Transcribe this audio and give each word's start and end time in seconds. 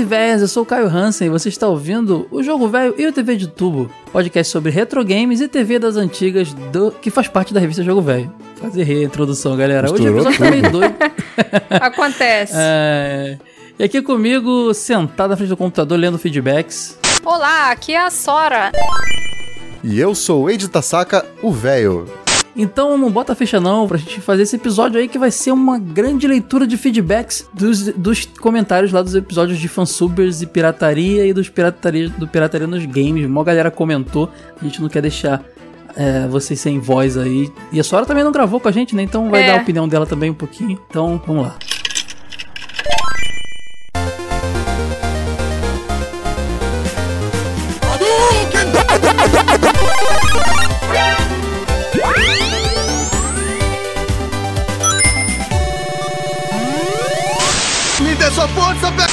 E 0.00 0.04
velhas, 0.04 0.40
eu 0.40 0.48
sou 0.48 0.62
o 0.62 0.66
Caio 0.66 0.86
Hansen 0.86 1.26
e 1.26 1.30
você 1.30 1.50
está 1.50 1.68
ouvindo 1.68 2.26
o 2.30 2.42
Jogo 2.42 2.66
Velho 2.68 2.94
e 2.96 3.06
o 3.06 3.12
TV 3.12 3.36
de 3.36 3.46
Tubo, 3.46 3.90
podcast 4.10 4.50
sobre 4.50 4.70
retro 4.70 5.04
games 5.04 5.42
e 5.42 5.46
TV 5.46 5.78
das 5.78 5.94
antigas 5.94 6.54
do 6.54 6.90
que 6.90 7.10
faz 7.10 7.28
parte 7.28 7.52
da 7.52 7.60
revista 7.60 7.82
Jogo 7.82 8.00
Velho. 8.00 8.32
Fazer 8.56 8.82
reintrodução, 8.84 9.54
galera. 9.58 9.92
Hoje 9.92 10.08
o 10.08 10.08
episódio 10.08 10.38
tá 10.38 10.50
meio 10.50 10.72
doido. 10.72 10.94
Acontece. 11.68 12.54
É... 12.56 13.36
E 13.78 13.84
aqui 13.84 14.00
comigo, 14.00 14.72
sentado 14.72 15.28
na 15.28 15.36
frente 15.36 15.50
do 15.50 15.56
computador, 15.56 15.98
lendo 15.98 16.18
feedbacks. 16.18 16.98
Olá, 17.22 17.70
aqui 17.70 17.92
é 17.92 18.00
a 18.00 18.10
Sora. 18.10 18.72
E 19.84 20.00
eu 20.00 20.14
sou 20.14 20.44
o 20.44 20.50
Eide 20.50 20.66
Tasaka, 20.66 21.26
o 21.42 21.52
velho. 21.52 22.08
Então 22.56 22.98
não 22.98 23.10
bota 23.10 23.34
ficha 23.34 23.60
não 23.60 23.86
pra 23.86 23.96
gente 23.96 24.20
fazer 24.20 24.42
esse 24.42 24.56
episódio 24.56 24.98
aí 24.98 25.06
que 25.08 25.18
vai 25.18 25.30
ser 25.30 25.52
uma 25.52 25.78
grande 25.78 26.26
leitura 26.26 26.66
de 26.66 26.76
feedbacks 26.76 27.48
dos, 27.54 27.84
dos 27.92 28.26
comentários 28.40 28.90
lá 28.92 29.02
dos 29.02 29.14
episódios 29.14 29.58
de 29.58 29.68
fansubers 29.68 30.42
e 30.42 30.46
pirataria 30.46 31.26
e 31.26 31.32
dos 31.32 31.48
pirataria, 31.48 32.08
do 32.08 32.26
pirataria 32.26 32.66
nos 32.66 32.84
games. 32.86 33.24
Uma 33.26 33.44
galera 33.44 33.70
comentou, 33.70 34.28
a 34.60 34.64
gente 34.64 34.80
não 34.82 34.88
quer 34.88 35.02
deixar 35.02 35.42
é, 35.96 36.26
vocês 36.28 36.58
sem 36.60 36.78
voz 36.80 37.16
aí. 37.16 37.50
E 37.72 37.78
a 37.80 37.84
Sora 37.84 38.04
também 38.04 38.24
não 38.24 38.32
gravou 38.32 38.58
com 38.60 38.68
a 38.68 38.72
gente, 38.72 38.94
né? 38.96 39.02
Então 39.02 39.30
vai 39.30 39.42
É. 39.42 39.46
dar 39.46 39.58
a 39.58 39.62
opinião 39.62 39.88
dela 39.88 40.06
também 40.06 40.30
um 40.30 40.34
pouquinho. 40.34 40.78
Então 40.88 41.20
vamos 41.26 41.44
lá. 41.44 41.56
Me 58.40 58.46
dê 58.46 58.46
sua 58.46 58.48
força, 58.48 58.90
velho! 58.92 59.10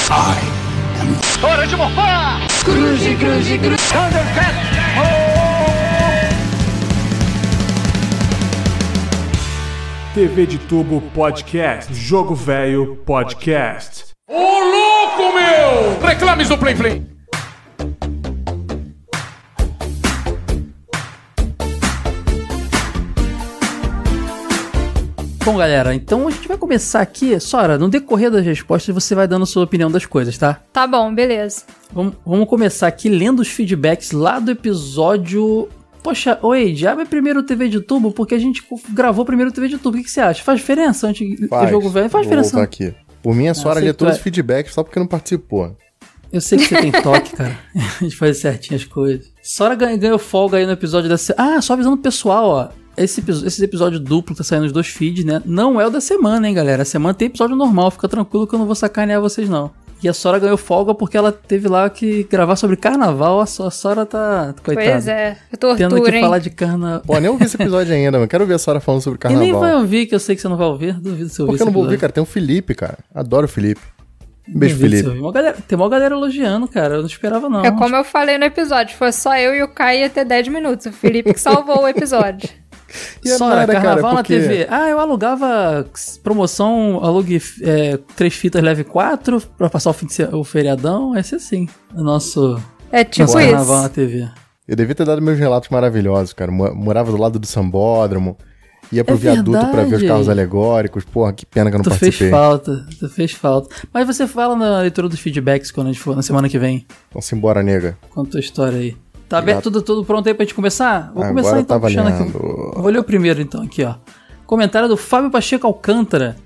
TV 10.13 10.45
de 10.45 10.57
Tubo 10.57 11.01
Podcast, 11.13 11.93
Jogo 11.93 12.33
Velho 12.33 12.95
Podcast. 13.05 14.05
Ô 14.29 14.33
louco, 14.33 15.33
meu! 15.33 15.99
Reclames 16.01 16.47
do 16.47 16.57
Play 16.57 16.75
Play! 16.75 17.16
Bom, 25.47 25.55
galera, 25.55 25.95
então 25.95 26.27
a 26.27 26.31
gente 26.31 26.45
vai 26.45 26.57
começar 26.57 26.99
aqui. 26.99 27.39
Sora, 27.39 27.77
no 27.77 27.87
decorrer 27.87 28.29
das 28.29 28.45
respostas 28.45 28.93
você 28.93 29.15
vai 29.15 29.29
dando 29.29 29.43
a 29.43 29.45
sua 29.45 29.63
opinião 29.63 29.89
das 29.89 30.05
coisas, 30.05 30.37
tá? 30.37 30.61
Tá 30.73 30.85
bom, 30.85 31.15
beleza. 31.15 31.63
Vamos, 31.89 32.15
vamos 32.25 32.49
começar 32.49 32.85
aqui 32.87 33.07
lendo 33.07 33.39
os 33.39 33.47
feedbacks 33.47 34.11
lá 34.11 34.39
do 34.39 34.51
episódio. 34.51 35.69
Poxa, 36.03 36.37
oi, 36.41 36.75
abre 36.85 37.05
primeiro 37.05 37.39
o 37.39 37.43
TV 37.43 37.69
de 37.69 37.79
tubo, 37.79 38.11
porque 38.11 38.35
a 38.35 38.37
gente 38.37 38.61
gravou 38.89 39.23
primeiro 39.23 39.49
o 39.49 39.53
TV 39.53 39.69
de 39.69 39.77
tubo. 39.77 39.95
O 39.95 39.99
que, 39.99 40.03
que 40.03 40.11
você 40.11 40.19
acha? 40.19 40.43
Faz 40.43 40.59
diferença 40.59 41.07
antes 41.07 41.39
do 41.39 41.67
jogo 41.69 41.89
velho? 41.89 42.09
Faz 42.09 42.11
Vou 42.11 42.21
diferença. 42.23 42.51
voltar 42.51 42.63
aqui. 42.65 42.93
Por 43.23 43.33
mim, 43.33 43.47
a 43.47 43.53
Sora 43.53 43.79
sei 43.79 43.87
lê 43.87 43.93
todos 43.93 44.15
é- 44.15 44.17
os 44.17 44.21
feedbacks 44.21 44.73
só 44.73 44.83
porque 44.83 44.99
não 44.99 45.07
participou. 45.07 45.77
Eu 46.29 46.41
sei 46.41 46.57
que 46.57 46.65
você 46.65 46.75
tem 46.75 46.91
toque, 46.91 47.33
cara. 47.37 47.57
A 47.73 48.03
gente 48.03 48.17
faz 48.17 48.37
certinho 48.37 48.75
as 48.77 48.83
coisas. 48.83 49.31
Sora 49.41 49.75
ganha- 49.75 49.95
ganhou 49.95 50.19
folga 50.19 50.57
aí 50.57 50.65
no 50.65 50.73
episódio 50.73 51.09
da. 51.09 51.15
Ah, 51.37 51.61
só 51.61 51.71
avisando 51.71 51.95
o 51.95 51.99
pessoal, 51.99 52.49
ó. 52.49 52.86
Esse, 52.97 53.23
esse 53.45 53.63
episódio 53.63 53.99
duplo 53.99 54.33
que 54.33 54.39
tá 54.39 54.43
saindo 54.43 54.63
nos 54.63 54.71
dois 54.71 54.87
feeds, 54.87 55.23
né? 55.23 55.41
Não 55.45 55.79
é 55.79 55.85
o 55.85 55.89
da 55.89 56.01
semana, 56.01 56.47
hein, 56.47 56.53
galera? 56.53 56.81
A 56.81 56.85
semana 56.85 57.13
tem 57.13 57.27
episódio 57.27 57.55
normal. 57.55 57.91
Fica 57.91 58.07
tranquilo 58.07 58.47
que 58.47 58.55
eu 58.55 58.59
não 58.59 58.65
vou 58.65 58.75
sacanear 58.75 59.21
vocês, 59.21 59.47
não. 59.47 59.69
E 60.01 60.07
a 60.07 60.13
Sora 60.13 60.37
ganhou 60.37 60.57
folga 60.57 60.93
porque 60.93 61.17
ela 61.17 61.31
teve 61.31 61.67
lá 61.67 61.89
que 61.89 62.23
gravar 62.29 62.55
sobre 62.55 62.75
carnaval. 62.75 63.39
A 63.39 63.45
So- 63.47 63.63
a 63.63 63.71
Sora 63.71 64.05
tá. 64.05 64.53
Coitada. 64.63 64.91
Pois 64.91 65.07
é, 65.07 65.37
Tendo 65.51 65.59
tortura, 65.89 66.11
que 66.11 66.15
hein? 66.17 66.21
falar 66.23 66.39
de 66.39 66.49
carnaval. 66.51 67.01
Pô, 67.05 67.19
nem 67.19 67.29
ouvi 67.29 67.45
esse 67.45 67.55
episódio 67.55 67.93
ainda, 67.95 68.19
mas 68.19 68.27
quero 68.29 68.45
ver 68.45 68.53
a 68.55 68.59
Sora 68.59 68.79
falando 68.79 69.01
sobre 69.01 69.17
E 69.19 69.21
carnaval. 69.21 69.43
nem 69.45 69.53
vai 69.53 69.75
ouvir, 69.75 70.05
que 70.05 70.13
eu 70.13 70.19
sei 70.19 70.35
que 70.35 70.41
você 70.41 70.47
não 70.47 70.57
vai 70.57 70.67
ouvir. 70.67 70.93
Duvido 70.93 71.29
se 71.29 71.39
eu 71.39 71.45
ouvir. 71.45 71.53
Por 71.53 71.57
que 71.57 71.61
eu 71.63 71.65
não 71.65 71.73
vou 71.73 71.83
ouvir, 71.83 71.97
cara? 71.99 72.13
Tem 72.13 72.21
o 72.21 72.27
Felipe, 72.27 72.75
cara. 72.75 72.99
Adoro 73.13 73.45
o 73.45 73.49
Felipe. 73.49 73.81
Um 74.47 74.59
beijo, 74.59 74.77
Felipe. 74.77 75.07
ouvir. 75.07 75.19
Uma 75.19 75.31
galera, 75.31 75.57
tem 75.67 75.75
uma 75.77 75.89
galera 75.89 76.13
elogiando, 76.15 76.67
cara. 76.67 76.95
Eu 76.95 76.99
não 76.99 77.07
esperava, 77.07 77.49
não. 77.49 77.65
É 77.65 77.71
como 77.71 77.95
eu 77.95 78.03
falei 78.03 78.37
no 78.37 78.45
episódio, 78.45 78.95
fosse 78.95 79.19
só 79.19 79.35
eu 79.37 79.55
e 79.55 79.63
o 79.63 79.67
Caio 79.67 80.01
ia 80.01 80.09
ter 80.09 80.23
10 80.25 80.47
minutos. 80.49 80.85
O 80.85 80.91
Felipe 80.91 81.33
que 81.33 81.39
salvou 81.39 81.81
o 81.83 81.87
episódio. 81.87 82.47
E 83.23 83.29
é 83.29 83.37
Sora, 83.37 83.55
nada, 83.57 83.73
cara, 83.73 83.85
carnaval 83.85 84.15
porque- 84.15 84.35
na 84.37 84.41
TV. 84.47 84.67
Ah, 84.69 84.89
eu 84.89 84.99
alugava 84.99 85.85
promoção, 86.23 86.99
alugue 87.03 87.41
é, 87.61 87.97
três 88.15 88.33
fitas 88.33 88.63
leve 88.63 88.83
4 88.83 89.41
pra 89.57 89.69
passar 89.69 89.89
o, 89.89 89.93
fim 89.93 90.05
de 90.05 90.23
o 90.35 90.43
feriadão. 90.43 91.15
Esse 91.15 91.35
assim. 91.35 91.67
O 91.95 92.01
nosso, 92.03 92.61
É 92.91 93.03
tipo 93.03 93.23
nosso 93.31 93.37
carnaval 93.37 93.77
na 93.79 93.85
isso. 93.85 93.93
TV. 93.93 94.29
Eu 94.67 94.75
devia 94.75 94.95
ter 94.95 95.05
dado 95.05 95.21
meus 95.21 95.37
relatos 95.39 95.69
maravilhosos, 95.69 96.33
cara. 96.33 96.51
Mo- 96.51 96.73
Morava 96.73 97.11
do 97.11 97.17
lado 97.17 97.39
do 97.39 97.47
sambódromo. 97.47 98.37
Ia 98.89 99.03
pro 99.03 99.15
É 99.15 99.17
viaduto 99.17 99.51
pra 99.59 99.67
ver 99.81 99.83
os 99.83 99.89
verdade. 99.89 100.07
carros 100.07 100.29
alegóricos. 100.29 101.03
Porra, 101.03 101.33
que 101.33 101.45
pena 101.45 101.69
que 101.69 101.75
eu 101.75 101.79
não 101.79 101.83
Tu 101.83 101.89
fez 101.89 101.99
participei. 101.99 102.29
falta, 102.31 102.85
tu 102.97 103.09
fez 103.09 103.31
falta. 103.33 103.75
Mas 103.93 104.07
você 104.07 104.25
fala 104.25 104.55
na 104.55 104.79
leitura 104.79 105.09
dos 105.09 105.19
feedbacks 105.19 105.71
quando 105.71 105.87
a 105.87 105.91
gente 105.91 106.01
for 106.01 106.15
na 106.15 106.21
semana 106.21 106.47
que 106.47 106.57
vem. 106.57 106.85
Então 107.09 107.21
simbora, 107.21 107.61
nega. 107.61 107.97
Conta 108.09 108.29
a 108.29 108.31
tua 108.31 108.39
história 108.39 108.77
aí. 108.79 108.95
Tá 109.27 109.39
aberto 109.39 109.63
tudo, 109.63 109.81
tudo 109.81 110.05
pronto 110.05 110.27
aí 110.27 110.33
pra 110.33 110.45
gente 110.45 110.55
começar? 110.55 111.11
Vou 111.13 111.23
Agora 111.23 111.29
começar 111.29 111.59
então 111.59 111.79
tá 111.79 111.87
puxando 111.87 112.07
aqui. 112.07 112.31
Vou 112.31 112.89
ler 112.89 112.99
o 112.99 113.03
primeiro 113.03 113.41
então 113.41 113.61
aqui, 113.61 113.83
ó. 113.83 113.95
Comentário 114.45 114.87
do 114.87 114.95
Fábio 114.95 115.29
Pacheco 115.29 115.67
Alcântara. 115.67 116.37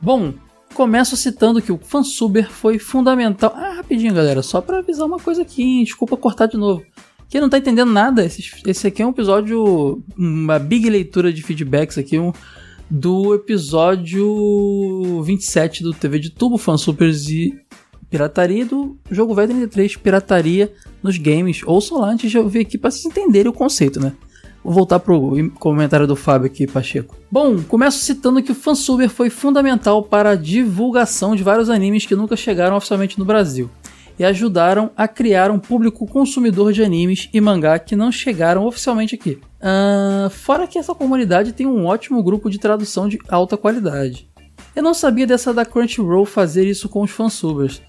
Bom, 0.00 0.32
começo 0.72 1.16
citando 1.16 1.60
que 1.60 1.70
o 1.70 1.78
fansuber 1.78 2.50
foi 2.50 2.78
fundamental. 2.78 3.52
Ah, 3.54 3.74
rapidinho, 3.76 4.14
galera, 4.14 4.42
só 4.42 4.60
pra 4.60 4.78
avisar 4.78 5.06
uma 5.06 5.18
coisa 5.18 5.42
aqui, 5.42 5.62
hein? 5.62 5.84
desculpa 5.84 6.16
cortar 6.16 6.46
de 6.46 6.56
novo. 6.56 6.82
Quem 7.28 7.40
não 7.40 7.48
tá 7.48 7.58
entendendo 7.58 7.92
nada, 7.92 8.24
esse, 8.24 8.42
esse 8.66 8.86
aqui 8.86 9.02
é 9.02 9.06
um 9.06 9.10
episódio, 9.10 10.02
uma 10.16 10.58
big 10.58 10.88
leitura 10.88 11.32
de 11.32 11.42
feedbacks 11.42 11.96
aqui, 11.96 12.18
um, 12.18 12.32
do 12.90 13.34
episódio 13.34 15.22
27 15.22 15.82
do 15.82 15.94
TV 15.94 16.18
de 16.18 16.30
Tubo, 16.30 16.58
Fansupers 16.58 17.28
e 17.28 17.54
Pirataria, 18.12 18.66
do 18.66 18.98
Jogo 19.10 19.34
Velho 19.34 19.48
33, 19.48 19.96
Pirataria 19.96 20.70
nos 21.02 21.16
games. 21.16 21.62
Ouçam 21.64 21.98
lá 21.98 22.10
antes 22.10 22.30
de 22.30 22.36
eu 22.36 22.46
ver 22.46 22.60
aqui 22.60 22.76
pra 22.76 22.90
vocês 22.90 23.06
entenderem 23.06 23.48
o 23.48 23.54
conceito, 23.54 23.98
né? 23.98 24.12
Vou 24.62 24.74
voltar 24.74 25.00
pro 25.00 25.50
comentário 25.52 26.06
do 26.06 26.14
Fábio 26.14 26.46
aqui, 26.46 26.66
Pacheco. 26.66 27.16
Bom, 27.30 27.62
começo 27.62 28.04
citando 28.04 28.42
que 28.42 28.52
o 28.52 28.54
fansuber 28.54 29.08
foi 29.08 29.30
fundamental 29.30 30.02
para 30.02 30.32
a 30.32 30.36
divulgação 30.36 31.34
de 31.34 31.42
vários 31.42 31.70
animes 31.70 32.04
que 32.04 32.14
nunca 32.14 32.36
chegaram 32.36 32.76
oficialmente 32.76 33.18
no 33.18 33.24
Brasil 33.24 33.70
e 34.18 34.24
ajudaram 34.26 34.90
a 34.94 35.08
criar 35.08 35.50
um 35.50 35.58
público 35.58 36.06
consumidor 36.06 36.70
de 36.74 36.82
animes 36.82 37.30
e 37.32 37.40
mangá 37.40 37.78
que 37.78 37.96
não 37.96 38.12
chegaram 38.12 38.66
oficialmente 38.66 39.14
aqui. 39.14 39.40
Ah, 39.58 40.28
fora 40.30 40.66
que 40.66 40.78
essa 40.78 40.94
comunidade 40.94 41.54
tem 41.54 41.66
um 41.66 41.86
ótimo 41.86 42.22
grupo 42.22 42.50
de 42.50 42.58
tradução 42.58 43.08
de 43.08 43.18
alta 43.26 43.56
qualidade. 43.56 44.30
Eu 44.76 44.82
não 44.82 44.92
sabia 44.92 45.26
dessa 45.26 45.52
da 45.54 45.64
Crunchyroll 45.64 46.26
fazer 46.26 46.66
isso 46.66 46.90
com 46.90 47.02
os 47.02 47.10
fansubers. 47.10 47.80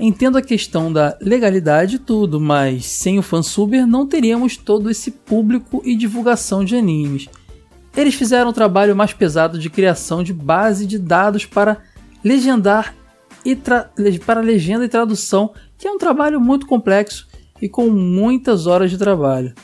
Entendo 0.00 0.36
a 0.36 0.42
questão 0.42 0.92
da 0.92 1.16
legalidade 1.20 1.96
e 1.96 1.98
tudo, 1.98 2.40
mas 2.40 2.86
sem 2.86 3.18
o 3.18 3.22
fansuber 3.22 3.86
não 3.86 4.06
teríamos 4.06 4.56
todo 4.56 4.90
esse 4.90 5.10
público 5.10 5.80
e 5.84 5.94
divulgação 5.94 6.64
de 6.64 6.76
animes. 6.76 7.28
Eles 7.96 8.14
fizeram 8.14 8.50
um 8.50 8.54
trabalho 8.54 8.96
mais 8.96 9.12
pesado 9.12 9.58
de 9.58 9.68
criação 9.68 10.22
de 10.22 10.32
base 10.32 10.86
de 10.86 10.98
dados 10.98 11.44
para 11.44 11.78
legendar 12.24 12.94
e 13.44 13.54
para 13.54 14.40
legenda 14.40 14.84
e 14.84 14.88
tradução, 14.88 15.52
que 15.76 15.86
é 15.86 15.90
um 15.90 15.98
trabalho 15.98 16.40
muito 16.40 16.66
complexo 16.66 17.28
e 17.60 17.68
com 17.68 17.88
muitas 17.88 18.66
horas 18.66 18.90
de 18.90 18.96
trabalho. 18.96 19.54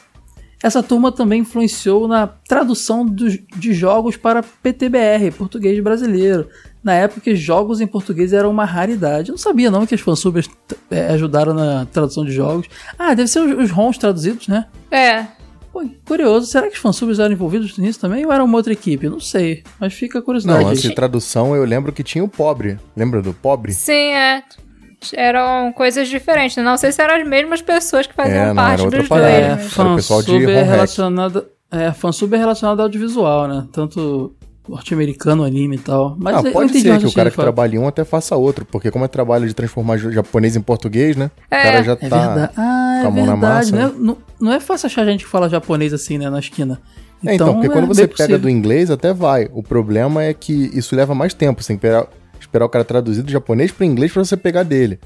Essa 0.62 0.82
turma 0.82 1.12
também 1.12 1.40
influenciou 1.40 2.08
na 2.08 2.26
tradução 2.26 3.06
de 3.06 3.72
jogos 3.72 4.16
para 4.16 4.42
PTBR, 4.42 5.30
português 5.36 5.82
brasileiro. 5.82 6.48
Na 6.82 6.94
época, 6.94 7.20
que 7.20 7.34
jogos 7.36 7.80
em 7.80 7.86
português 7.86 8.32
eram 8.32 8.50
uma 8.50 8.64
raridade. 8.64 9.28
Eu 9.30 9.32
não 9.32 9.38
sabia 9.38 9.70
não 9.70 9.84
que 9.86 9.94
as 9.94 10.00
fansubers 10.00 10.48
eh, 10.90 11.08
ajudaram 11.12 11.52
na 11.52 11.86
tradução 11.86 12.24
de 12.24 12.32
jogos. 12.32 12.66
Ah, 12.98 13.14
deve 13.14 13.28
ser 13.28 13.40
os, 13.40 13.64
os 13.64 13.70
ROMs 13.70 13.98
traduzidos, 13.98 14.46
né? 14.48 14.66
É, 14.90 15.26
Pô, 15.72 15.84
curioso. 16.06 16.46
Será 16.46 16.66
que 16.68 16.74
os 16.74 16.78
fansubers 16.80 17.18
eram 17.18 17.32
envolvidos 17.32 17.76
nisso 17.78 18.00
também 18.00 18.24
ou 18.24 18.32
era 18.32 18.42
uma 18.42 18.56
outra 18.56 18.72
equipe? 18.72 19.04
Eu 19.06 19.10
Não 19.12 19.20
sei. 19.20 19.62
Mas 19.78 19.92
fica 19.92 20.18
a 20.18 20.22
curiosidade. 20.22 20.62
Não, 20.62 20.70
aí. 20.70 20.76
assim, 20.78 20.90
tradução 20.94 21.54
eu 21.54 21.64
lembro 21.64 21.92
que 21.92 22.02
tinha 22.02 22.24
o 22.24 22.28
pobre. 22.28 22.78
Lembra 22.96 23.20
do 23.20 23.32
pobre? 23.34 23.72
sim, 23.72 23.92
é. 24.14 24.42
Eram 25.14 25.72
coisas 25.72 26.08
diferentes. 26.08 26.56
né? 26.56 26.62
Não 26.64 26.76
sei 26.76 26.90
se 26.90 27.00
eram 27.00 27.14
as 27.20 27.26
mesmas 27.28 27.62
pessoas 27.62 28.06
que 28.06 28.14
faziam 28.14 28.36
É, 28.36 28.46
não, 28.48 28.54
parte 28.56 28.72
era 28.74 28.82
outra 28.82 28.98
dos 28.98 29.08
parada. 29.08 29.28
dois. 29.30 29.42
É, 29.76 29.80
Era 29.80 29.92
o 29.92 29.96
pessoal 29.96 30.22
de 30.22 30.26
fansub 30.32 30.50
é 30.52 30.62
relacionado. 30.64 31.46
É, 31.70 31.92
fansub 31.92 32.34
é 32.34 32.38
relacionado 32.38 32.80
ao 32.80 32.86
audiovisual, 32.86 33.46
né? 33.46 33.68
Tanto 33.72 34.34
norte-americano, 34.68 35.44
anime 35.44 35.76
e 35.76 35.78
tal. 35.78 36.16
Mas 36.18 36.36
ah, 36.36 36.50
pode 36.50 36.78
ser 36.80 36.98
que 36.98 37.06
o 37.06 37.12
cara 37.12 37.30
que 37.30 37.36
trabalha 37.36 37.76
em 37.76 37.78
um 37.78 37.88
até 37.88 38.04
faça 38.04 38.36
outro, 38.36 38.64
porque 38.64 38.90
como 38.90 39.04
é 39.04 39.08
trabalho 39.08 39.46
de 39.46 39.54
transformar 39.54 39.96
japonês 39.98 40.56
em 40.56 40.60
português, 40.60 41.16
né? 41.16 41.30
É, 41.50 41.58
o 41.58 41.62
cara 41.62 41.82
já 41.84 41.92
É 41.92 42.08
tá. 42.08 42.26
verdade. 42.26 42.52
Ah, 42.56 42.98
com 43.00 43.04
é 43.04 43.06
a 43.06 43.10
mão 43.10 43.26
na 43.26 43.32
verdade. 43.32 43.72
massa, 43.72 43.76
Não, 43.76 43.88
né? 43.88 43.94
é, 43.94 43.98
não, 43.98 44.18
não 44.40 44.52
é 44.52 44.60
fácil 44.60 44.86
achar 44.86 45.04
gente 45.04 45.24
que 45.24 45.30
fala 45.30 45.48
japonês 45.48 45.92
assim, 45.92 46.18
né? 46.18 46.28
Na 46.30 46.38
esquina. 46.38 46.80
É, 47.26 47.34
então, 47.34 47.54
porque 47.54 47.66
é 47.66 47.70
quando 47.70 47.86
você 47.88 48.02
pega 48.06 48.14
possível. 48.16 48.38
do 48.38 48.48
inglês, 48.48 48.90
até 48.90 49.12
vai. 49.12 49.48
O 49.52 49.62
problema 49.62 50.22
é 50.22 50.32
que 50.32 50.52
isso 50.72 50.94
leva 50.94 51.14
mais 51.14 51.34
tempo. 51.34 51.60
Você 51.62 51.68
tem 51.68 51.76
que 51.78 51.84
esperar, 51.86 52.06
esperar 52.38 52.64
o 52.64 52.68
cara 52.68 52.84
traduzir 52.84 53.22
do 53.22 53.30
japonês 53.30 53.72
para 53.72 53.84
inglês 53.86 54.12
para 54.12 54.24
você 54.24 54.36
pegar 54.36 54.62
dele. 54.62 55.00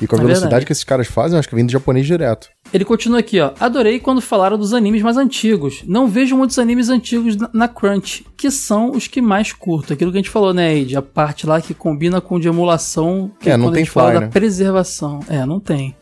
E 0.00 0.06
com 0.06 0.14
a 0.14 0.18
É 0.18 0.22
velocidade 0.22 0.50
verdade. 0.50 0.66
que 0.66 0.72
esses 0.72 0.84
caras 0.84 1.08
fazem, 1.08 1.34
eu 1.34 1.40
acho 1.40 1.48
que 1.48 1.54
vem 1.54 1.66
do 1.66 1.72
japonês 1.72 2.06
direto. 2.06 2.48
Ele 2.72 2.84
continua 2.84 3.20
aqui, 3.20 3.40
ó. 3.40 3.52
Adorei 3.58 3.98
quando 3.98 4.20
falaram 4.20 4.58
dos 4.58 4.74
animes 4.74 5.02
mais 5.02 5.16
antigos. 5.16 5.82
Não 5.86 6.06
vejo 6.06 6.36
muitos 6.36 6.58
animes 6.58 6.88
antigos 6.90 7.36
na, 7.52 7.66
Crunch, 7.66 8.26
que 8.36 8.50
são 8.50 8.90
os 8.90 9.06
que 9.06 9.22
mais 9.22 9.52
curto. 9.52 9.92
Aquilo 9.92 10.10
que 10.10 10.18
a 10.18 10.20
gente 10.20 10.30
falou, 10.30 10.52
né, 10.52 10.76
Ed? 10.76 10.96
A 10.96 11.02
parte 11.02 11.46
lá 11.46 11.60
que 11.62 11.72
combina 11.72 12.20
com 12.20 12.36
o 12.36 12.40
de 12.40 12.48
emulação, 12.48 13.30
que 13.40 13.48
É, 13.48 13.56
não 13.56 13.66
quando 13.66 13.74
tem 13.74 13.82
a 13.82 13.84
gente 13.84 13.92
fala 13.92 14.12
da 14.12 14.20
né? 14.20 14.28
preservação. 14.28 15.20
É, 15.28 15.46
não 15.46 15.58
tem. 15.58 15.96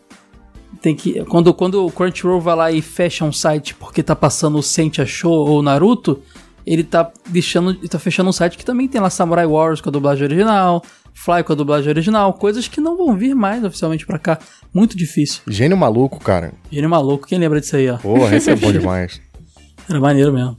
Tem 0.82 0.94
que 0.94 1.24
quando 1.24 1.54
quando 1.54 1.86
o 1.86 1.90
Crunchyroll 1.90 2.40
vai 2.40 2.54
lá 2.54 2.72
e 2.72 2.82
fecha 2.82 3.24
um 3.24 3.32
site 3.32 3.74
porque 3.74 4.02
tá 4.02 4.14
passando 4.14 4.58
o 4.58 4.62
Sentia 4.62 5.06
Show 5.06 5.32
ou 5.32 5.62
Naruto, 5.62 6.20
ele 6.66 6.84
tá 6.84 7.10
deixando, 7.28 7.70
ele 7.70 7.88
tá 7.88 7.98
fechando 7.98 8.28
um 8.28 8.32
site 8.32 8.58
que 8.58 8.64
também 8.64 8.86
tem 8.86 9.00
lá 9.00 9.08
Samurai 9.08 9.46
Wars 9.46 9.80
com 9.80 9.88
a 9.88 9.92
dublagem 9.92 10.24
original, 10.24 10.82
Fly 11.18 11.42
com 11.42 11.52
a 11.52 11.56
dublagem 11.56 11.88
original, 11.88 12.32
coisas 12.34 12.68
que 12.68 12.80
não 12.80 12.96
vão 12.96 13.16
vir 13.16 13.34
mais 13.34 13.64
oficialmente 13.64 14.06
pra 14.06 14.18
cá. 14.18 14.38
Muito 14.72 14.96
difícil. 14.96 15.40
Gênio 15.48 15.76
maluco, 15.76 16.20
cara. 16.20 16.52
Gênio 16.70 16.88
maluco, 16.90 17.26
quem 17.26 17.38
lembra 17.38 17.58
disso 17.60 17.74
aí, 17.76 17.88
ó? 17.88 17.96
Porra, 17.96 18.36
esse 18.36 18.50
é 18.50 18.54
bom 18.54 18.70
demais. 18.72 19.20
Era 19.88 19.98
maneiro 19.98 20.32
mesmo. 20.32 20.56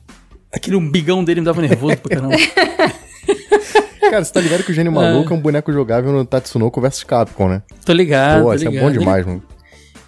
Aquele 0.51 0.75
umbigão 0.75 1.23
dele 1.23 1.41
me 1.41 1.45
dava 1.45 1.61
nervoso 1.61 1.97
pra 1.97 2.15
caramba. 2.15 2.35
Cara, 4.09 4.23
você 4.23 4.31
tá 4.31 4.39
ligado 4.39 4.63
que 4.63 4.71
o 4.71 4.73
Gênio 4.73 4.91
Maluco 4.91 5.33
é 5.33 5.35
um 5.35 5.41
boneco 5.41 5.71
jogável 5.73 6.13
no 6.13 6.23
Tatsunoko 6.23 6.79
vs 6.79 7.03
Capcom, 7.03 7.49
né? 7.49 7.61
Tô 7.85 7.91
ligado. 7.91 8.43
Pô, 8.43 8.55
tô 8.55 8.63
é 8.69 8.79
bom 8.79 8.89
demais, 8.91 9.25
mano. 9.25 9.43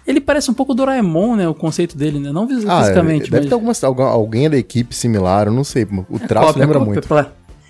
Ele, 0.06 0.16
ele 0.16 0.20
parece 0.22 0.50
um 0.50 0.54
pouco 0.54 0.74
Doraemon, 0.74 1.36
né? 1.36 1.46
O 1.46 1.54
conceito 1.54 1.96
dele, 1.98 2.18
né? 2.18 2.32
Não 2.32 2.44
Ah, 2.66 2.80
fisicamente, 2.82 3.30
deve 3.30 3.42
mas. 3.42 3.46
ter 3.48 3.54
alguma, 3.54 3.72
algum- 3.82 4.02
alguém 4.04 4.48
da 4.48 4.56
equipe 4.56 4.94
similar, 4.96 5.48
eu 5.48 5.52
não 5.52 5.64
sei. 5.64 5.84
O 6.08 6.16
É 6.16 6.26
traço 6.26 6.46
cópia, 6.46 6.60
lembra 6.60 6.80
muito. 6.80 7.06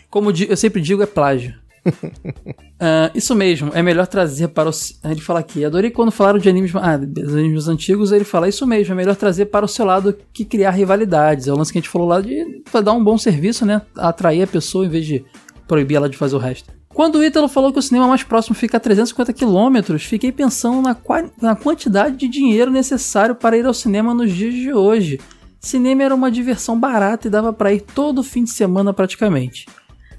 Como 0.08 0.30
eu 0.30 0.56
sempre 0.56 0.80
digo, 0.80 1.02
é 1.02 1.06
plágio. 1.06 1.52
Ah, 2.82 3.10
isso 3.14 3.34
mesmo, 3.34 3.70
é 3.74 3.82
melhor 3.82 4.06
trazer 4.06 4.48
para 4.48 4.70
o. 4.70 4.72
Ele 5.04 5.20
fala 5.20 5.40
aqui, 5.40 5.66
adorei 5.66 5.90
quando 5.90 6.10
falaram 6.10 6.38
de 6.38 6.48
animes, 6.48 6.74
ah, 6.74 6.94
animes 6.94 7.68
antigos, 7.68 8.10
ele 8.10 8.24
fala 8.24 8.48
isso 8.48 8.66
mesmo, 8.66 8.94
é 8.94 8.96
melhor 8.96 9.14
trazer 9.16 9.46
para 9.46 9.66
o 9.66 9.68
seu 9.68 9.84
lado 9.84 10.16
que 10.32 10.46
criar 10.46 10.70
rivalidades. 10.70 11.46
É 11.46 11.52
o 11.52 11.56
lance 11.56 11.70
que 11.70 11.76
a 11.76 11.82
gente 11.82 11.90
falou 11.90 12.08
lá 12.08 12.22
de 12.22 12.62
dar 12.82 12.92
um 12.94 13.04
bom 13.04 13.18
serviço, 13.18 13.66
né? 13.66 13.82
Atrair 13.94 14.44
a 14.44 14.46
pessoa 14.46 14.86
em 14.86 14.88
vez 14.88 15.04
de 15.04 15.22
proibir 15.68 15.96
ela 15.96 16.08
de 16.08 16.16
fazer 16.16 16.36
o 16.36 16.38
resto. 16.38 16.72
Quando 16.88 17.16
o 17.16 17.24
Ítalo 17.24 17.48
falou 17.48 17.72
que 17.72 17.78
o 17.78 17.82
cinema 17.82 18.08
mais 18.08 18.22
próximo 18.22 18.54
fica 18.54 18.78
a 18.78 18.80
350 18.80 19.32
quilômetros, 19.32 20.02
fiquei 20.04 20.32
pensando 20.32 20.80
na, 20.80 20.96
na 21.40 21.54
quantidade 21.54 22.16
de 22.16 22.28
dinheiro 22.28 22.70
necessário 22.70 23.34
para 23.34 23.58
ir 23.58 23.66
ao 23.66 23.74
cinema 23.74 24.12
nos 24.12 24.32
dias 24.32 24.54
de 24.54 24.72
hoje. 24.72 25.20
Cinema 25.60 26.02
era 26.02 26.14
uma 26.14 26.30
diversão 26.30 26.80
barata 26.80 27.28
e 27.28 27.30
dava 27.30 27.52
para 27.52 27.72
ir 27.72 27.82
todo 27.82 28.22
fim 28.22 28.42
de 28.42 28.50
semana 28.50 28.92
praticamente. 28.92 29.66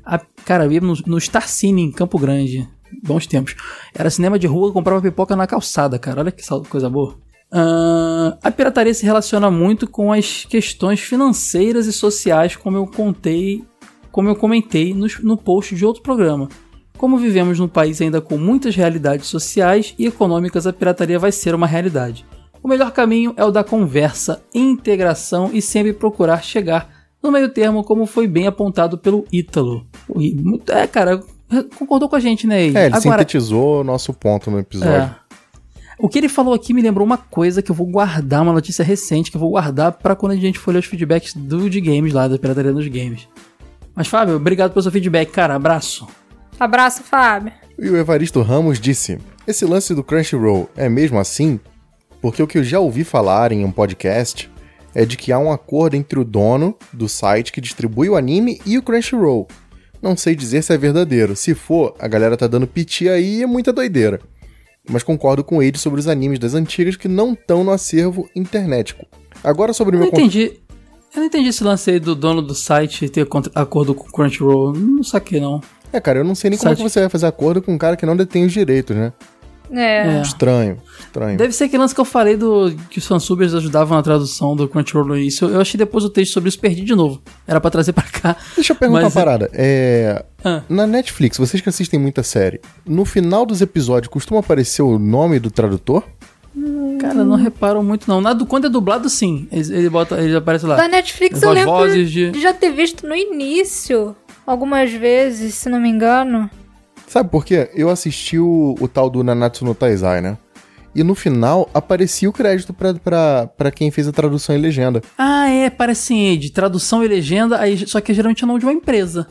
A, 0.05 0.19
cara, 0.45 0.65
eu 0.65 0.71
ia 0.71 0.81
no, 0.81 0.93
no 1.05 1.19
Star 1.19 1.47
Cine 1.47 1.81
em 1.81 1.91
Campo 1.91 2.17
Grande. 2.17 2.67
Bons 3.03 3.25
tempos. 3.25 3.55
Era 3.93 4.09
cinema 4.09 4.37
de 4.37 4.47
rua, 4.47 4.73
comprava 4.73 5.01
pipoca 5.01 5.35
na 5.35 5.47
calçada, 5.47 5.97
cara. 5.97 6.21
Olha 6.21 6.31
que 6.31 6.43
coisa 6.69 6.89
boa. 6.89 7.17
Ahn, 7.51 8.37
a 8.41 8.49
pirataria 8.49 8.93
se 8.93 9.05
relaciona 9.05 9.51
muito 9.51 9.85
com 9.85 10.11
as 10.13 10.45
questões 10.45 11.01
financeiras 11.01 11.85
e 11.85 11.91
sociais, 11.91 12.55
como 12.55 12.77
eu 12.77 12.87
contei, 12.87 13.63
como 14.11 14.29
eu 14.29 14.35
comentei 14.35 14.93
no, 14.93 15.07
no 15.21 15.37
post 15.37 15.75
de 15.75 15.85
outro 15.85 16.01
programa. 16.01 16.47
Como 16.97 17.17
vivemos 17.17 17.59
num 17.59 17.67
país 17.67 18.01
ainda 18.01 18.21
com 18.21 18.37
muitas 18.37 18.75
realidades 18.75 19.27
sociais 19.27 19.93
e 19.97 20.05
econômicas, 20.05 20.65
a 20.65 20.71
pirataria 20.71 21.19
vai 21.19 21.31
ser 21.31 21.53
uma 21.53 21.67
realidade. 21.67 22.25
O 22.63 22.67
melhor 22.67 22.91
caminho 22.91 23.33
é 23.35 23.43
o 23.43 23.51
da 23.51 23.63
conversa, 23.63 24.43
integração 24.53 25.49
e 25.51 25.61
sempre 25.61 25.93
procurar 25.93 26.43
chegar 26.43 27.00
no 27.21 27.31
meio 27.31 27.49
termo, 27.49 27.83
como 27.83 28.05
foi 28.05 28.27
bem 28.27 28.47
apontado 28.47 28.97
pelo 28.97 29.25
Ítalo. 29.31 29.85
É, 30.67 30.87
cara, 30.87 31.21
concordou 31.77 32.09
com 32.09 32.15
a 32.15 32.19
gente, 32.19 32.47
né? 32.47 32.63
Ed? 32.63 32.77
É, 32.77 32.85
ele 32.85 32.95
Agora, 32.95 33.19
sintetizou 33.19 33.81
o 33.81 33.83
nosso 33.83 34.13
ponto 34.13 34.49
no 34.49 34.59
episódio. 34.59 34.93
é. 34.93 35.21
O 35.99 36.09
que 36.09 36.17
ele 36.17 36.27
falou 36.27 36.55
aqui 36.55 36.73
me 36.73 36.81
lembrou 36.81 37.05
uma 37.05 37.17
coisa 37.17 37.61
que 37.61 37.69
eu 37.69 37.75
vou 37.75 37.85
guardar, 37.85 38.41
uma 38.41 38.53
notícia 38.53 38.83
recente 38.83 39.29
que 39.29 39.37
eu 39.37 39.41
vou 39.41 39.51
guardar 39.51 39.91
pra 39.91 40.15
quando 40.15 40.31
a 40.31 40.35
gente 40.35 40.57
for 40.57 40.71
ler 40.73 40.79
os 40.79 40.85
feedbacks 40.85 41.35
do 41.35 41.69
de 41.69 41.79
games 41.79 42.11
lá, 42.11 42.27
da 42.27 42.39
pirataria 42.39 42.73
dos 42.73 42.87
games. 42.87 43.27
Mas, 43.95 44.07
Fábio, 44.07 44.35
obrigado 44.35 44.71
pelo 44.71 44.81
seu 44.81 44.91
feedback, 44.91 45.29
cara. 45.29 45.53
Abraço. 45.53 46.07
Abraço, 46.59 47.03
Fábio. 47.03 47.53
E 47.77 47.87
o 47.87 47.97
Evaristo 47.97 48.41
Ramos 48.41 48.79
disse: 48.79 49.19
Esse 49.45 49.63
lance 49.63 49.93
do 49.93 50.03
Crunchyroll 50.03 50.67
é 50.75 50.89
mesmo 50.89 51.19
assim? 51.19 51.59
Porque 52.19 52.41
o 52.41 52.47
que 52.47 52.57
eu 52.57 52.63
já 52.63 52.79
ouvi 52.79 53.03
falar 53.03 53.51
em 53.51 53.63
um 53.63 53.71
podcast 53.71 54.50
é 54.93 55.05
de 55.05 55.17
que 55.17 55.31
há 55.31 55.39
um 55.39 55.51
acordo 55.51 55.95
entre 55.95 56.19
o 56.19 56.23
dono 56.25 56.75
do 56.91 57.07
site 57.07 57.51
que 57.51 57.61
distribui 57.61 58.09
o 58.09 58.15
anime 58.15 58.59
e 58.65 58.77
o 58.77 58.83
Crunchyroll. 58.83 59.47
Não 60.01 60.17
sei 60.17 60.35
dizer 60.35 60.63
se 60.63 60.73
é 60.73 60.77
verdadeiro. 60.77 61.35
Se 61.35 61.53
for, 61.53 61.95
a 61.99 62.07
galera 62.07 62.35
tá 62.35 62.47
dando 62.47 62.65
piti 62.67 63.07
aí 63.07 63.37
e 63.39 63.43
é 63.43 63.45
muita 63.45 63.71
doideira. 63.71 64.19
Mas 64.89 65.03
concordo 65.03 65.43
com 65.43 65.61
ele 65.61 65.77
sobre 65.77 65.99
os 65.99 66.07
animes 66.07 66.39
das 66.39 66.55
antigas 66.55 66.95
que 66.95 67.07
não 67.07 67.33
estão 67.33 67.63
no 67.63 67.71
acervo 67.71 68.27
internetico. 68.35 69.05
Agora 69.43 69.73
sobre 69.73 69.95
o 69.95 69.97
Eu 69.97 70.01
meu 70.01 70.09
entendi. 70.09 70.59
Eu 71.13 71.19
não 71.19 71.25
entendi 71.25 71.49
esse 71.49 71.63
lance 71.63 71.91
aí 71.91 71.99
do 71.99 72.15
dono 72.15 72.41
do 72.41 72.55
site 72.55 73.07
ter 73.09 73.27
acordo 73.53 73.93
com 73.93 74.07
o 74.07 74.11
Crunchyroll. 74.11 74.73
Não 74.73 75.03
saquei, 75.03 75.39
não. 75.39 75.61
É, 75.93 75.99
cara, 75.99 76.19
eu 76.19 76.23
não 76.23 76.33
sei 76.33 76.49
nem 76.49 76.57
como 76.57 76.71
é 76.71 76.75
que 76.75 76.81
Site. 76.81 76.91
você 76.91 76.99
vai 77.01 77.09
fazer 77.09 77.25
acordo 77.27 77.61
com 77.61 77.73
um 77.73 77.77
cara 77.77 77.97
que 77.97 78.05
não 78.05 78.15
detém 78.15 78.45
os 78.45 78.53
direitos, 78.53 78.95
né? 78.95 79.11
É. 79.71 80.17
É. 80.17 80.21
Estranho, 80.21 80.77
estranho. 80.99 81.37
Deve 81.37 81.53
ser 81.53 81.65
aquele 81.65 81.81
lance 81.81 81.95
que 81.95 82.01
eu 82.01 82.05
falei 82.05 82.35
do 82.35 82.73
que 82.89 82.97
os 82.99 83.05
fansubers 83.07 83.53
ajudavam 83.53 83.95
na 83.97 84.03
tradução 84.03 84.55
do 84.55 84.67
Crunchyroll 84.67 85.07
no 85.07 85.17
início. 85.17 85.47
Eu 85.49 85.61
achei 85.61 85.77
depois 85.77 86.03
o 86.03 86.09
texto 86.09 86.33
sobre 86.33 86.49
isso, 86.49 86.59
perdi 86.59 86.81
de 86.83 86.93
novo. 86.95 87.21
Era 87.47 87.61
pra 87.61 87.71
trazer 87.71 87.93
pra 87.93 88.03
cá. 88.03 88.35
Deixa 88.55 88.73
eu 88.73 88.77
perguntar 88.77 89.03
Mas- 89.03 89.15
uma 89.15 89.21
parada. 89.21 89.49
É, 89.53 90.23
Ah. 90.43 90.61
Na 90.67 90.85
Netflix, 90.87 91.37
vocês 91.37 91.61
que 91.61 91.69
assistem 91.69 91.99
muita 91.99 92.23
série, 92.23 92.59
no 92.85 93.05
final 93.05 93.45
dos 93.45 93.61
episódios 93.61 94.11
costuma 94.11 94.39
aparecer 94.39 94.81
o 94.81 94.97
nome 94.99 95.39
do 95.39 95.49
tradutor? 95.51 96.03
Cara, 96.99 97.23
não 97.23 97.37
reparam 97.37 97.81
muito, 97.83 98.07
não. 98.09 98.19
Na, 98.19 98.33
do- 98.33 98.45
quando 98.45 98.67
é 98.67 98.69
dublado, 98.69 99.09
sim. 99.09 99.47
Ele, 99.51 99.73
ele, 99.73 99.89
bota, 99.89 100.19
ele 100.21 100.35
aparece 100.35 100.65
lá. 100.65 100.75
Da 100.75 100.87
Netflix 100.87 101.37
As 101.37 101.43
eu 101.43 101.51
lembro 101.51 102.05
de- 102.05 102.31
de 102.31 102.41
já 102.41 102.53
ter 102.53 102.71
visto 102.71 103.07
no 103.07 103.15
início. 103.15 104.15
Algumas 104.45 104.91
vezes, 104.91 105.53
se 105.55 105.69
não 105.69 105.79
me 105.79 105.87
engano. 105.89 106.49
Sabe 107.11 107.29
por 107.29 107.43
quê? 107.43 107.69
Eu 107.75 107.89
assisti 107.89 108.39
o, 108.39 108.73
o 108.79 108.87
tal 108.87 109.09
do 109.09 109.21
Nanatsu 109.21 109.65
no 109.65 109.75
Taizai, 109.75 110.21
né? 110.21 110.37
E 110.95 111.03
no 111.03 111.13
final 111.13 111.69
aparecia 111.73 112.29
o 112.29 112.31
crédito 112.31 112.73
pra, 112.73 112.93
pra, 112.93 113.47
pra 113.57 113.69
quem 113.69 113.91
fez 113.91 114.07
a 114.07 114.13
tradução 114.13 114.55
e 114.55 114.57
legenda. 114.57 115.01
Ah, 115.17 115.49
é, 115.49 115.69
parece 115.69 116.03
sim, 116.03 116.37
de 116.39 116.49
tradução 116.53 117.03
e 117.03 117.09
legenda, 117.09 117.59
aí, 117.59 117.85
só 117.85 117.99
que 117.99 118.13
geralmente 118.13 118.43
é 118.43 118.45
o 118.45 118.47
nome 118.47 118.61
de 118.61 118.65
uma 118.65 118.71
empresa. 118.71 119.27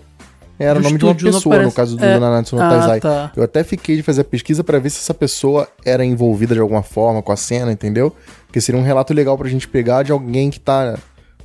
Era 0.59 0.79
o 0.79 0.83
nome 0.83 0.99
de 0.99 1.05
uma 1.07 1.15
pessoa, 1.15 1.55
no 1.55 1.61
aparece- 1.63 1.77
caso 1.77 1.97
do, 1.97 2.05
é. 2.05 2.19
Nanatsu 2.21 2.55
no 2.57 2.61
Ah, 2.63 2.69
Taizai. 2.69 3.01
tá. 3.01 3.33
Eu 3.35 3.43
até 3.43 3.65
fiquei 3.65 3.97
de 3.97 4.03
fazer 4.03 4.21
a 4.21 4.25
pesquisa 4.25 4.63
pra 4.63 4.79
ver 4.79 4.91
se 4.91 4.99
essa 4.99 5.15
pessoa 5.15 5.67
era 5.83 6.05
envolvida 6.05 6.53
de 6.53 6.61
alguma 6.61 6.83
forma 6.83 7.23
com 7.23 7.33
a 7.33 7.37
cena, 7.37 7.73
entendeu? 7.73 8.15
Porque 8.47 8.61
seria 8.61 8.79
um 8.79 8.85
relato 8.85 9.15
legal 9.15 9.39
pra 9.39 9.49
gente 9.49 9.67
pegar 9.67 10.03
de 10.03 10.13
alguém 10.13 10.51
que 10.51 10.61
tá 10.61 10.99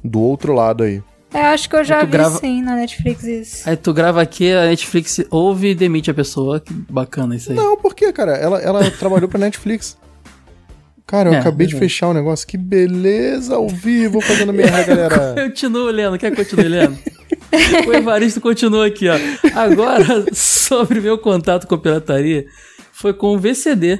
do 0.03 0.19
outro 0.19 0.51
lado 0.51 0.83
aí. 0.83 1.01
É, 1.35 1.47
acho 1.47 1.69
que 1.69 1.75
eu 1.75 1.83
já 1.83 2.01
vi 2.03 2.11
grava- 2.11 2.39
sim 2.39 2.61
na 2.61 2.75
Netflix 2.75 3.23
isso. 3.23 3.69
Aí 3.69 3.75
tu 3.75 3.93
grava 3.93 4.21
aqui, 4.21 4.51
a 4.51 4.65
Netflix 4.67 5.19
ouve 5.29 5.71
e 5.71 5.75
demite 5.75 6.09
a 6.09 6.13
pessoa. 6.13 6.59
Que 6.61 6.73
bacana 6.73 7.35
isso 7.35 7.51
aí. 7.51 7.55
Não, 7.57 7.75
por 7.77 7.93
quê, 7.93 8.13
cara? 8.13 8.31
Ela, 8.37 8.59
ela 8.61 8.89
trabalhou 8.97 9.27
pra 9.27 9.39
Netflix. 9.39 9.97
Cara, 11.05 11.29
eu 11.29 11.33
É, 11.33 11.37
acabei 11.37 11.67
de 11.67 11.75
fechar 11.75 12.07
o 12.07 12.13
negócio. 12.13 12.47
Que 12.47 12.57
beleza, 12.57 13.55
ao 13.55 13.67
vivo, 13.67 14.21
fazendo 14.21 14.51
merda, 14.53 14.83
galera. 14.83 15.35
Continua 15.43 15.91
lendo, 15.91 16.17
quer 16.17 16.31
que 16.33 16.41
eu 16.41 16.45
continue 16.45 16.67
lendo? 16.69 16.97
o 17.87 17.93
Evaristo 17.93 18.41
continua 18.41 18.87
aqui, 18.87 19.07
ó. 19.09 19.15
Agora, 19.53 20.25
sobre 20.33 20.99
meu 21.01 21.17
contato 21.17 21.67
com 21.67 21.77
pirataria, 21.77 22.45
foi 22.91 23.13
com 23.13 23.35
o 23.35 23.39
VCD, 23.39 23.99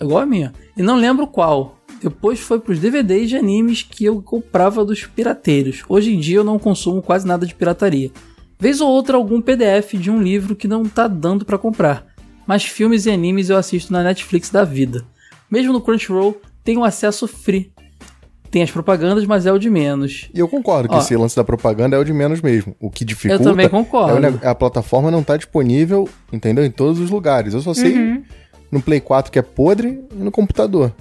igual 0.00 0.22
a 0.22 0.26
minha, 0.26 0.52
e 0.76 0.82
não 0.82 0.96
lembro 0.96 1.26
qual. 1.26 1.75
Depois 2.08 2.38
foi 2.38 2.60
pros 2.60 2.78
DVDs 2.78 3.28
de 3.30 3.36
animes 3.36 3.82
que 3.82 4.04
eu 4.04 4.22
comprava 4.22 4.84
dos 4.84 5.04
pirateiros. 5.04 5.82
Hoje 5.88 6.14
em 6.14 6.20
dia 6.20 6.36
eu 6.36 6.44
não 6.44 6.58
consumo 6.58 7.02
quase 7.02 7.26
nada 7.26 7.44
de 7.44 7.54
pirataria. 7.54 8.10
Vez 8.60 8.80
ou 8.80 8.88
outra 8.88 9.16
algum 9.16 9.40
PDF 9.40 9.94
de 9.94 10.10
um 10.10 10.22
livro 10.22 10.54
que 10.54 10.68
não 10.68 10.84
tá 10.84 11.08
dando 11.08 11.44
pra 11.44 11.58
comprar. 11.58 12.06
Mas 12.46 12.64
filmes 12.64 13.06
e 13.06 13.10
animes 13.10 13.50
eu 13.50 13.56
assisto 13.56 13.92
na 13.92 14.02
Netflix 14.04 14.50
da 14.50 14.62
vida. 14.62 15.04
Mesmo 15.50 15.72
no 15.72 15.80
Crunchyroll, 15.80 16.40
tenho 16.62 16.84
acesso 16.84 17.26
free. 17.26 17.72
Tem 18.50 18.62
as 18.62 18.70
propagandas, 18.70 19.26
mas 19.26 19.44
é 19.44 19.52
o 19.52 19.58
de 19.58 19.68
menos. 19.68 20.30
E 20.32 20.38
eu 20.38 20.46
concordo 20.48 20.88
que 20.88 20.94
Ó. 20.94 20.98
esse 20.98 21.16
lance 21.16 21.34
da 21.34 21.42
propaganda 21.42 21.96
é 21.96 21.98
o 21.98 22.04
de 22.04 22.12
menos 22.12 22.40
mesmo. 22.40 22.74
O 22.80 22.88
que 22.88 23.04
dificulta 23.04 23.42
Eu 23.42 23.50
também 23.50 23.66
é 23.66 23.68
concordo. 23.68 24.20
neg- 24.20 24.44
a 24.46 24.54
plataforma 24.54 25.10
não 25.10 25.24
tá 25.24 25.36
disponível, 25.36 26.08
entendeu? 26.32 26.64
Em 26.64 26.70
todos 26.70 27.00
os 27.00 27.10
lugares. 27.10 27.52
Eu 27.52 27.60
só 27.60 27.74
sei 27.74 27.92
Uhum. 27.98 28.22
no 28.70 28.80
Play 28.80 29.00
4 29.00 29.32
que 29.32 29.38
é 29.40 29.42
podre 29.42 30.00
e 30.12 30.22
no 30.22 30.30
computador. 30.30 30.92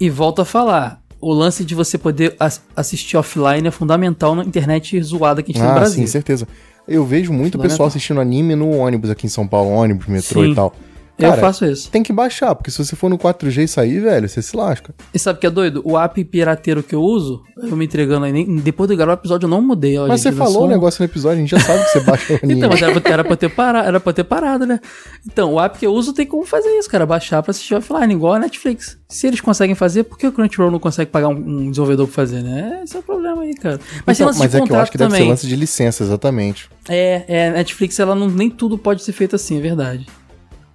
E 0.00 0.08
volto 0.08 0.40
a 0.40 0.44
falar, 0.44 1.02
o 1.20 1.32
lance 1.32 1.64
de 1.64 1.74
você 1.74 1.98
poder 1.98 2.36
as- 2.38 2.60
assistir 2.76 3.16
offline 3.16 3.66
é 3.66 3.70
fundamental 3.70 4.34
na 4.34 4.44
internet 4.44 5.00
zoada 5.02 5.42
que 5.42 5.50
a 5.50 5.52
gente 5.52 5.60
tem 5.62 5.70
no 5.70 5.76
Ah, 5.76 5.80
Brasil. 5.80 6.00
sim, 6.00 6.06
certeza. 6.06 6.46
Eu 6.86 7.04
vejo 7.04 7.32
muito 7.32 7.58
pessoal 7.58 7.88
assistindo 7.88 8.20
anime 8.20 8.54
no 8.54 8.70
ônibus 8.70 9.10
aqui 9.10 9.26
em 9.26 9.28
São 9.28 9.46
Paulo, 9.46 9.70
ônibus, 9.70 10.06
metrô 10.06 10.42
Sim. 10.44 10.52
e 10.52 10.54
tal. 10.54 10.74
Eu 11.18 11.30
Cara, 11.30 11.40
faço 11.40 11.64
isso. 11.64 11.90
Tem 11.90 12.02
que 12.02 12.12
baixar, 12.12 12.54
porque 12.54 12.70
se 12.70 12.78
você 12.78 12.94
for 12.94 13.10
no 13.10 13.18
4G 13.18 13.64
e 13.64 13.68
sair, 13.68 14.00
velho, 14.00 14.28
você 14.28 14.40
se 14.40 14.56
lasca. 14.56 14.94
E 15.12 15.18
sabe 15.18 15.38
o 15.38 15.40
que 15.40 15.46
é 15.46 15.50
doido? 15.50 15.82
O 15.84 15.98
app 15.98 16.24
pirateiro 16.24 16.82
que 16.82 16.94
eu 16.94 17.00
uso, 17.02 17.42
eu 17.56 17.76
me 17.76 17.86
entregando 17.86 18.24
aí, 18.24 18.60
depois 18.60 18.88
do 18.88 18.96
gravar 18.96 19.12
o 19.12 19.14
episódio 19.14 19.46
eu 19.46 19.50
não 19.50 19.60
mudei. 19.60 19.98
Ó, 19.98 20.06
Mas 20.06 20.20
gente, 20.20 20.34
você 20.34 20.40
eu 20.40 20.46
falou 20.46 20.66
um 20.66 20.68
negócio 20.68 21.02
no 21.02 21.06
episódio, 21.06 21.38
a 21.38 21.40
gente 21.40 21.50
já 21.50 21.60
sabe 21.60 21.84
que 21.84 21.90
você 21.90 22.00
baixa 22.00 22.32
o. 22.42 22.50
Então, 22.50 22.70
mas 22.70 22.80
era 22.80 23.00
pra, 23.00 23.12
era 23.12 23.24
pra 23.24 23.36
ter 23.36 23.48
parado, 23.48 23.88
era 23.88 24.00
pra 24.00 24.12
ter 24.12 24.24
parado, 24.24 24.66
né? 24.66 24.80
Então, 25.26 25.54
o 25.54 25.60
app 25.60 25.78
que 25.78 25.86
eu 25.86 25.92
uso 25.92 26.12
tem 26.12 26.24
como 26.24 26.44
fazer 26.44 26.68
isso, 26.78 26.88
cara. 26.88 27.04
Baixar 27.04 27.42
pra 27.42 27.50
assistir 27.50 27.74
offline, 27.74 28.14
igual 28.14 28.34
a 28.34 28.38
Netflix. 28.38 28.96
Se 29.08 29.26
eles 29.26 29.40
conseguem 29.40 29.74
fazer, 29.74 30.04
por 30.04 30.16
que 30.18 30.26
o 30.26 30.32
Crunchyroll 30.32 30.70
não 30.70 30.78
consegue 30.78 31.10
pagar 31.10 31.28
um, 31.28 31.32
um 31.32 31.70
desenvolvedor 31.70 32.06
pra 32.06 32.14
fazer, 32.14 32.42
né? 32.42 32.80
Esse 32.84 32.96
é 32.96 33.00
o 33.00 33.02
problema 33.02 33.42
aí, 33.42 33.54
cara. 33.54 33.80
Mas 34.06 34.18
tem 34.18 34.26
Então, 34.26 34.38
mas 34.38 34.50
de 34.50 34.56
é 34.56 34.60
que 34.60 34.72
eu 34.72 34.78
acho 34.78 34.92
que 34.92 34.98
deve 34.98 35.10
também. 35.10 35.24
ser 35.24 35.30
lance 35.30 35.46
de 35.46 35.56
licença, 35.56 36.04
exatamente. 36.04 36.68
É, 36.88 37.24
é, 37.26 37.50
Netflix, 37.50 37.98
ela 37.98 38.14
não, 38.14 38.28
nem 38.28 38.48
tudo 38.48 38.78
pode 38.78 39.02
ser 39.02 39.12
feito 39.12 39.36
assim, 39.36 39.58
é 39.58 39.60
verdade. 39.60 40.06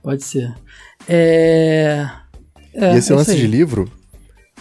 Pode 0.03 0.23
ser. 0.23 0.53
É. 1.07 2.05
é 2.73 2.93
e 2.93 2.97
esse 2.97 3.11
é 3.11 3.15
lance 3.15 3.35
de 3.35 3.47
livro, 3.47 3.89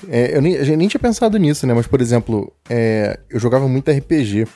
é, 0.08 0.36
eu 0.36 0.42
nem, 0.42 0.56
a 0.56 0.64
gente 0.64 0.76
nem 0.76 0.88
tinha 0.88 1.00
pensado 1.00 1.36
nisso, 1.38 1.66
né? 1.66 1.74
Mas, 1.74 1.86
por 1.86 2.00
exemplo, 2.00 2.52
é, 2.68 3.18
eu 3.28 3.38
jogava 3.38 3.68
muito 3.68 3.90
RPG. 3.90 4.46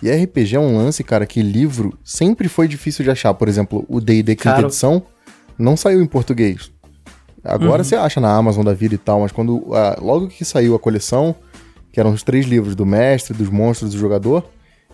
E 0.00 0.10
RPG 0.10 0.56
é 0.56 0.60
um 0.60 0.76
lance, 0.76 1.02
cara, 1.02 1.26
que 1.26 1.42
livro 1.42 1.98
sempre 2.04 2.48
foi 2.48 2.68
difícil 2.68 3.04
de 3.04 3.10
achar. 3.10 3.34
Por 3.34 3.48
exemplo, 3.48 3.84
o 3.88 4.00
D&D 4.00 4.36
quinta 4.36 4.60
edição 4.60 5.02
não 5.58 5.76
saiu 5.76 6.00
em 6.00 6.06
português. 6.06 6.70
Agora 7.42 7.82
você 7.82 7.96
acha 7.96 8.20
na 8.20 8.32
Amazon 8.34 8.64
da 8.64 8.74
vida 8.74 8.94
e 8.94 8.98
tal, 8.98 9.20
mas 9.20 9.32
quando 9.32 9.74
ah, 9.74 9.96
logo 10.00 10.28
que 10.28 10.44
saiu 10.44 10.74
a 10.74 10.78
coleção, 10.78 11.34
que 11.92 11.98
eram 11.98 12.12
os 12.12 12.22
três 12.22 12.46
livros 12.46 12.74
do 12.74 12.84
mestre, 12.84 13.36
dos 13.36 13.48
monstros 13.48 13.92
do 13.92 13.98
jogador, 13.98 14.44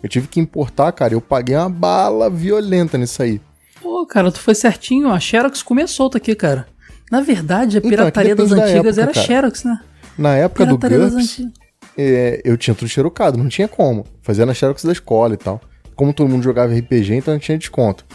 eu 0.03 0.09
tive 0.09 0.29
que 0.29 0.41
importar, 0.41 0.93
cara. 0.93 1.15
Eu 1.15 1.21
paguei 1.21 1.57
uma 1.57 1.69
bala 1.69 2.31
violenta 2.31 2.97
nisso 2.97 3.23
aí. 3.23 3.41
Pô, 3.85 4.07
cara, 4.07 4.33
tu 4.33 4.41
foi 4.41 4.55
certinho. 4.55 5.11
A 5.11 5.21
Xerox 5.21 5.63
comeu 5.63 5.87
solta 5.87 6.17
aqui, 6.17 6.35
cara. 6.35 6.67
Na 7.13 7.21
verdade, 7.21 7.77
a 7.77 7.79
Então, 7.79 7.91
pirataria 7.91 8.35
das 8.35 8.49
depende 8.49 8.67
da 8.67 8.73
antigas 8.73 8.97
época, 8.97 9.03
era 9.03 9.13
cara. 9.13 9.27
Xerox, 9.27 9.65
né? 9.65 9.81
Na 10.17 10.35
época 10.37 10.65
do 10.65 10.79
Pirataria 10.79 10.99
das 11.05 11.13
GURPS, 11.13 11.53
é, 11.99 12.41
eu 12.45 12.57
tinha 12.57 12.75
tudo 12.75 12.89
xerocado, 12.89 13.37
não 13.37 13.47
tinha 13.47 13.69
como. 13.69 14.07
Fazia 14.23 14.47
na 14.47 14.55
Xerox 14.55 14.83
da 14.85 14.93
escola 14.93 15.35
e 15.35 15.37
tal. 15.37 15.61
Como 15.95 16.15
todo 16.15 16.31
mundo 16.31 16.43
jogava 16.43 16.75
RPG, 16.75 17.15
então 17.17 17.35
não 17.35 17.39
tinha 17.39 17.59
desconto. 17.59 18.07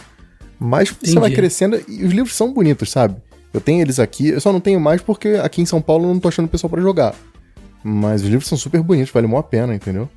Mas 0.58 0.88
você 0.88 0.96
Entendi. 1.12 1.20
vai 1.20 1.30
crescendo 1.30 1.80
e 1.86 2.04
os 2.04 2.12
livros 2.12 2.34
são 2.34 2.52
bonitos, 2.52 2.90
sabe? 2.90 3.16
Eu 3.54 3.60
tenho 3.60 3.80
eles 3.80 4.00
aqui, 4.00 4.28
eu 4.28 4.40
só 4.40 4.52
não 4.52 4.60
tenho 4.60 4.80
mais 4.80 5.00
porque 5.00 5.40
aqui 5.40 5.62
em 5.62 5.66
São 5.66 5.80
Paulo 5.80 6.04
eu 6.04 6.12
não 6.12 6.20
tô 6.20 6.26
achando 6.26 6.48
pessoal 6.48 6.68
pra 6.68 6.82
jogar. 6.82 7.14
Mas 7.84 8.22
os 8.22 8.28
livros 8.28 8.48
são 8.48 8.58
super 8.58 8.82
bonitos, 8.82 9.12
vale 9.12 9.28
mó 9.28 9.38
a 9.38 9.42
pena, 9.42 9.72
entendeu? 9.72 10.08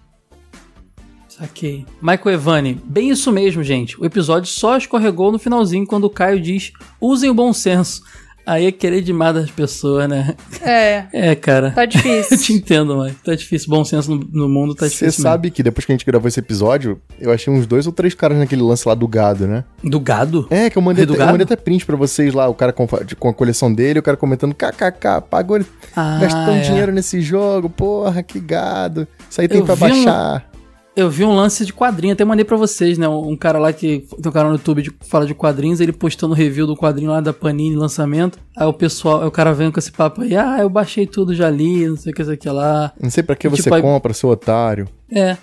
Saquei. 1.44 1.86
Michael 2.02 2.36
Evani, 2.36 2.82
bem 2.86 3.10
isso 3.10 3.32
mesmo, 3.32 3.64
gente. 3.64 4.00
O 4.02 4.06
episódio 4.06 4.50
só 4.50 4.78
escorregou 4.78 5.32
no 5.32 5.38
finalzinho 5.40 5.86
quando 5.86 6.06
o 6.06 6.10
Caio 6.10 6.40
diz: 6.40 6.72
usem 7.02 7.30
o 7.30 7.34
bom 7.34 7.52
senso. 7.54 8.02
Aí 8.46 8.66
é 8.66 8.74
querer 8.74 9.00
demais 9.02 9.34
das 9.34 9.50
pessoas, 9.50 10.10
né? 10.10 10.36
É, 10.62 11.06
É, 11.32 11.34
cara. 11.34 11.72
tá 11.72 11.84
Eu 11.86 11.88
te 11.88 11.98
difícil. 11.98 12.58
entendo, 12.58 12.98
mas 12.98 13.16
tá 13.24 13.34
difícil. 13.36 13.70
Bom 13.70 13.86
senso 13.86 14.14
no, 14.14 14.18
no 14.34 14.50
mundo 14.50 14.76
tá 14.76 14.82
Você 14.86 14.90
difícil. 14.92 15.06
mesmo. 15.08 15.22
sabe 15.24 15.50
que 15.50 15.64
depois 15.64 15.86
que 15.86 15.94
a 15.94 15.96
gente 15.96 16.06
gravou 16.06 16.28
esse 16.28 16.42
episódio, 16.42 17.00
eu 17.22 17.32
achei 17.32 17.54
uns 17.54 17.66
dois 17.66 17.88
ou 17.88 17.94
três 17.94 18.14
caras 18.14 18.38
naquele 18.38 18.62
lance 18.62 18.86
lá 18.86 18.96
do 18.96 19.08
gado, 19.08 19.48
né? 19.48 19.64
Do 19.82 19.98
gado? 19.98 20.46
É, 20.50 20.70
que 20.70 20.78
eu 20.78 20.82
mandei, 20.82 21.06
Do 21.06 21.14
até, 21.14 21.24
eu 21.24 21.28
mandei 21.28 21.46
até 21.46 21.56
print 21.56 21.86
pra 21.86 21.96
vocês 21.96 22.34
lá, 22.34 22.50
o 22.50 22.54
cara 22.54 22.74
com, 22.74 22.86
com 22.86 23.30
a 23.30 23.34
coleção 23.34 23.74
dele, 23.74 24.00
o 24.00 24.04
cara 24.04 24.18
comentando, 24.18 24.54
kkk, 24.54 25.22
pagou, 25.30 25.62
Ah, 25.96 26.18
gastou 26.20 26.54
é. 26.54 26.60
dinheiro 26.60 26.92
nesse 26.92 27.22
jogo, 27.22 27.70
porra, 27.70 28.22
que 28.24 28.42
gado. 28.42 29.08
Isso 29.30 29.40
aí 29.40 29.48
tem 29.48 29.60
Eu 29.60 29.66
pra 29.66 29.76
vi 29.76 29.86
um- 29.86 30.04
baixar. 30.06 30.50
Eu 30.96 31.10
vi 31.10 31.24
um 31.26 31.34
lance 31.34 31.66
de 31.66 31.74
quadrinho, 31.74 32.14
até 32.14 32.24
mandei 32.24 32.46
pra 32.46 32.56
vocês, 32.56 33.00
né? 33.00 33.08
Um 33.08 33.36
cara 33.36 33.58
lá 33.58 33.74
que 33.74 34.06
tem 34.22 34.30
um 34.30 34.32
canal 34.32 34.52
no 34.52 34.58
YouTube 34.58 34.84
que 34.84 34.92
fala 35.08 35.26
de 35.26 35.34
quadrinhos, 35.34 35.80
ele 35.82 35.92
postando 35.92 36.36
review 36.36 36.68
do 36.68 36.76
quadrinho 36.78 37.10
lá 37.10 37.20
da 37.20 37.34
Panini 37.34 37.76
lançamento. 37.76 38.38
Aí 38.56 38.68
o 38.68 38.74
pessoal, 38.74 39.22
aí 39.22 39.28
o 39.28 39.32
cara 39.32 39.54
vem 39.54 39.72
com 39.72 39.80
esse 39.80 39.92
papo 39.92 40.22
aí, 40.22 40.36
ah, 40.36 40.58
eu 40.60 40.70
baixei 40.70 41.08
tudo, 41.08 41.34
já 41.34 41.50
li, 41.50 41.88
não 41.88 41.98
sei 41.98 42.12
o 42.12 42.16
que, 42.16 42.22
isso 42.22 42.32
aqui 42.32 42.48
lá. 42.48 42.94
Não 43.02 43.10
sei 43.10 43.24
pra 43.24 43.36
que 43.36 43.48
E, 43.48 43.50
você 43.50 43.64
tipo, 43.64 43.74
aí- 43.74 43.82
compra, 43.82 44.14
seu 44.14 44.30
otário. 44.30 44.88
É. 45.12 45.36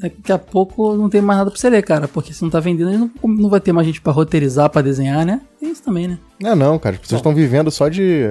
Daqui 0.00 0.32
a 0.32 0.38
pouco 0.38 0.94
não 0.96 1.10
tem 1.10 1.20
mais 1.20 1.38
nada 1.40 1.50
pra 1.50 1.60
você 1.60 1.68
ler, 1.68 1.82
cara. 1.82 2.08
Porque 2.08 2.32
se 2.32 2.42
não 2.42 2.48
tá 2.50 2.58
vendendo, 2.58 2.90
não, 2.98 3.10
não 3.34 3.50
vai 3.50 3.60
ter 3.60 3.72
mais 3.72 3.86
gente 3.86 4.00
pra 4.00 4.12
roteirizar, 4.12 4.70
pra 4.70 4.80
desenhar, 4.82 5.26
né? 5.26 5.42
Tem 5.60 5.70
isso 5.70 5.82
também, 5.82 6.08
né? 6.08 6.18
Não, 6.40 6.56
não, 6.56 6.78
cara, 6.78 6.94
as 6.96 7.02
pessoas 7.02 7.18
estão 7.20 7.34
vivendo 7.34 7.70
só 7.70 7.88
de 7.88 8.30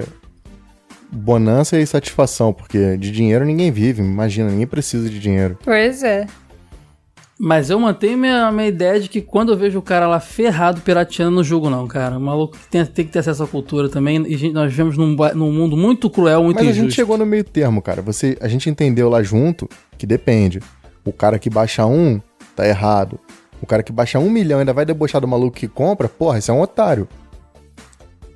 bonança 1.10 1.78
e 1.78 1.86
satisfação, 1.86 2.52
porque 2.52 2.96
de 2.96 3.10
dinheiro 3.12 3.44
ninguém 3.44 3.70
vive, 3.70 4.02
imagina, 4.02 4.50
ninguém 4.50 4.66
precisa 4.66 5.08
de 5.08 5.18
dinheiro. 5.20 5.56
Pois 5.64 6.02
é. 6.02 6.26
Mas 7.38 7.68
eu 7.68 7.78
mantenho 7.78 8.16
minha, 8.16 8.50
minha 8.50 8.66
ideia 8.68 8.98
de 8.98 9.08
que 9.10 9.20
quando 9.20 9.52
eu 9.52 9.58
vejo 9.58 9.78
o 9.78 9.82
cara 9.82 10.06
lá 10.08 10.18
ferrado 10.18 10.80
pirateando, 10.80 11.36
não 11.36 11.44
julgo 11.44 11.68
não, 11.68 11.86
cara. 11.86 12.16
O 12.16 12.20
maluco 12.20 12.56
tem, 12.70 12.84
tem 12.86 13.04
que 13.04 13.12
ter 13.12 13.18
acesso 13.18 13.42
à 13.42 13.46
cultura 13.46 13.90
também. 13.90 14.24
E 14.26 14.36
gente- 14.38 14.54
nós 14.54 14.70
vivemos 14.70 14.96
num, 14.96 15.14
num 15.34 15.52
mundo 15.52 15.76
muito 15.76 16.08
cruel, 16.08 16.42
muito 16.42 16.56
Mas 16.56 16.66
a 16.66 16.70
injusto. 16.70 16.84
gente 16.88 16.94
chegou 16.96 17.18
no 17.18 17.26
meio 17.26 17.44
termo, 17.44 17.82
cara. 17.82 18.00
Você, 18.00 18.38
a 18.40 18.48
gente 18.48 18.70
entendeu 18.70 19.10
lá 19.10 19.22
junto 19.22 19.68
que 19.98 20.06
depende. 20.06 20.60
O 21.04 21.12
cara 21.12 21.38
que 21.38 21.50
baixa 21.50 21.84
um, 21.84 22.20
tá 22.56 22.66
errado. 22.66 23.20
O 23.60 23.66
cara 23.66 23.82
que 23.82 23.92
baixa 23.92 24.18
um 24.18 24.30
milhão 24.30 24.60
ainda 24.60 24.72
vai 24.72 24.86
debochar 24.86 25.20
do 25.20 25.28
maluco 25.28 25.56
que 25.58 25.68
compra, 25.68 26.08
porra, 26.08 26.38
isso 26.38 26.50
é 26.50 26.54
um 26.54 26.60
otário. 26.62 27.06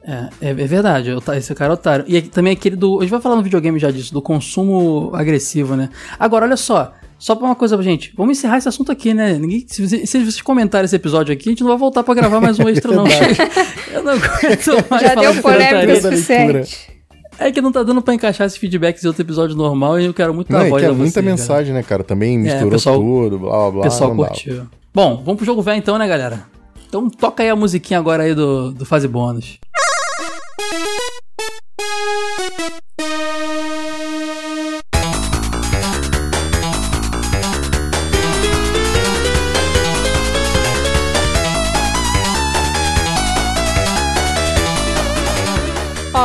É, 0.02 0.28
é, 0.40 0.50
é 0.50 0.54
verdade, 0.54 1.10
ota- 1.12 1.36
esse 1.36 1.54
cara 1.54 1.72
é 1.72 1.74
otário. 1.74 2.04
E 2.08 2.16
aqui 2.16 2.28
também 2.28 2.52
aquele 2.52 2.76
do. 2.76 2.98
A 2.98 3.02
gente 3.02 3.10
vai 3.10 3.20
falar 3.20 3.36
no 3.36 3.42
videogame 3.42 3.78
já 3.78 3.90
disso, 3.90 4.12
do 4.12 4.22
consumo 4.22 5.10
agressivo, 5.14 5.74
né? 5.76 5.88
Agora, 6.18 6.44
olha 6.46 6.56
só. 6.56 6.92
Só 7.20 7.34
pra 7.36 7.44
uma 7.46 7.54
coisa, 7.54 7.80
gente. 7.82 8.12
Vamos 8.16 8.38
encerrar 8.38 8.56
esse 8.58 8.68
assunto 8.68 8.90
aqui, 8.90 9.12
né? 9.14 9.34
Ninguém, 9.38 9.64
se, 9.68 9.86
vocês- 9.86 10.08
se 10.08 10.18
vocês 10.18 10.40
comentarem 10.42 10.86
esse 10.86 10.96
episódio 10.96 11.32
aqui, 11.32 11.48
a 11.48 11.52
gente 11.52 11.60
não 11.62 11.68
vai 11.68 11.78
voltar 11.78 12.02
pra 12.02 12.14
gravar 12.14 12.40
mais 12.40 12.58
um 12.58 12.66
extra, 12.68 12.92
não. 12.94 13.04
Eu 13.92 14.02
não 14.02 14.12
aguento 14.14 14.90
mais 14.90 15.02
Já 15.02 15.08
falar 15.10 15.20
deu 15.20 15.32
de 15.34 15.42
polêmica 15.42 16.00
suficiente. 16.00 17.00
É 17.38 17.50
que 17.52 17.60
não 17.60 17.70
tá 17.72 17.82
dando 17.82 18.02
pra 18.02 18.12
encaixar 18.14 18.46
esses 18.46 18.58
feedbacks 18.58 19.04
em 19.04 19.06
outro 19.06 19.22
episódio 19.22 19.56
normal 19.56 19.98
e 20.00 20.04
eu 20.06 20.12
quero 20.14 20.34
muito 20.34 20.52
Não, 20.52 20.58
dar 20.60 20.66
é 20.66 20.68
voz 20.70 20.82
que 20.82 20.86
é 20.88 20.92
muita 20.92 21.04
vocês, 21.04 21.14
cara. 21.14 21.26
mensagem, 21.26 21.74
né, 21.74 21.82
cara? 21.82 22.02
Também 22.04 22.38
misturou 22.38 22.68
o 22.68 22.70
pessoal- 22.70 22.98
tudo, 22.98 23.38
blá 23.38 23.50
blá 23.50 23.70
blá. 23.70 23.80
O 23.80 23.82
pessoal 23.84 24.10
não 24.10 24.16
dava. 24.18 24.28
curtiu. 24.30 24.66
Bom, 24.94 25.16
vamos 25.24 25.36
pro 25.36 25.46
jogo 25.46 25.62
velho 25.62 25.78
então, 25.78 25.96
né, 25.98 26.06
galera? 26.08 26.44
Então 26.88 27.08
toca 27.08 27.42
aí 27.42 27.48
a 27.48 27.56
musiquinha 27.56 27.98
agora 28.00 28.24
aí 28.24 28.34
do, 28.34 28.72
do 28.72 28.84
fase 28.84 29.06
bônus. 29.08 29.58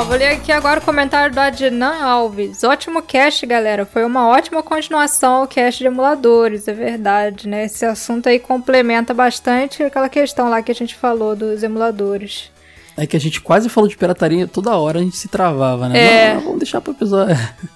Vou 0.07 0.17
ler 0.17 0.27
aqui 0.27 0.51
agora 0.51 0.79
o 0.79 0.83
comentário 0.83 1.33
do 1.33 1.39
Adnan 1.39 2.01
Alves. 2.03 2.63
Ótimo 2.63 3.01
cast, 3.01 3.45
galera. 3.45 3.85
Foi 3.85 4.03
uma 4.05 4.27
ótima 4.27 4.61
continuação 4.61 5.33
ao 5.41 5.47
cast 5.47 5.79
de 5.79 5.87
emuladores, 5.87 6.67
é 6.67 6.73
verdade, 6.73 7.47
né? 7.47 7.65
Esse 7.65 7.85
assunto 7.85 8.27
aí 8.27 8.39
complementa 8.39 9.13
bastante 9.13 9.83
aquela 9.83 10.09
questão 10.09 10.49
lá 10.49 10.61
que 10.61 10.71
a 10.71 10.75
gente 10.75 10.95
falou 10.95 11.35
dos 11.35 11.63
emuladores. 11.63 12.51
É 12.97 13.05
que 13.05 13.17
a 13.17 13.19
gente 13.19 13.41
quase 13.41 13.67
falou 13.67 13.89
de 13.89 13.97
pirataria 13.97 14.47
toda 14.47 14.75
hora, 14.77 14.99
a 14.99 15.01
gente 15.01 15.17
se 15.17 15.27
travava, 15.27 15.89
né? 15.89 15.99
É. 15.99 16.27
Não, 16.29 16.35
não, 16.35 16.41
vamos 16.43 16.59
deixar 16.59 16.81
pro 16.81 16.93
episódio. 16.93 17.35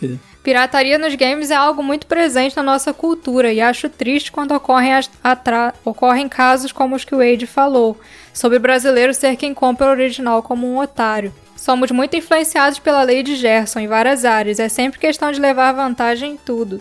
Crer. 0.00 0.18
Pirataria 0.42 0.96
nos 0.96 1.14
games 1.14 1.50
é 1.50 1.54
algo 1.54 1.82
muito 1.82 2.06
presente 2.06 2.56
na 2.56 2.62
nossa 2.62 2.90
cultura 2.94 3.52
e 3.52 3.60
acho 3.60 3.86
triste 3.90 4.32
quando 4.32 4.52
ocorrem, 4.54 4.92
atra- 5.22 5.74
ocorrem 5.84 6.26
casos 6.26 6.72
como 6.72 6.96
os 6.96 7.04
que 7.04 7.14
o 7.14 7.18
Wade 7.18 7.46
falou, 7.46 7.98
sobre 8.32 8.58
brasileiro 8.58 9.12
ser 9.12 9.36
quem 9.36 9.52
compra 9.52 9.88
o 9.88 9.90
original 9.90 10.42
como 10.42 10.66
um 10.66 10.78
otário. 10.78 11.34
Somos 11.58 11.90
muito 11.90 12.16
influenciados 12.16 12.78
pela 12.78 13.02
lei 13.02 13.20
de 13.24 13.34
Gerson 13.34 13.80
em 13.80 13.88
várias 13.88 14.24
áreas, 14.24 14.60
é 14.60 14.68
sempre 14.68 15.00
questão 15.00 15.32
de 15.32 15.40
levar 15.40 15.72
vantagem 15.72 16.34
em 16.34 16.36
tudo. 16.36 16.80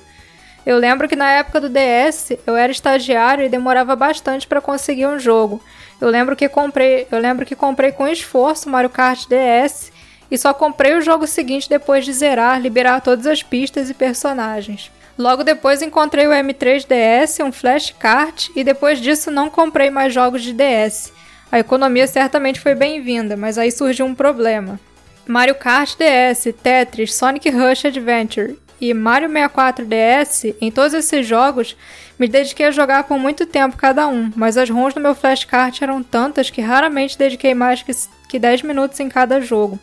Eu 0.64 0.78
lembro 0.78 1.10
que 1.10 1.16
na 1.16 1.32
época 1.32 1.60
do 1.60 1.68
DS 1.68 2.38
eu 2.46 2.56
era 2.56 2.72
estagiário 2.72 3.44
e 3.44 3.50
demorava 3.50 3.96
bastante 3.96 4.46
para 4.46 4.62
conseguir 4.62 5.08
um 5.08 5.18
jogo. 5.18 5.60
Eu 6.00 6.10
lembro 6.10 6.36
que 6.36 6.48
comprei, 6.48 7.08
eu 7.12 7.18
lembro 7.18 7.44
que 7.44 7.56
comprei 7.56 7.92
com 7.92 8.08
esforço 8.08 8.70
Mario 8.70 8.92
Kart 8.92 9.26
DS 9.28 9.92
e 10.30 10.38
só 10.38 10.54
comprei 10.54 10.94
o 10.94 11.02
jogo 11.02 11.26
seguinte 11.26 11.68
depois 11.68 12.06
de 12.06 12.14
zerar, 12.14 12.62
liberar 12.62 13.02
todas 13.02 13.26
as 13.26 13.42
pistas 13.42 13.90
e 13.90 13.96
personagens. 13.96 14.92
Logo 15.18 15.44
depois 15.44 15.82
encontrei 15.82 16.28
o 16.28 16.32
M3DS, 16.32 17.44
um 17.44 17.52
Flash 17.52 17.96
Kart 17.98 18.50
e 18.56 18.64
depois 18.64 19.02
disso 19.02 19.32
não 19.32 19.50
comprei 19.50 19.90
mais 19.90 20.14
jogos 20.14 20.44
de 20.44 20.54
DS. 20.54 21.17
A 21.52 21.60
economia 21.60 22.06
certamente 22.08 22.60
foi 22.60 22.76
bem-vinda, 22.76 23.38
mas 23.38 23.58
aí 23.58 23.72
surgiu 23.72 24.06
um 24.06 24.14
problema. 24.14 24.80
Mario 25.26 25.56
Kart 25.56 25.96
DS, 25.96 26.54
Tetris, 26.62 27.14
Sonic 27.14 27.50
Rush 27.50 27.86
Adventure 27.86 28.58
e 28.80 28.94
Mario 28.94 29.30
64 29.30 29.86
DS, 29.86 30.56
em 30.60 30.70
todos 30.70 30.94
esses 30.94 31.26
jogos, 31.26 31.76
me 32.20 32.28
dediquei 32.28 32.66
a 32.66 32.72
jogar 32.72 33.04
por 33.04 33.18
muito 33.18 33.46
tempo 33.46 33.78
cada 33.78 34.08
um, 34.08 34.32
mas 34.36 34.58
as 34.58 34.70
ROMs 34.70 34.96
no 34.96 35.02
meu 35.02 35.16
flashcard 35.16 35.82
eram 35.82 36.04
tantas 36.04 36.50
que 36.50 36.62
raramente 36.62 37.18
dediquei 37.18 37.54
mais 37.54 37.84
que 38.30 38.40
10 38.40 38.64
minutos 38.64 39.00
em 39.00 39.08
cada 39.08 39.40
jogo. 39.40 39.80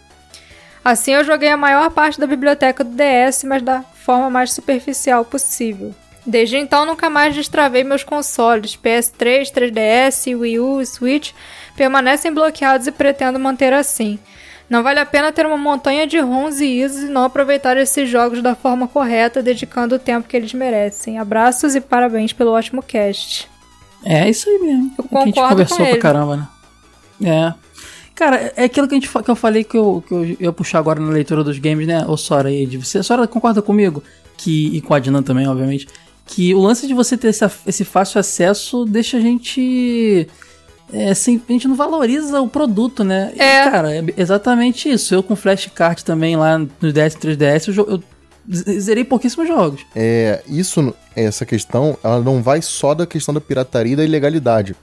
Assim 0.85 1.13
eu 1.13 1.25
joguei 1.25 1.49
a 1.49 1.57
maior 1.57 1.91
parte 1.91 2.21
da 2.21 2.27
biblioteca 2.27 2.85
do 2.85 2.95
DS, 2.95 3.43
mas 3.45 3.63
da 3.63 3.83
forma 3.83 4.29
mais 4.29 4.53
superficial 4.53 5.25
possível. 5.25 5.95
Desde 6.27 6.57
então 6.57 6.87
nunca 6.87 7.11
mais 7.11 7.35
destravei 7.35 7.85
meus 7.85 8.03
consoles. 8.03 8.79
PS3, 8.83 9.53
3DS, 9.53 10.39
Wii 10.39 10.59
U 10.59 10.81
e 10.81 10.87
Switch 10.87 11.33
permanecem 11.77 12.33
bloqueados 12.33 12.87
e 12.87 12.93
pretendo 12.93 13.39
manter 13.39 13.73
assim. 13.73 14.19
Não 14.69 14.83
vale 14.83 14.99
a 14.99 15.05
pena 15.07 15.31
ter 15.31 15.45
uma 15.45 15.59
montanha 15.59 16.07
de 16.07 16.19
ROMs 16.19 16.61
e 16.61 16.81
ISOs 16.83 17.03
e 17.03 17.09
não 17.09 17.25
aproveitar 17.25 17.77
esses 17.77 18.09
jogos 18.09 18.41
da 18.41 18.55
forma 18.55 18.89
correta, 18.89 19.43
dedicando 19.43 19.97
o 19.97 19.99
tempo 19.99 20.27
que 20.27 20.37
eles 20.37 20.55
merecem. 20.55 21.19
Abraços 21.19 21.75
e 21.75 21.81
parabéns 21.81 22.33
pelo 22.33 22.53
ótimo 22.53 22.83
cast. 22.83 23.49
É 24.03 24.29
isso 24.29 24.49
aí 24.49 24.59
mesmo. 24.59 24.93
Eu 24.99 25.05
É 25.05 25.09
que 25.09 25.17
a 25.17 25.21
gente 25.27 25.35
concordo 25.35 25.51
conversou 25.51 25.77
com 25.77 25.83
pra 25.85 25.93
ele. 25.93 26.01
caramba, 26.01 26.37
né? 26.37 26.49
É. 27.23 27.55
Cara, 28.15 28.53
é 28.57 28.65
aquilo 28.65 28.89
que, 28.89 28.95
a 28.95 28.99
gente, 28.99 29.09
que 29.11 29.31
eu 29.31 29.37
falei 29.37 29.65
que 29.65 29.77
eu, 29.77 30.03
que 30.07 30.15
eu 30.15 30.25
ia 30.25 30.53
puxar 30.53 30.79
agora 30.79 31.01
na 31.01 31.11
leitura 31.11 31.45
dos 31.45 31.59
games, 31.59 31.87
né? 31.87 32.05
Ô 32.07 32.17
Sora 32.17 32.51
e 32.51 32.63
Ed, 32.63 32.79
você, 32.79 32.99
a 32.99 33.03
Sora 33.03 33.27
concorda 33.27 33.61
comigo? 33.61 34.03
Que, 34.37 34.77
e 34.77 34.81
com 34.81 34.95
a 34.95 34.99
Dinan 34.99 35.23
também, 35.23 35.47
obviamente. 35.47 35.87
Que 36.27 36.55
o 36.55 36.61
lance 36.61 36.87
de 36.87 36.95
você 36.95 37.17
ter 37.17 37.29
esse, 37.29 37.45
esse 37.67 37.85
fácil 37.85 38.19
acesso 38.19 38.85
deixa 38.85 39.19
a 39.19 39.21
gente. 39.21 40.27
É, 40.93 41.11
assim, 41.11 41.41
a 41.49 41.53
gente 41.53 41.67
não 41.67 41.75
valoriza 41.75 42.41
o 42.41 42.49
produto, 42.49 43.03
né? 43.05 43.33
E, 43.35 43.41
É. 43.41 43.71
cara, 43.71 43.95
é 43.95 44.05
exatamente 44.17 44.89
isso. 44.89 45.15
Eu 45.15 45.23
com 45.23 45.35
flashcard 45.37 46.05
também 46.05 46.37
lá 46.37 46.59
no 46.59 46.69
DS 46.93 47.15
e 47.15 47.19
3DS, 47.19 47.77
eu, 47.77 47.87
eu 47.91 48.03
zerei 48.81 49.05
pouquíssimos 49.05 49.49
jogos. 49.49 49.81
É, 49.95 50.43
isso, 50.49 50.95
essa 51.17 51.47
questão, 51.47 51.97
ela 52.03 52.21
não 52.21 52.43
vai 52.43 52.61
só 52.63 52.95
da 52.95 53.07
questão 53.07 53.35
da 53.35 53.41
pirataria 53.41 53.95
e 53.95 53.97
da 53.97 54.05
ilegalidade. 54.05 54.75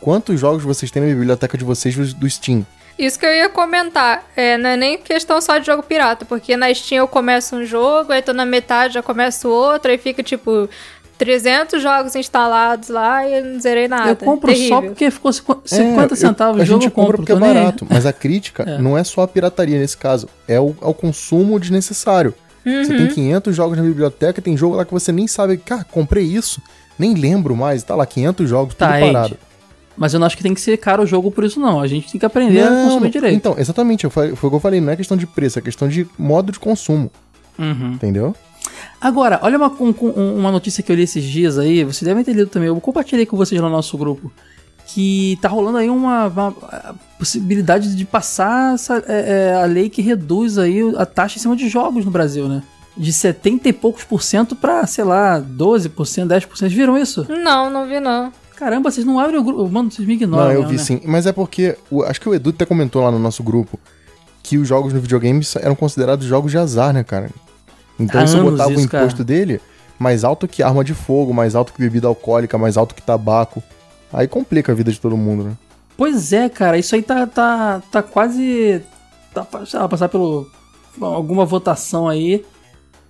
Quantos 0.00 0.38
jogos 0.40 0.62
vocês 0.62 0.90
têm 0.90 1.02
na 1.02 1.08
biblioteca 1.08 1.58
de 1.58 1.64
vocês 1.64 2.14
do 2.14 2.30
Steam? 2.30 2.64
Isso 3.04 3.18
que 3.18 3.24
eu 3.26 3.34
ia 3.34 3.48
comentar. 3.48 4.24
É, 4.36 4.56
não 4.58 4.70
é 4.70 4.76
nem 4.76 4.98
questão 4.98 5.40
só 5.40 5.58
de 5.58 5.66
jogo 5.66 5.82
pirata, 5.82 6.24
porque 6.24 6.56
na 6.56 6.72
Steam 6.74 6.98
eu 6.98 7.08
começo 7.08 7.56
um 7.56 7.64
jogo, 7.64 8.12
aí 8.12 8.20
tô 8.22 8.32
na 8.32 8.44
metade, 8.44 8.94
já 8.94 9.02
começo 9.02 9.48
outro, 9.48 9.90
aí 9.90 9.98
fica 9.98 10.22
tipo 10.22 10.68
300 11.18 11.82
jogos 11.82 12.14
instalados 12.16 12.88
lá 12.88 13.26
e 13.26 13.34
eu 13.38 13.44
não 13.44 13.60
zerei 13.60 13.88
nada. 13.88 14.10
eu 14.10 14.16
compro 14.16 14.50
só 14.50 14.56
Terrível. 14.56 14.82
porque 14.82 15.10
ficou 15.10 15.32
50 15.32 15.70
É, 15.74 16.04
eu- 16.12 16.16
centavos 16.16 16.60
A 16.60 16.62
o 16.62 16.66
jogo, 16.66 16.80
gente 16.82 16.90
eu 16.90 16.94
compra 16.94 17.16
porque 17.18 17.32
é 17.32 17.34
nem 17.34 17.54
barato, 17.54 17.86
mas 17.88 18.06
a 18.06 18.12
crítica 18.12 18.62
É. 18.68 18.78
não 18.78 18.96
é 18.96 19.04
só 19.04 19.22
a 19.22 19.28
pirataria 19.28 19.78
nesse 19.78 19.96
caso, 19.96 20.28
é 20.48 20.58
o, 20.58 20.74
é 20.80 20.86
o 20.86 20.94
consumo 20.94 21.58
desnecessário. 21.60 22.34
Você 22.64 22.92
Uhum. 22.92 22.98
tem 22.98 23.06
500 23.08 23.56
jogos 23.56 23.76
na 23.78 23.82
biblioteca, 23.84 24.40
tem 24.42 24.56
jogo 24.56 24.76
lá 24.76 24.84
que 24.84 24.92
você 24.92 25.10
nem 25.12 25.26
sabe, 25.26 25.56
cara, 25.56 25.84
comprei 25.90 26.24
isso, 26.24 26.60
nem 26.98 27.14
lembro 27.14 27.56
mais, 27.56 27.82
tá 27.82 27.94
lá 27.94 28.04
500 28.04 28.48
jogos, 28.48 28.74
tudo 28.74 28.86
Tá, 28.88 29.00
Ed. 29.00 29.36
Mas 30.00 30.14
eu 30.14 30.18
não 30.18 30.26
acho 30.26 30.34
que 30.36 30.42
tem 30.42 30.54
que 30.54 30.60
ser 30.62 30.78
caro 30.78 31.02
o 31.02 31.06
jogo 31.06 31.30
por 31.30 31.44
isso, 31.44 31.60
não. 31.60 31.78
A 31.78 31.86
gente 31.86 32.10
tem 32.10 32.18
que 32.18 32.24
aprender 32.24 32.62
a 32.62 32.84
consumir 32.84 33.10
direito. 33.10 33.36
Então, 33.36 33.54
exatamente, 33.58 34.04
eu 34.04 34.10
falei- 34.10 34.34
foi 34.34 34.48
o 34.48 34.50
que 34.50 34.56
eu 34.56 34.60
falei, 34.60 34.80
não 34.80 34.90
é 34.90 34.96
questão 34.96 35.14
de 35.14 35.26
preço, 35.26 35.58
é 35.58 35.62
questão 35.62 35.86
de 35.86 36.06
modo 36.18 36.50
de 36.50 36.58
consumo, 36.58 37.10
Uhum. 37.58 37.92
entendeu? 37.92 38.34
Agora, 38.98 39.38
olha 39.42 39.58
uma, 39.58 39.68
um- 39.78 39.94
um- 40.16 40.36
uma 40.38 40.50
notícia 40.50 40.82
que 40.82 40.90
eu 40.90 40.96
li 40.96 41.02
esses 41.02 41.22
dias 41.22 41.58
aí, 41.58 41.84
vocês 41.84 42.02
devem 42.08 42.24
ter 42.24 42.32
lido 42.32 42.48
também, 42.48 42.68
eu 42.68 42.80
compartilhei 42.80 43.26
com 43.26 43.36
vocês 43.36 43.60
lá 43.60 43.68
no 43.68 43.76
nosso 43.76 43.98
grupo, 43.98 44.32
que 44.86 45.38
tá 45.42 45.48
rolando 45.50 45.76
aí 45.76 45.90
uma, 45.90 46.28
uma- 46.28 46.54
possibilidade 47.18 47.94
de 47.94 48.04
passar 48.06 48.74
essa, 48.74 49.04
é, 49.06 49.50
é, 49.52 49.62
a 49.62 49.66
lei 49.66 49.90
que 49.90 50.00
reduz 50.00 50.56
aí 50.56 50.80
a 50.96 51.04
taxa 51.04 51.36
em 51.36 51.42
cima 51.42 51.54
de 51.54 51.68
jogos 51.68 52.06
no 52.06 52.10
Brasil, 52.10 52.48
né? 52.48 52.62
De 52.96 53.12
70 53.12 53.68
e 53.68 53.72
poucos 53.74 54.04
por 54.04 54.22
cento 54.22 54.56
pra, 54.56 54.86
sei 54.86 55.04
lá, 55.04 55.38
12%, 55.38 56.26
10%. 56.28 56.58
Vocês 56.58 56.72
viram 56.72 56.96
isso? 56.96 57.26
Não, 57.28 57.68
não 57.70 57.86
vi 57.86 58.00
não. 58.00 58.32
Caramba, 58.60 58.90
vocês 58.90 59.04
não 59.06 59.18
abrem 59.18 59.40
o 59.40 59.42
grupo. 59.42 59.68
Mano, 59.68 59.90
vocês 59.90 60.06
me 60.06 60.14
ignoram. 60.14 60.44
não, 60.44 60.52
eu 60.52 60.58
mesmo, 60.60 60.70
vi 60.70 60.76
né? 60.76 60.82
sim, 60.84 61.00
mas 61.06 61.26
é 61.26 61.32
porque, 61.32 61.76
o- 61.90 62.02
acho 62.04 62.20
que 62.20 62.28
o 62.28 62.34
Edu 62.34 62.50
até 62.50 62.64
comentou 62.66 63.02
lá 63.02 63.10
no 63.10 63.18
nosso 63.18 63.42
grupo, 63.42 63.80
que 64.42 64.58
os 64.58 64.68
jogos 64.68 64.92
no 64.92 65.00
videogame 65.00 65.40
eram 65.60 65.74
considerados 65.74 66.26
jogos 66.26 66.52
de 66.52 66.58
azar, 66.58 66.92
né, 66.92 67.02
cara? 67.02 67.30
Então 67.98 68.20
Há 68.20 68.24
isso 68.24 68.40
botava 68.42 68.68
o 68.68 68.72
isso, 68.74 68.82
imposto 68.84 69.16
cara. 69.16 69.24
dele 69.24 69.60
mais 69.98 70.24
alto 70.24 70.46
que 70.46 70.62
arma 70.62 70.84
de 70.84 70.94
fogo, 70.94 71.32
mais 71.34 71.54
alto 71.54 71.72
que 71.72 71.80
bebida 71.80 72.06
alcoólica, 72.06 72.56
mais 72.56 72.76
alto 72.76 72.94
que 72.94 73.02
tabaco. 73.02 73.62
Aí 74.12 74.26
complica 74.28 74.72
a 74.72 74.74
vida 74.74 74.90
de 74.92 75.00
todo 75.00 75.16
mundo, 75.16 75.44
né? 75.44 75.52
Pois 75.96 76.32
é, 76.32 76.48
cara, 76.48 76.78
isso 76.78 76.94
aí 76.94 77.02
tá, 77.02 77.26
tá, 77.26 77.82
tá 77.90 78.02
quase. 78.02 78.82
Tá, 79.34 79.46
sei 79.66 79.78
lá, 79.78 79.88
passar 79.88 80.08
pelo. 80.08 80.46
alguma 81.00 81.44
votação 81.44 82.08
aí. 82.08 82.44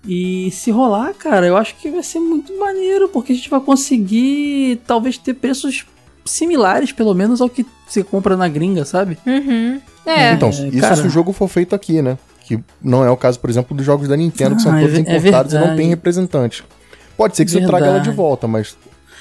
E 0.07 0.50
se 0.50 0.71
rolar, 0.71 1.13
cara, 1.15 1.47
eu 1.47 1.56
acho 1.56 1.75
que 1.76 1.91
vai 1.91 2.02
ser 2.02 2.21
muito 2.21 2.56
maneiro, 2.58 3.08
porque 3.08 3.32
a 3.32 3.36
gente 3.36 3.50
vai 3.50 3.60
conseguir 3.60 4.80
talvez 4.86 5.19
ter 5.19 5.34
preços 5.34 5.84
similares, 6.25 6.91
pelo 6.93 7.15
menos, 7.15 7.41
ao 7.41 7.49
que 7.49 7.67
você 7.86 8.02
compra 8.02 8.36
na 8.36 8.49
gringa, 8.49 8.84
sabe? 8.84 9.19
Uhum. 9.26 9.80
É. 10.06 10.32
Então, 10.32 10.49
isso 10.49 10.80
cara. 10.80 10.97
se 10.97 11.06
o 11.06 11.10
jogo 11.10 11.32
for 11.32 11.49
feito 11.49 11.75
aqui, 11.75 12.00
né? 12.00 12.17
Que 12.47 12.58
não 12.82 13.04
é 13.04 13.10
o 13.10 13.17
caso, 13.17 13.39
por 13.39 13.50
exemplo, 13.50 13.76
dos 13.76 13.84
jogos 13.84 14.08
da 14.08 14.17
Nintendo, 14.17 14.56
que 14.56 14.63
são 14.63 14.73
Ah, 14.73 14.78
é 14.80 14.82
todos 14.82 14.97
é 14.97 15.00
importados 15.00 15.52
e 15.52 15.54
não 15.56 15.60
verdade. 15.63 15.76
tem 15.82 15.89
representante. 15.89 16.65
Pode 17.17 17.36
ser 17.36 17.45
que 17.45 17.50
isso 17.50 17.67
traga 17.67 17.84
ela 17.86 17.95
de 17.99 18.06
Verdade. 18.06 18.17
volta, 18.17 18.49
mas 18.49 18.76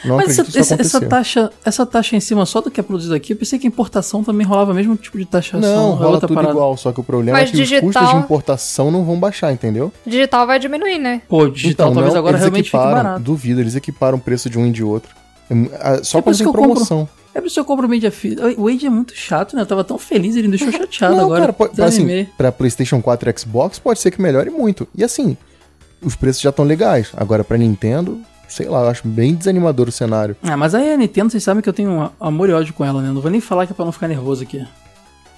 não 0.05 0.17
Mas 0.17 0.37
essa, 0.39 0.75
essa, 0.79 1.01
taxa, 1.01 1.51
essa 1.63 1.85
taxa 1.85 2.15
em 2.15 2.19
cima 2.19 2.45
só 2.45 2.61
do 2.61 2.71
que 2.71 2.79
é 2.79 2.83
produzido 2.83 3.13
aqui, 3.13 3.33
eu 3.33 3.37
pensei 3.37 3.59
que 3.59 3.67
a 3.67 3.69
importação 3.69 4.23
também 4.23 4.45
rolava 4.45 4.71
o 4.71 4.75
mesmo 4.75 4.95
tipo 4.95 5.17
de 5.17 5.25
taxação. 5.25 5.59
Não, 5.59 5.93
é 5.93 5.95
rola 5.95 6.09
outra 6.11 6.27
tudo 6.27 6.35
parada. 6.35 6.53
igual, 6.53 6.77
só 6.77 6.91
que 6.91 6.99
o 6.99 7.03
problema 7.03 7.37
Mas 7.37 7.49
é 7.49 7.51
que 7.51 7.61
os 7.61 7.67
digital- 7.67 7.87
custos 7.91 8.09
de 8.09 8.15
importação 8.17 8.91
não 8.91 9.03
vão 9.03 9.19
baixar, 9.19 9.51
entendeu? 9.51 9.91
Digital 10.05 10.47
vai 10.47 10.59
diminuir, 10.59 10.97
né? 10.99 11.21
Pô, 11.27 11.47
digital 11.49 11.91
talvez 11.93 12.13
não, 12.13 12.19
agora 12.19 12.33
eles 12.35 12.41
realmente 12.41 12.65
fique 12.65 12.77
equiparam, 12.77 13.03
barato. 13.03 13.23
Duvido, 13.23 13.59
eles 13.61 13.75
equiparam 13.75 14.17
o 14.17 14.21
preço 14.21 14.49
de 14.49 14.57
um 14.57 14.67
e 14.67 14.71
de 14.71 14.83
outro. 14.83 15.15
É 15.49 15.53
ah, 15.81 15.99
Só 16.03 16.19
É 16.19 16.21
por 16.21 16.25
quando 16.31 16.37
tem 16.37 16.45
eu 16.47 16.53
compro. 16.53 16.71
promoção. 16.71 17.09
É 17.33 17.39
por 17.41 17.45
isso 17.47 17.53
que 17.55 17.59
eu 17.59 17.65
compro 17.65 17.85
o 17.85 17.89
Media 17.89 18.09
Fit. 18.11 18.39
O 18.57 18.65
Wade 18.65 18.85
é 18.87 18.89
muito 18.89 19.13
chato, 19.15 19.55
né? 19.55 19.61
Eu 19.61 19.65
tava 19.65 19.83
tão 19.83 19.97
feliz, 19.99 20.35
ele 20.35 20.47
me 20.47 20.57
deixou 20.57 20.71
chateado 20.71 21.15
Não, 21.15 21.25
agora. 21.25 21.41
cara, 21.41 21.53
pode, 21.53 21.81
assim, 21.81 22.25
pra 22.37 22.51
PlayStation 22.51 23.01
4 23.01 23.29
e 23.29 23.39
Xbox 23.39 23.77
pode 23.79 23.99
ser 23.99 24.11
que 24.11 24.21
melhore 24.21 24.49
muito. 24.49 24.87
E 24.95 25.03
assim, 25.03 25.37
os 26.01 26.15
preços 26.15 26.41
já 26.41 26.49
estão 26.49 26.65
legais. 26.65 27.09
Agora 27.15 27.43
pra 27.43 27.55
Nintendo, 27.57 28.19
sei 28.49 28.67
lá, 28.67 28.81
eu 28.81 28.89
acho 28.89 29.07
bem 29.07 29.35
desanimador 29.35 29.87
o 29.87 29.91
cenário. 29.91 30.35
Ah, 30.43 30.57
mas 30.57 30.75
aí 30.75 30.91
a 30.91 30.97
Nintendo, 30.97 31.31
vocês 31.31 31.43
sabem 31.43 31.61
que 31.61 31.69
eu 31.69 31.73
tenho 31.73 31.91
um 31.91 32.09
amor 32.19 32.49
e 32.49 32.53
ódio 32.53 32.73
com 32.73 32.83
ela, 32.83 33.01
né? 33.01 33.09
Não 33.09 33.21
vou 33.21 33.31
nem 33.31 33.39
falar 33.39 33.65
que 33.65 33.71
é 33.71 33.75
pra 33.75 33.85
não 33.85 33.91
ficar 33.91 34.07
nervoso 34.07 34.43
aqui. 34.43 34.65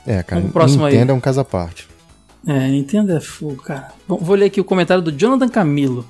É, 0.08 0.24
cara, 0.24 0.42
próximo 0.52 0.86
aí. 0.86 0.94
Nintendo 0.94 1.12
é 1.12 1.16
um 1.16 1.20
caso 1.20 1.40
à 1.42 1.46
parte. 1.46 1.88
É, 2.48 2.68
Nintendo 2.70 3.12
é 3.16 3.20
fogo, 3.20 3.62
cara. 3.62 3.90
Bom, 4.08 4.18
vou 4.18 4.36
ler 4.36 4.46
aqui 4.46 4.60
o 4.60 4.64
comentário 4.64 5.04
do 5.04 5.12
Jonathan 5.12 5.48
Camilo. 5.48 6.06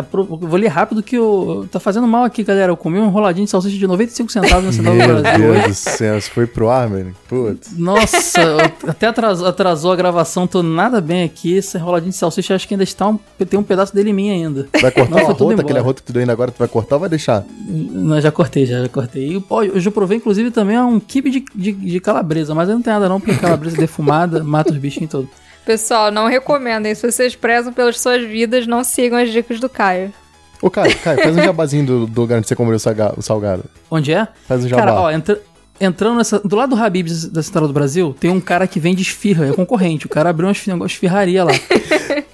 Pro- 0.00 0.24
Vou 0.24 0.58
ler 0.58 0.68
rápido 0.68 1.02
que 1.02 1.16
eu... 1.16 1.66
Tá 1.72 1.80
fazendo 1.80 2.06
mal 2.06 2.22
aqui, 2.24 2.42
galera. 2.44 2.70
Eu 2.70 2.76
comi 2.76 2.98
um 2.98 3.06
enroladinho 3.08 3.44
de 3.44 3.50
salsicha 3.50 3.76
de 3.76 3.86
95 3.86 4.30
centavos 4.30 4.64
na 4.64 4.72
Central 4.72 4.94
do 4.94 4.98
Meu 4.98 5.20
Brasil 5.20 5.38
Deus 5.52 5.56
hoje. 5.58 5.68
do 5.68 5.74
céu, 5.74 6.16
isso 6.18 6.30
foi 6.30 6.46
pro 6.46 6.70
ar, 6.70 6.88
velho. 6.88 7.14
Putz. 7.28 7.76
Nossa, 7.76 8.40
eu- 8.40 8.88
até 8.90 9.08
atrasou, 9.08 9.46
atrasou 9.48 9.92
a 9.92 9.96
gravação, 9.96 10.46
tô 10.46 10.62
nada 10.62 11.00
bem 11.00 11.24
aqui. 11.24 11.54
Esse 11.56 11.76
enroladinho 11.76 12.12
de 12.12 12.16
salsicha 12.16 12.54
acho 12.54 12.68
que 12.68 12.74
ainda 12.74 12.84
está 12.84 13.08
um, 13.08 13.18
tem 13.48 13.58
um 13.58 13.62
pedaço 13.62 13.94
dele 13.94 14.10
em 14.10 14.14
mim 14.14 14.30
ainda. 14.30 14.68
Vai 14.80 14.90
cortar 14.90 15.10
Não, 15.10 15.18
arroto, 15.18 15.44
embora. 15.44 15.60
aquele 15.62 15.78
arroto 15.78 16.02
que 16.02 16.06
tu 16.06 16.12
deu 16.12 16.20
ainda 16.20 16.32
agora, 16.32 16.50
tu 16.50 16.58
vai 16.58 16.68
cortar 16.68 16.96
ou 16.96 17.00
vai 17.00 17.08
deixar? 17.08 17.44
Não, 17.68 18.20
já 18.20 18.30
cortei, 18.30 18.64
já, 18.64 18.80
já 18.82 18.88
cortei. 18.88 19.36
E, 19.36 19.40
pô, 19.40 19.62
eu 19.62 19.80
já 19.80 19.90
provei, 19.90 20.16
inclusive, 20.18 20.50
também 20.50 20.78
um 20.78 21.00
kibe 21.00 21.30
de, 21.30 21.44
de, 21.54 21.72
de 21.72 22.00
calabresa, 22.00 22.54
mas 22.54 22.68
aí 22.68 22.74
não 22.74 22.82
tem 22.82 22.92
nada 22.92 23.08
não, 23.08 23.20
porque 23.20 23.34
calabresa 23.36 23.76
defumada 23.76 24.42
mata 24.44 24.72
os 24.72 24.78
bichinhos 24.78 25.10
todos. 25.10 25.28
Pessoal, 25.64 26.10
não 26.10 26.26
recomendem. 26.28 26.94
Se 26.94 27.10
vocês 27.10 27.34
prezam 27.36 27.72
pelas 27.72 28.00
suas 28.00 28.22
vidas, 28.26 28.66
não 28.66 28.82
sigam 28.82 29.18
as 29.18 29.30
dicas 29.30 29.60
do 29.60 29.68
Caio. 29.68 30.12
Ô, 30.60 30.70
Caio, 30.70 30.96
Caio, 30.98 31.22
faz 31.22 31.36
um 31.36 31.42
jabazinho 31.44 31.86
do, 31.86 32.06
do 32.06 32.20
lugar 32.20 32.38
onde 32.38 32.48
você 32.48 32.54
comeu 32.56 32.74
o 32.74 32.78
salga- 32.78 33.14
o 33.16 33.22
salgado. 33.22 33.64
Onde 33.90 34.12
é? 34.12 34.26
Faz 34.46 34.64
um 34.64 34.68
jabá. 34.68 34.82
Cara, 34.82 34.94
ó, 35.00 35.10
entra- 35.10 35.40
entrando 35.80 36.16
nessa. 36.18 36.38
Do 36.40 36.56
lado 36.56 36.74
do 36.76 36.82
Habib's 36.82 37.26
da 37.26 37.42
Central 37.42 37.66
do 37.66 37.72
Brasil, 37.72 38.14
tem 38.18 38.30
um 38.30 38.40
cara 38.40 38.66
que 38.66 38.78
vende 38.80 39.02
esfirra, 39.02 39.46
é 39.46 39.52
concorrente. 39.52 40.06
O 40.06 40.08
cara 40.08 40.30
abriu 40.30 40.46
uma 40.48 40.52
esfirra- 40.52 40.76
uma 40.76 40.86
esfirraria 40.86 41.44
lá. 41.44 41.52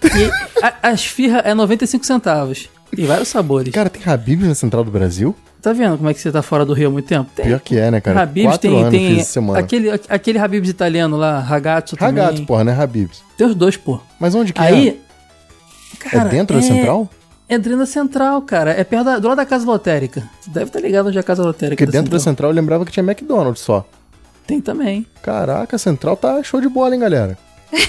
e 0.02 0.62
a, 0.64 0.88
a 0.88 0.92
esfirra 0.92 1.38
é 1.44 1.54
95 1.54 2.04
centavos. 2.04 2.68
Tem 2.94 3.04
vários 3.06 3.28
sabores. 3.28 3.72
Cara, 3.72 3.90
tem 3.90 4.02
Habib's 4.10 4.48
na 4.48 4.54
Central 4.54 4.82
do 4.84 4.90
Brasil? 4.90 5.34
Tá 5.60 5.72
vendo 5.72 5.96
como 5.96 6.08
é 6.08 6.14
que 6.14 6.20
você 6.20 6.30
tá 6.30 6.40
fora 6.40 6.64
do 6.64 6.72
Rio 6.72 6.88
há 6.88 6.92
muito 6.92 7.06
tempo? 7.06 7.28
Tem. 7.34 7.44
Pior 7.44 7.60
que 7.60 7.76
é, 7.76 7.90
né, 7.90 8.00
cara? 8.00 8.22
Habib's 8.22 8.52
Quatro 8.52 8.60
tem, 8.70 8.78
anos 8.78 8.90
tem 8.90 9.08
fiz 9.08 9.18
essa 9.20 9.32
semana. 9.32 9.58
aquele, 9.58 9.90
aquele 10.08 10.38
Habib's 10.38 10.68
italiano 10.68 11.16
lá, 11.16 11.40
ragazzo 11.40 11.96
também. 11.96 12.22
Ragazzo, 12.22 12.46
porra, 12.46 12.64
né, 12.64 12.80
Habib's? 12.80 13.22
Tem 13.36 13.46
os 13.46 13.54
dois, 13.54 13.76
pô. 13.76 14.00
Mas 14.20 14.34
onde 14.34 14.52
que 14.52 14.60
Aí. 14.60 14.90
é? 14.90 14.96
Cara, 15.98 16.28
é 16.28 16.30
dentro 16.30 16.56
da 16.56 16.62
Central? 16.62 17.08
É 17.48 17.58
dentro 17.58 17.78
da 17.78 17.86
Central, 17.86 18.42
cara. 18.42 18.70
É 18.72 18.84
perto 18.84 19.04
da, 19.04 19.18
do 19.18 19.26
lado 19.26 19.38
da 19.38 19.46
Casa 19.46 19.66
Lotérica. 19.66 20.22
Você 20.40 20.50
deve 20.50 20.66
estar 20.66 20.80
ligado 20.80 21.08
onde 21.08 21.16
é 21.16 21.20
a 21.20 21.24
Casa 21.24 21.42
Lotérica. 21.42 21.84
Porque 21.84 21.90
dentro 21.90 22.10
da 22.10 22.20
Central 22.20 22.50
eu 22.50 22.54
lembrava 22.54 22.84
que 22.84 22.92
tinha 22.92 23.02
McDonald's 23.02 23.62
só. 23.62 23.84
Tem 24.46 24.60
também. 24.60 25.06
Caraca, 25.22 25.74
a 25.74 25.78
Central 25.78 26.16
tá 26.16 26.42
show 26.42 26.60
de 26.60 26.68
bola, 26.68 26.94
hein, 26.94 27.00
galera? 27.00 27.36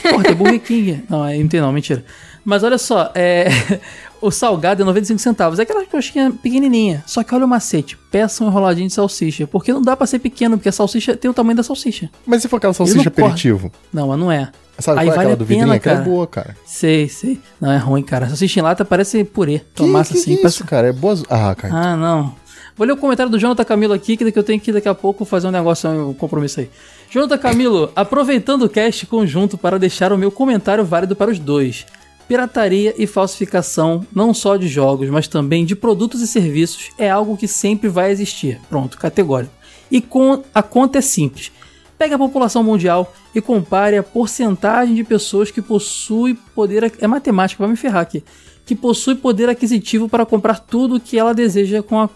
Porra, 0.10 0.24
tem 0.24 0.36
Burger 0.36 0.60
King. 0.60 1.04
Não, 1.10 1.24
aí 1.24 1.42
não 1.42 1.48
tem 1.48 1.62
não, 1.62 1.72
mentira. 1.72 2.04
Mas 2.44 2.64
olha 2.64 2.78
só, 2.78 3.12
é... 3.16 3.48
o 4.22 4.32
salgado 4.32 4.82
é 4.82 4.86
95 4.86 5.20
centavos. 5.20 5.60
É 5.60 5.64
aquela 5.64 5.86
coxinha 5.86 6.32
pequenininha. 6.32 7.04
Só 7.06 7.24
que 7.24 7.34
olha 7.34 7.46
o 7.46 7.48
macete. 7.48 7.98
Peça 8.12 8.44
um 8.44 8.48
enroladinho 8.48 8.88
de 8.88 8.94
salsicha. 8.94 9.48
Porque 9.48 9.72
não 9.72 9.82
dá 9.82 9.96
pra 9.96 10.08
ser 10.08 10.20
pequeno, 10.20 10.58
porque 10.58 10.70
a 10.70 10.72
salsicha 10.74 11.16
tem 11.16 11.30
o 11.30 11.34
tamanho 11.34 11.58
da 11.58 11.64
salsicha. 11.64 12.10
Mas 12.26 12.42
se 12.42 12.48
for 12.48 12.58
aquela 12.58 12.70
não 12.72 12.76
salsicha 12.76 13.10
corta. 13.10 13.22
aperitivo? 13.22 13.72
Não, 13.94 14.08
mas 14.08 14.20
não 14.20 14.32
é. 14.32 14.50
Sabe 14.80 15.00
Aí 15.02 15.08
qual 15.08 15.14
é 15.14 15.16
vale 15.18 15.20
aquela 15.20 15.36
do 15.36 15.46
pena, 15.46 15.60
vidrinho? 15.60 15.76
Aquela 15.76 15.96
é 15.96 15.98
cara. 16.00 16.10
boa, 16.10 16.28
cara. 16.28 16.58
Sei, 16.66 17.10
sei. 17.10 17.40
Não, 17.60 17.72
é 17.72 17.78
ruim, 17.78 18.02
cara. 18.02 18.28
Salsicha 18.28 18.60
em 18.60 18.64
lata 18.64 18.86
parece 18.86 19.24
purê. 19.24 19.62
Que, 19.76 19.84
massa 19.84 20.14
que 20.14 20.20
assim. 20.20 20.36
que 20.36 20.42
parece- 20.42 20.56
isso, 20.56 20.66
cara? 20.66 20.88
É 20.88 20.94
boa... 20.94 21.16
Ah, 21.30 21.54
cara. 21.56 21.74
Ah, 21.74 21.96
não. 21.98 22.34
Vou 22.78 22.88
ler 22.88 22.94
o 22.94 22.98
comentário 22.98 23.30
do 23.30 23.38
Jonathan 23.38 23.66
Camilo 23.66 23.94
aqui, 23.94 24.16
que 24.16 24.24
daqui 24.24 24.40
eu 24.40 24.44
tenho 24.44 24.58
que 24.58 24.72
daqui 24.72 24.88
a 24.88 24.96
pouco 24.96 25.26
fazer 25.26 25.48
um 25.48 25.52
negócio, 25.52 25.90
um 25.90 26.14
compromisso 26.14 26.62
aí. 26.62 26.70
Jonathan 27.12 27.38
Camilo, 27.38 27.92
aproveitando 27.94 28.64
o 28.64 28.70
cast 28.70 29.06
conjunto 29.06 29.58
para 29.58 29.78
deixar 29.78 30.14
o 30.14 30.18
meu 30.18 30.32
comentário 30.32 30.86
válido 30.86 31.14
para 31.14 31.30
os 31.30 31.38
dois. 31.40 31.86
Pirataria 32.30 32.94
e 32.96 33.08
falsificação, 33.08 34.06
não 34.14 34.36
só 34.36 34.56
de 34.56 34.68
jogos, 34.68 35.10
mas 35.10 35.28
também 35.28 35.66
de 35.66 35.76
produtos 35.76 36.22
e 36.22 36.28
serviços, 36.28 36.92
é 36.96 37.10
algo 37.10 37.36
que 37.36 37.48
sempre 37.48 37.90
vai 37.90 38.12
existir. 38.12 38.62
Pronto, 38.70 39.00
categórico. 39.00 39.52
E 39.90 40.00
com, 40.00 40.44
a 40.54 40.62
conta 40.62 41.00
é 41.00 41.02
simples. 41.02 41.52
Pegue 41.98 42.14
a 42.14 42.20
população 42.20 42.64
mundial 42.64 43.12
e 43.34 43.42
compare 43.42 43.98
a 43.98 44.04
porcentagem 44.04 44.94
de 44.94 45.04
pessoas 45.04 45.50
que 45.50 45.60
possui 45.60 46.36
poder. 46.54 46.94
É 47.00 47.08
matemática, 47.08 47.64
vai 47.64 47.72
me 47.72 47.76
ferrar 47.76 48.04
aqui. 48.04 48.24
Que 48.64 48.76
possui 48.76 49.16
poder 49.16 49.50
aquisitivo 49.50 50.08
para 50.08 50.24
comprar 50.24 50.60
tudo 50.60 50.98
o 50.98 51.00
que 51.00 51.18
ela 51.18 51.34
deseja 51.34 51.82
com 51.82 52.00
a, 52.00 52.08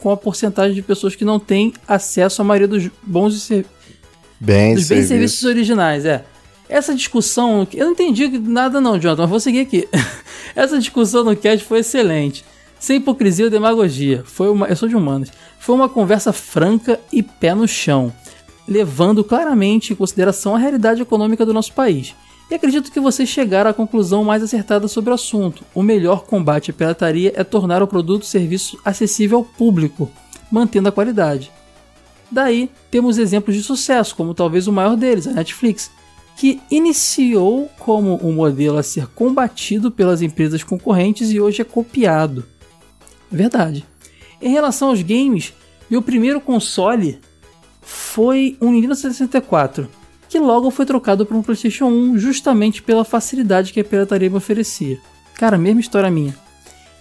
com 0.00 0.10
a 0.10 0.16
porcentagem 0.16 0.74
de 0.74 0.82
pessoas 0.82 1.14
que 1.14 1.24
não 1.24 1.38
têm 1.38 1.72
acesso 1.86 2.42
à 2.42 2.44
maioria 2.44 2.66
dos 2.66 2.90
bons 3.00 3.36
e 3.36 3.40
ser, 3.40 3.62
dos 3.62 3.68
bens 4.40 4.90
e 4.90 5.06
serviços 5.06 5.44
originais. 5.44 6.04
É. 6.04 6.24
Essa 6.72 6.94
discussão, 6.94 7.68
eu 7.74 7.84
não 7.84 7.92
entendi 7.92 8.26
nada 8.38 8.80
não, 8.80 8.98
Jonathan, 8.98 9.24
mas 9.24 9.30
vou 9.30 9.38
seguir 9.38 9.60
aqui. 9.60 9.86
Essa 10.56 10.78
discussão 10.78 11.22
no 11.22 11.36
cast 11.36 11.66
foi 11.66 11.80
excelente. 11.80 12.46
Sem 12.80 12.96
hipocrisia 12.96 13.44
ou 13.44 13.50
demagogia. 13.50 14.22
Foi 14.24 14.48
uma, 14.48 14.66
eu 14.66 14.74
sou 14.74 14.88
de 14.88 14.96
humanas. 14.96 15.30
Foi 15.58 15.74
uma 15.74 15.86
conversa 15.86 16.32
franca 16.32 16.98
e 17.12 17.22
pé 17.22 17.54
no 17.54 17.68
chão, 17.68 18.10
levando 18.66 19.22
claramente 19.22 19.92
em 19.92 19.96
consideração 19.96 20.56
a 20.56 20.58
realidade 20.58 21.02
econômica 21.02 21.44
do 21.44 21.52
nosso 21.52 21.74
país. 21.74 22.14
E 22.50 22.54
acredito 22.54 22.90
que 22.90 23.00
vocês 23.00 23.28
chegaram 23.28 23.70
à 23.70 23.74
conclusão 23.74 24.24
mais 24.24 24.42
acertada 24.42 24.88
sobre 24.88 25.10
o 25.10 25.14
assunto. 25.14 25.62
O 25.74 25.82
melhor 25.82 26.24
combate 26.24 26.70
à 26.70 26.74
pirataria 26.74 27.34
é 27.36 27.44
tornar 27.44 27.82
o 27.82 27.86
produto 27.86 28.22
ou 28.22 28.28
serviço 28.28 28.78
acessível 28.82 29.36
ao 29.36 29.44
público, 29.44 30.10
mantendo 30.50 30.88
a 30.88 30.92
qualidade. 30.92 31.52
Daí 32.30 32.70
temos 32.90 33.18
exemplos 33.18 33.54
de 33.54 33.62
sucesso, 33.62 34.16
como 34.16 34.32
talvez 34.32 34.66
o 34.66 34.72
maior 34.72 34.96
deles, 34.96 35.26
a 35.26 35.32
Netflix, 35.32 35.90
que 36.36 36.60
iniciou 36.70 37.70
como 37.78 38.18
um 38.26 38.32
modelo 38.32 38.78
a 38.78 38.82
ser 38.82 39.06
combatido 39.08 39.90
pelas 39.90 40.22
empresas 40.22 40.62
concorrentes 40.62 41.30
e 41.30 41.40
hoje 41.40 41.62
é 41.62 41.64
copiado. 41.64 42.44
Verdade. 43.30 43.86
Em 44.40 44.50
relação 44.50 44.88
aos 44.88 45.02
games, 45.02 45.52
meu 45.88 46.02
primeiro 46.02 46.40
console 46.40 47.18
foi 47.80 48.56
um 48.60 48.72
Nintendo 48.72 48.94
64, 48.94 49.88
que 50.28 50.38
logo 50.38 50.70
foi 50.70 50.86
trocado 50.86 51.26
por 51.26 51.36
um 51.36 51.42
PlayStation 51.42 51.86
1 51.86 52.18
justamente 52.18 52.82
pela 52.82 53.04
facilidade 53.04 53.72
que 53.72 53.80
a 53.80 53.84
pirataria 53.84 54.30
me 54.30 54.36
oferecia. 54.36 54.98
Cara, 55.34 55.58
mesma 55.58 55.80
história 55.80 56.10
minha. 56.10 56.36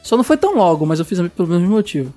Só 0.03 0.17
não 0.17 0.23
foi 0.23 0.37
tão 0.37 0.55
logo, 0.55 0.85
mas 0.85 0.99
eu 0.99 1.05
fiz 1.05 1.19
pelo 1.29 1.47
mesmo 1.47 1.67
motivo. 1.67 2.13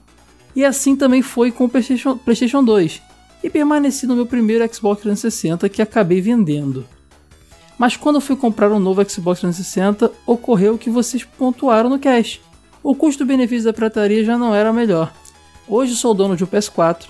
E 0.57 0.65
assim 0.65 0.97
também 0.97 1.23
foi 1.23 1.51
com 1.51 1.65
o 1.65 1.69
PlayStation, 1.69 2.17
PlayStation 2.17 2.63
2, 2.63 3.03
e 3.43 3.51
permaneci 3.51 4.07
no 4.07 4.17
meu 4.17 4.27
primeiro 4.27 4.65
Xbox 4.73 5.03
360 5.03 5.69
que 5.69 5.83
acabei 5.83 6.21
vendendo. 6.21 6.87
Mas 7.79 7.97
quando 7.97 8.17
eu 8.17 8.21
fui 8.21 8.37
comprar 8.37 8.71
um 8.71 8.79
novo 8.79 9.03
Xbox 9.09 9.41
360, 9.41 10.11
ocorreu 10.27 10.75
o 10.75 10.79
que 10.79 10.91
vocês 10.91 11.25
pontuaram 11.25 11.91
no 11.91 11.99
cast. 11.99 12.41
O 12.83 12.95
custo-benefício 12.95 13.65
da 13.65 13.73
pirataria 13.73 14.25
já 14.25 14.39
não 14.39 14.55
era 14.55 14.73
melhor. 14.73 15.13
Hoje 15.67 15.97
sou 15.97 16.15
dono 16.15 16.37
de 16.37 16.45
um 16.45 16.47
PS4, 16.47 17.07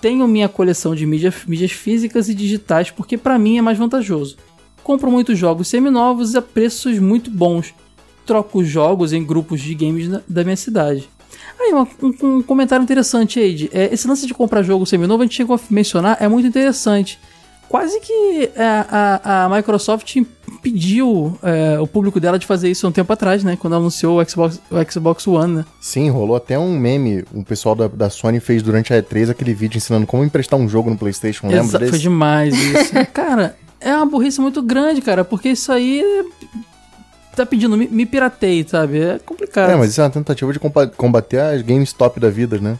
tenho 0.00 0.28
minha 0.28 0.48
coleção 0.48 0.94
de 0.94 1.06
mídia, 1.06 1.32
mídias 1.46 1.72
físicas 1.72 2.28
e 2.28 2.34
digitais 2.34 2.90
porque 2.90 3.16
para 3.16 3.38
mim 3.38 3.58
é 3.58 3.62
mais 3.62 3.78
vantajoso. 3.78 4.36
Compro 4.82 5.10
muitos 5.10 5.38
jogos 5.38 5.68
seminovos 5.68 6.36
a 6.36 6.42
preços 6.42 6.98
muito 6.98 7.30
bons. 7.30 7.74
Troco 8.26 8.62
jogos 8.62 9.12
em 9.12 9.24
grupos 9.24 9.60
de 9.60 9.74
games 9.74 10.08
na, 10.08 10.20
da 10.28 10.44
minha 10.44 10.56
cidade. 10.56 11.08
Aí, 11.58 11.72
uma, 11.72 11.88
um, 12.02 12.36
um, 12.36 12.42
comentário 12.42 12.82
interessante, 12.82 13.40
Eide. 13.40 13.70
É, 13.72 13.92
esse 13.92 14.06
lance 14.06 14.26
de 14.26 14.34
comprar 14.34 14.62
jogo 14.62 14.84
seminovo, 14.84 15.22
a 15.22 15.26
gente 15.26 15.36
chegou 15.36 15.56
a 15.56 15.60
mencionar, 15.70 16.18
é 16.20 16.28
muito 16.28 16.46
interessante 16.46 17.18
quase 17.68 18.00
que 18.00 18.50
a, 18.56 18.62
é, 18.62 18.86
a, 18.90 19.44
a 19.44 19.48
Microsoft 19.48 20.16
impediu 20.16 21.38
é, 21.42 21.78
o 21.80 21.86
público 21.86 22.18
dela 22.20 22.38
de 22.38 22.46
fazer 22.46 22.70
isso 22.70 22.86
um 22.86 22.92
tempo 22.92 23.12
atrás, 23.12 23.44
né? 23.44 23.56
Quando 23.60 23.76
anunciou 23.76 24.20
o 24.20 24.28
Xbox, 24.28 24.60
o 24.70 24.90
Xbox 24.92 25.26
One, 25.26 25.56
né? 25.56 25.64
Sim, 25.80 26.10
rolou 26.10 26.36
até 26.36 26.58
um 26.58 26.78
meme. 26.78 27.24
O 27.32 27.44
pessoal 27.44 27.74
da, 27.74 27.88
da 27.88 28.10
Sony 28.10 28.40
fez 28.40 28.62
durante 28.62 28.92
a 28.92 29.02
E3 29.02 29.30
aquele 29.30 29.52
vídeo 29.52 29.76
ensinando 29.78 30.06
como 30.06 30.24
emprestar 30.24 30.58
um 30.58 30.68
jogo 30.68 30.90
no 30.90 30.96
PlayStation. 30.96 31.48
Lembra 31.48 31.64
Exa 31.64 31.78
desse? 31.78 31.90
Foi 31.90 31.98
demais 31.98 32.54
isso. 32.56 32.92
cara, 33.12 33.56
é 33.80 33.94
uma 33.94 34.06
burrice 34.06 34.40
muito 34.40 34.62
grande, 34.62 35.00
cara, 35.00 35.24
porque 35.24 35.50
isso 35.50 35.70
aí 35.70 36.02
tá 37.34 37.44
pedindo, 37.44 37.76
me, 37.76 37.88
me 37.88 38.06
piratei, 38.06 38.64
sabe? 38.66 39.00
É 39.00 39.18
complicado. 39.18 39.70
É, 39.70 39.76
mas 39.76 39.90
isso 39.90 40.00
é 40.00 40.04
uma 40.04 40.10
tentativa 40.10 40.52
de 40.52 40.60
combater 40.96 41.38
as 41.38 41.62
GameStop 41.62 42.18
da 42.20 42.30
vida, 42.30 42.58
né? 42.58 42.78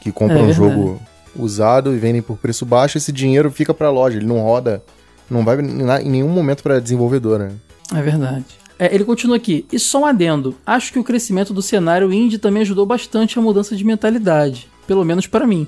Que 0.00 0.12
compram 0.12 0.40
é, 0.40 0.42
um 0.44 0.52
jogo 0.52 1.00
usado 1.38 1.94
e 1.94 1.98
vendem 1.98 2.22
por 2.22 2.36
preço 2.36 2.64
baixo, 2.66 2.98
esse 2.98 3.12
dinheiro 3.12 3.50
fica 3.50 3.74
para 3.74 3.88
a 3.88 3.90
loja, 3.90 4.16
ele 4.16 4.26
não 4.26 4.40
roda, 4.40 4.82
não 5.30 5.44
vai 5.44 5.58
em 5.60 6.10
nenhum 6.10 6.28
momento 6.28 6.62
para 6.62 6.76
a 6.76 6.80
desenvolvedora. 6.80 7.52
É 7.94 8.02
verdade. 8.02 8.44
É, 8.78 8.94
ele 8.94 9.04
continua 9.04 9.36
aqui, 9.36 9.64
e 9.72 9.78
só 9.78 10.00
um 10.00 10.06
adendo, 10.06 10.54
acho 10.66 10.92
que 10.92 10.98
o 10.98 11.04
crescimento 11.04 11.54
do 11.54 11.62
cenário 11.62 12.12
indie 12.12 12.38
também 12.38 12.62
ajudou 12.62 12.84
bastante 12.84 13.38
a 13.38 13.42
mudança 13.42 13.74
de 13.74 13.84
mentalidade, 13.84 14.68
pelo 14.86 15.04
menos 15.04 15.26
para 15.26 15.46
mim. 15.46 15.66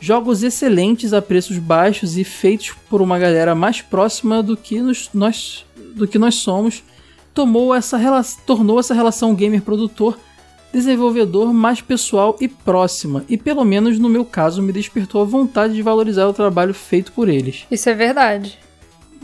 Jogos 0.00 0.42
excelentes 0.42 1.12
a 1.12 1.22
preços 1.22 1.58
baixos 1.58 2.16
e 2.16 2.24
feitos 2.24 2.72
por 2.88 3.00
uma 3.00 3.18
galera 3.18 3.54
mais 3.54 3.80
próxima 3.80 4.42
do 4.42 4.56
que 4.56 4.80
nos, 4.80 5.10
nós, 5.14 5.64
do 5.94 6.06
que 6.06 6.18
nós 6.18 6.36
somos, 6.36 6.82
tomou 7.32 7.74
essa, 7.74 7.98
tornou 8.44 8.80
essa 8.80 8.94
relação 8.94 9.34
gamer-produtor 9.34 10.18
desenvolvedor 10.72 11.52
mais 11.52 11.80
pessoal 11.80 12.36
e 12.40 12.48
próxima, 12.48 13.24
e 13.28 13.36
pelo 13.36 13.64
menos 13.64 13.98
no 13.98 14.08
meu 14.08 14.24
caso 14.24 14.62
me 14.62 14.72
despertou 14.72 15.22
a 15.22 15.24
vontade 15.24 15.74
de 15.74 15.82
valorizar 15.82 16.26
o 16.26 16.32
trabalho 16.32 16.74
feito 16.74 17.12
por 17.12 17.28
eles. 17.28 17.64
Isso 17.70 17.88
é 17.88 17.94
verdade. 17.94 18.58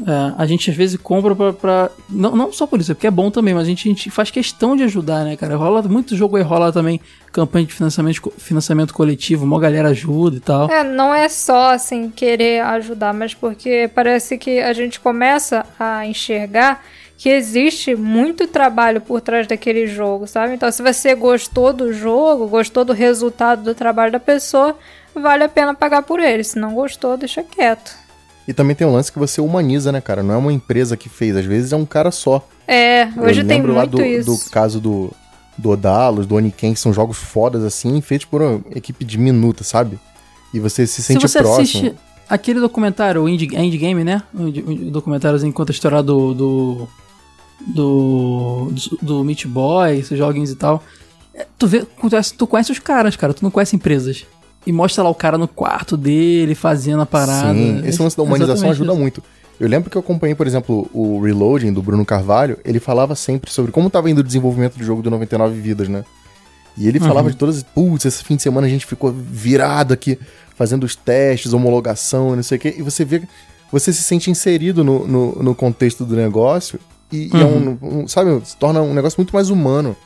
É, 0.07 0.35
a 0.37 0.45
gente 0.45 0.69
às 0.71 0.77
vezes 0.77 0.99
compra 1.01 1.37
pra. 1.37 1.53
pra 1.53 1.91
não, 2.11 2.35
não 2.35 2.53
só 2.53 2.67
por 2.67 2.81
isso, 2.81 2.91
é 2.91 2.95
porque 2.95 3.07
é 3.07 3.11
bom 3.13 3.31
também, 3.31 3.55
mas 3.55 3.63
a 3.63 3.67
gente, 3.67 3.89
a 3.89 3.93
gente, 3.93 4.11
faz 4.11 4.29
questão 4.29 4.75
de 4.75 4.83
ajudar, 4.83 5.25
né, 5.25 5.37
cara? 5.37 5.55
Rola 5.57 5.83
muito 5.83 6.17
jogo 6.17 6.37
aí, 6.37 6.43
rola 6.43 6.73
também 6.73 7.01
campanha 7.31 7.65
de 7.65 7.73
financiamento, 7.73 8.33
financiamento 8.37 8.93
coletivo, 8.93 9.45
uma 9.45 9.61
galera 9.61 9.91
ajuda 9.91 10.37
e 10.37 10.41
tal. 10.41 10.69
É, 10.69 10.83
não 10.83 11.15
é 11.15 11.29
só 11.29 11.73
assim 11.73 12.11
querer 12.11 12.61
ajudar, 12.63 13.15
mas 13.15 13.35
porque 13.35 13.89
parece 13.95 14.37
que 14.37 14.59
a 14.59 14.73
gente 14.73 14.99
começa 14.99 15.65
a 15.79 16.05
enxergar 16.05 16.83
que 17.17 17.29
existe 17.29 17.95
muito 17.95 18.47
trabalho 18.47 19.01
por 19.01 19.21
trás 19.21 19.47
daquele 19.47 19.87
jogo, 19.87 20.27
sabe? 20.27 20.55
Então, 20.55 20.71
se 20.71 20.83
você 20.83 21.15
gostou 21.15 21.73
do 21.73 21.93
jogo, 21.93 22.49
gostou 22.49 22.85
do 22.85 22.93
resultado 22.93 23.63
do 23.63 23.75
trabalho 23.75 24.13
da 24.13 24.21
pessoa, 24.21 24.77
vale 25.15 25.45
a 25.45 25.49
pena 25.49 25.75
pagar 25.75 26.03
por 26.03 26.21
ele. 26.21 26.43
Se 26.45 26.59
não 26.59 26.75
gostou, 26.75 27.17
deixa 27.17 27.43
quieto. 27.43 27.93
E 28.47 28.53
também 28.53 28.77
tem 28.77 28.87
um 28.87 28.93
lance 28.93 29.11
que 29.11 29.19
você 29.19 29.41
humaniza, 29.41 29.91
né, 29.91 30.01
cara? 30.01 30.23
Não 30.23 30.35
é 30.35 30.37
uma 30.37 30.53
empresa 30.53 30.97
que 30.97 31.09
fez, 31.09 31.37
às 31.37 31.45
vezes 31.45 31.73
é 31.73 31.77
um 31.77 31.87
cara 31.87 32.11
só. 32.11 32.47
É, 32.69 33.09
hoje 33.17 33.41
Eu 33.41 33.47
tem 33.47 33.63
muito 33.63 33.75
lá 33.75 33.85
do, 33.85 34.03
isso. 34.03 34.31
do 34.31 34.51
caso 34.51 34.81
do, 34.81 35.11
do 35.57 35.71
Odalos, 35.71 36.27
do 36.27 36.35
Oniken, 36.35 36.75
que 36.75 36.81
são 36.81 36.93
jogos 36.93 37.17
fodas 37.17 37.65
assim, 37.65 38.01
feitos 38.01 38.27
por 38.27 38.43
uma 38.43 38.61
equipe 38.75 39.05
de 39.05 39.17
minuta, 39.17 39.65
sabe? 39.65 39.99
E 40.53 40.61
você 40.61 40.87
se 40.87 41.03
sente 41.03 41.21
se 41.21 41.29
você 41.29 41.39
próximo. 41.39 41.63
Assiste 41.63 41.95
aquele 42.29 42.61
documentário, 42.61 43.23
o 43.23 43.29
Indie, 43.29 43.47
Indie 43.57 43.79
Game, 43.79 44.05
né? 44.05 44.23
O, 44.35 44.43
o 44.43 44.91
documentáriozinho 44.91 45.53
conta 45.53 45.73
a 45.73 45.75
história 45.75 46.03
do, 46.03 46.35
do 46.35 46.89
do, 47.61 48.71
do, 48.71 48.99
do 49.03 49.25
Meat 49.25 49.47
Boy, 49.47 49.99
esses 49.99 50.17
joguinhos 50.17 50.51
e 50.51 50.57
tal. 50.57 50.83
É, 51.35 51.47
tu, 51.59 51.67
vê, 51.67 51.85
tu 52.37 52.47
conhece 52.47 52.73
os 52.73 52.79
caras, 52.79 53.17
cara, 53.17 53.35
tu 53.35 53.43
não 53.43 53.51
conhece 53.51 53.75
empresas. 53.75 54.25
E 54.67 54.73
mostra 54.73 55.05
lá 55.05 55.11
o 55.11 55.15
cara 55.15 55.37
no 55.37 55.47
quarto 55.47 55.97
dele, 55.97 56.55
fazendo 56.55 57.03
a 57.03 57.07
parada. 57.07 57.53
Sim, 57.53 57.83
esse 57.85 58.01
lance 58.01 58.17
da 58.17 58.23
humanização 58.23 58.71
ajuda 58.71 58.93
isso. 58.93 59.01
muito. 59.01 59.23
Eu 59.61 59.69
lembro 59.69 59.91
que 59.91 59.97
eu 59.97 60.01
acompanhei, 60.01 60.35
por 60.35 60.47
exemplo, 60.47 60.89
o 60.93 61.21
Reloading 61.21 61.73
do 61.73 61.83
Bruno 61.83 62.05
Carvalho, 62.05 62.59
ele 62.65 62.81
falava 62.81 63.15
sempre 63.15 63.51
sobre 63.51 63.71
como 63.71 63.87
estava 63.87 64.11
indo 64.11 64.19
o 64.19 64.25
desenvolvimento 64.25 64.77
do 64.77 64.85
jogo 64.85 65.03
do 65.03 65.11
99 65.11 65.61
Vidas, 65.61 65.89
né? 65.89 66.05
E 66.77 66.89
ele 66.89 66.99
falava 66.99 67.29
uhum. 67.29 67.33
de 67.33 67.37
todas, 67.37 67.63
putz, 67.63 68.05
esse 68.05 68.25
fim 68.25 68.35
de 68.35 68.43
semana 68.43 68.67
a 68.67 68.71
gente 68.71 68.85
ficou 68.85 69.13
virado 69.13 69.95
aqui, 69.95 70.19
fazendo 70.57 70.83
os 70.83 70.97
testes, 70.97 71.53
homologação, 71.53 72.35
não 72.35 72.43
sei 72.43 72.59
o 72.59 72.61
quê, 72.61 72.75
e 72.77 72.83
você 72.83 73.05
vê, 73.05 73.23
você 73.71 73.93
se 73.93 74.03
sente 74.03 74.29
inserido 74.29 74.83
no, 74.83 75.07
no, 75.07 75.33
no 75.37 75.55
contexto 75.55 76.05
do 76.05 76.17
negócio, 76.17 76.81
e, 77.15 77.31
uhum. 77.33 77.39
e 77.39 77.43
é 77.43 77.45
um, 77.45 78.01
um, 78.01 78.09
sabe, 78.09 78.41
se 78.45 78.57
torna 78.57 78.83
um 78.83 78.93
negócio 78.93 79.19
muito 79.19 79.35
mais 79.35 79.51
humano. 79.51 79.97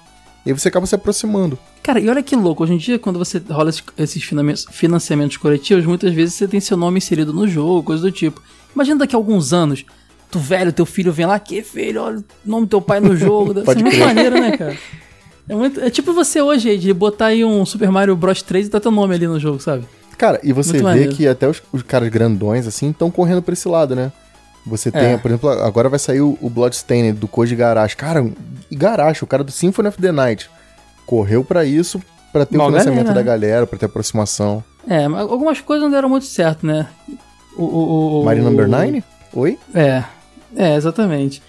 E 0.45 0.51
aí 0.51 0.59
você 0.59 0.69
acaba 0.69 0.87
se 0.87 0.95
aproximando. 0.95 1.59
Cara, 1.83 2.01
e 2.01 2.09
olha 2.09 2.23
que 2.23 2.37
louco, 2.37 2.63
hoje 2.63 2.75
em 2.75 2.79
dia, 2.79 2.99
quando 2.99 3.19
você 3.19 3.43
rola 3.51 3.71
esses 3.97 4.31
financiamentos 4.71 5.37
coletivos, 5.37 5.85
muitas 5.85 6.13
vezes 6.13 6.35
você 6.35 6.47
tem 6.47 6.61
seu 6.61 6.77
nome 6.77 6.99
inserido 6.99 7.33
no 7.33 7.47
jogo, 7.49 7.83
coisa 7.83 8.03
do 8.03 8.13
tipo. 8.13 8.43
Imagina 8.75 9.01
daqui 9.01 9.15
a 9.15 9.19
alguns 9.19 9.53
anos, 9.53 9.85
tu 10.31 10.39
velho, 10.39 10.73
teu 10.73 10.87
filho 10.87 11.13
vem 11.13 11.27
lá, 11.27 11.39
que 11.39 11.63
filho, 11.63 12.03
olha 12.03 12.19
o 12.19 12.25
nome 12.45 12.67
do 12.67 12.71
teu 12.71 12.81
pai 12.81 13.01
no 13.01 13.17
jogo. 13.17 13.55
Deve 13.55 13.73
ser 13.73 13.83
muito 13.83 13.99
maneiro, 13.99 14.41
né, 14.41 14.57
cara? 14.57 14.77
É, 15.49 15.55
muito, 15.55 15.81
é 15.81 15.89
tipo 15.89 16.13
você 16.13 16.43
hoje, 16.43 16.77
de 16.77 16.93
botar 16.93 17.27
aí 17.27 17.45
um 17.45 17.65
Super 17.65 17.91
Mario 17.91 18.15
Bros 18.15 18.43
3 18.43 18.67
e 18.67 18.71
tá 18.71 18.79
teu 18.79 18.91
nome 18.91 19.15
ali 19.15 19.27
no 19.27 19.41
jogo, 19.41 19.59
sabe? 19.59 19.85
Cara, 20.19 20.39
e 20.43 20.53
você 20.53 20.73
muito 20.73 20.83
vê 20.83 20.91
maneiro. 20.91 21.15
que 21.15 21.27
até 21.27 21.49
os, 21.49 21.63
os 21.73 21.83
caras 21.83 22.09
grandões, 22.11 22.67
assim, 22.67 22.91
estão 22.91 23.11
correndo 23.11 23.41
pra 23.41 23.55
esse 23.55 23.67
lado, 23.67 23.95
né? 23.97 24.13
Você 24.69 24.91
tem, 24.91 25.15
é. 25.15 25.17
por 25.19 25.31
exemplo, 25.31 25.49
agora 25.51 25.89
vai 25.89 25.99
sair 25.99 26.21
o, 26.21 26.39
o 26.41 26.49
Bloodstained 26.49 27.19
do 27.19 27.27
Koji 27.27 27.57
Garashi. 27.57 27.97
Cara, 27.97 28.25
Garashi, 28.71 29.25
o 29.25 29.27
cara 29.27 29.43
do 29.43 29.51
Symphony 29.51 29.89
of 29.89 30.01
the 30.01 30.13
Night, 30.13 30.51
correu 31.07 31.43
para 31.43 31.65
isso, 31.65 32.01
para 32.33 32.47
ter 32.47 32.57
Bom, 32.57 32.65
o 32.65 32.67
financiamento 32.69 33.07
galera, 33.07 33.15
da 33.15 33.23
galera, 33.23 33.67
para 33.67 33.79
ter 33.79 33.87
aproximação. 33.87 34.63
É, 34.87 35.09
mas 35.09 35.23
algumas 35.23 35.61
coisas 35.61 35.83
não 35.83 35.91
deram 35.91 36.09
muito 36.09 36.27
certo, 36.27 36.67
né? 36.67 36.87
O, 37.57 37.65
o, 37.65 38.21
o 38.21 38.25
Mario 38.25 38.45
Number 38.45 38.69
9? 38.69 39.03
Oi? 39.35 39.59
É, 39.75 40.05
é, 40.57 40.77
exatamente. 40.77 41.43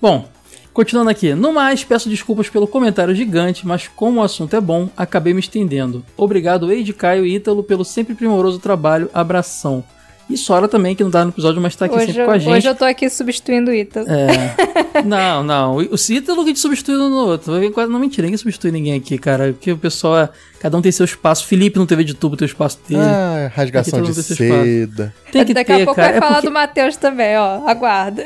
Bom, 0.00 0.26
Continuando 0.72 1.10
aqui. 1.10 1.34
No 1.34 1.52
mais, 1.52 1.82
peço 1.82 2.08
desculpas 2.08 2.48
pelo 2.48 2.66
comentário 2.66 3.14
gigante, 3.14 3.66
mas 3.66 3.88
como 3.88 4.20
o 4.20 4.22
assunto 4.22 4.54
é 4.54 4.60
bom, 4.60 4.88
acabei 4.96 5.34
me 5.34 5.40
estendendo. 5.40 6.04
Obrigado, 6.16 6.70
Eide, 6.70 6.92
Caio 6.92 7.26
e 7.26 7.34
Ítalo, 7.34 7.64
pelo 7.64 7.84
sempre 7.84 8.14
primoroso 8.14 8.58
trabalho. 8.60 9.10
Abração. 9.12 9.82
E 10.30 10.36
Sora 10.36 10.68
também, 10.68 10.94
que 10.94 11.02
não 11.02 11.10
tá 11.10 11.24
no 11.24 11.30
episódio, 11.32 11.60
mas 11.60 11.74
tá 11.74 11.86
aqui 11.86 11.94
Hoje, 11.96 12.06
sempre 12.06 12.22
eu- 12.22 12.26
com 12.26 12.30
a 12.32 12.38
gente. 12.38 12.52
hoje 12.56 12.68
eu 12.68 12.74
tô 12.74 12.84
aqui 12.84 13.10
substituindo 13.10 13.70
o 13.70 13.74
Ítalo. 13.74 14.06
É. 14.08 15.02
não, 15.04 15.42
não. 15.42 15.76
O 15.76 15.82
Ítalo 16.10 16.44
que 16.44 16.52
te 16.52 16.60
substitui 16.60 16.94
um 16.96 17.08
no 17.08 17.26
outro. 17.26 17.50
Vai 17.52 17.60
ver 17.62 17.70
quase- 17.72 17.90
Não, 17.90 17.98
mentira, 17.98 18.24
ninguém 18.26 18.38
substitui 18.38 18.70
ninguém 18.70 18.94
aqui, 18.94 19.18
cara. 19.18 19.52
Porque 19.52 19.72
o 19.72 19.76
pessoal, 19.76 20.18
é- 20.20 20.28
cada 20.60 20.78
um 20.78 20.80
tem 20.82 20.92
seu 20.92 21.04
espaço. 21.04 21.46
Felipe 21.46 21.78
não 21.78 21.86
teve 21.86 22.04
de 22.04 22.14
tubo, 22.14 22.36
tem 22.36 22.46
o 22.46 22.48
espaço 22.48 22.78
dele. 22.88 23.00
Ah, 23.02 23.50
rasgação 23.54 24.00
de 24.02 24.14
seda. 24.22 25.12
tem 25.32 25.44
que 25.44 25.52
Daqui 25.52 25.74
ter, 25.74 25.82
a 25.82 25.84
pouco 25.84 25.94
cara. 25.96 26.08
vai 26.08 26.16
É 26.16 26.20
falar 26.20 26.32
porque- 26.34 26.46
do 26.48 26.52
Matheus 26.52 26.96
também, 26.96 27.36
ó. 27.36 27.68
Aguarda. 27.68 28.24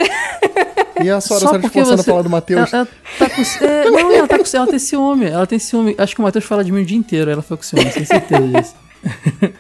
E 1.03 1.11
a 1.11 1.21
Sora 1.21 1.41
Só 1.41 1.47
porque 1.53 1.67
esforçando 1.67 1.97
você- 2.03 2.11
a 2.11 2.13
falar 2.13 2.23
do 2.23 2.31
Matheus. 2.31 2.73
Ela, 2.73 2.87
ela 2.87 2.89
tá 3.19 3.31
com, 3.35 3.65
é, 3.65 3.91
não, 3.91 4.13
ela 4.15 4.29
tá 4.29 4.39
com 4.39 4.45
ela 4.57 4.67
tem 4.67 4.79
ciúme. 4.79 5.27
Ela 5.27 5.47
tem 5.47 5.59
ciúme. 5.59 5.95
Acho 5.99 6.15
que 6.15 6.21
o 6.21 6.25
Matheus 6.25 6.45
fala 6.45 6.63
de 6.63 6.71
mim 6.71 6.83
o 6.83 6.85
dia 6.85 6.97
inteiro. 6.99 7.31
Ela 7.31 7.43
foi 7.43 7.57
com 7.57 7.63
ciúme, 7.63 7.91
tenho 7.91 8.07
certeza 8.07 8.47
disso. 8.47 8.75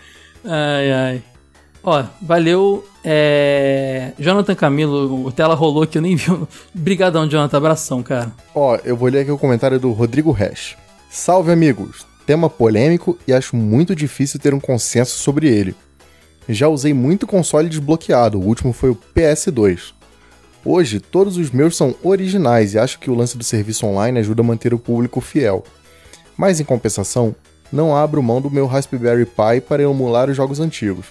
ai, 0.45 0.93
ai. 0.93 1.23
Ó, 1.85 2.03
valeu. 2.21 2.85
É... 3.05 4.13
Jonathan 4.19 4.55
Camilo, 4.55 5.27
o 5.27 5.31
tela 5.31 5.55
rolou 5.55 5.87
que 5.87 5.99
eu 5.99 6.03
nem 6.03 6.17
vi. 6.17 6.27
Brigadão, 6.73 7.29
Jonathan. 7.29 7.59
Abração, 7.59 8.03
cara. 8.03 8.33
Ó, 8.55 8.79
eu 8.85 8.97
vou 8.97 9.09
ler 9.09 9.21
aqui 9.21 9.31
o 9.31 9.39
comentário 9.39 9.79
do 9.79 9.93
Rodrigo 9.93 10.33
Resch. 10.33 10.77
Salve, 11.11 11.53
amigos! 11.53 12.07
Tema 12.27 12.49
polêmico 12.49 13.19
e 13.29 13.33
acho 13.35 13.55
muito 13.55 13.95
difícil 13.95 14.41
ter 14.41 14.55
um 14.55 14.61
consenso 14.61 15.19
sobre 15.19 15.47
ele. 15.47 15.77
Já 16.49 16.69
usei 16.69 16.95
muito 16.95 17.27
console 17.27 17.69
desbloqueado, 17.69 18.41
o 18.41 18.45
último 18.45 18.73
foi 18.73 18.91
o 18.91 18.99
PS2. 19.15 19.93
Hoje, 20.65 20.99
todos 20.99 21.37
os 21.37 21.51
meus 21.51 21.77
são 21.77 21.95
originais 22.03 22.73
e 22.73 22.79
acho 22.79 22.99
que 22.99 23.11
o 23.11 23.15
lance 23.15 23.37
do 23.37 23.45
serviço 23.45 23.87
online 23.87 24.19
ajuda 24.19 24.41
a 24.41 24.45
manter 24.45 24.73
o 24.73 24.79
público 24.79 25.21
fiel. 25.21 25.63
Mas, 26.37 26.59
em 26.61 26.65
compensação, 26.65 27.35
não 27.71 27.95
abro 27.95 28.23
mão 28.23 28.41
do 28.41 28.51
meu 28.51 28.67
Raspberry 28.67 29.27
Pi 29.27 29.61
para 29.67 29.83
emular 29.83 30.31
os 30.31 30.37
jogos 30.37 30.61
antigos. 30.61 31.07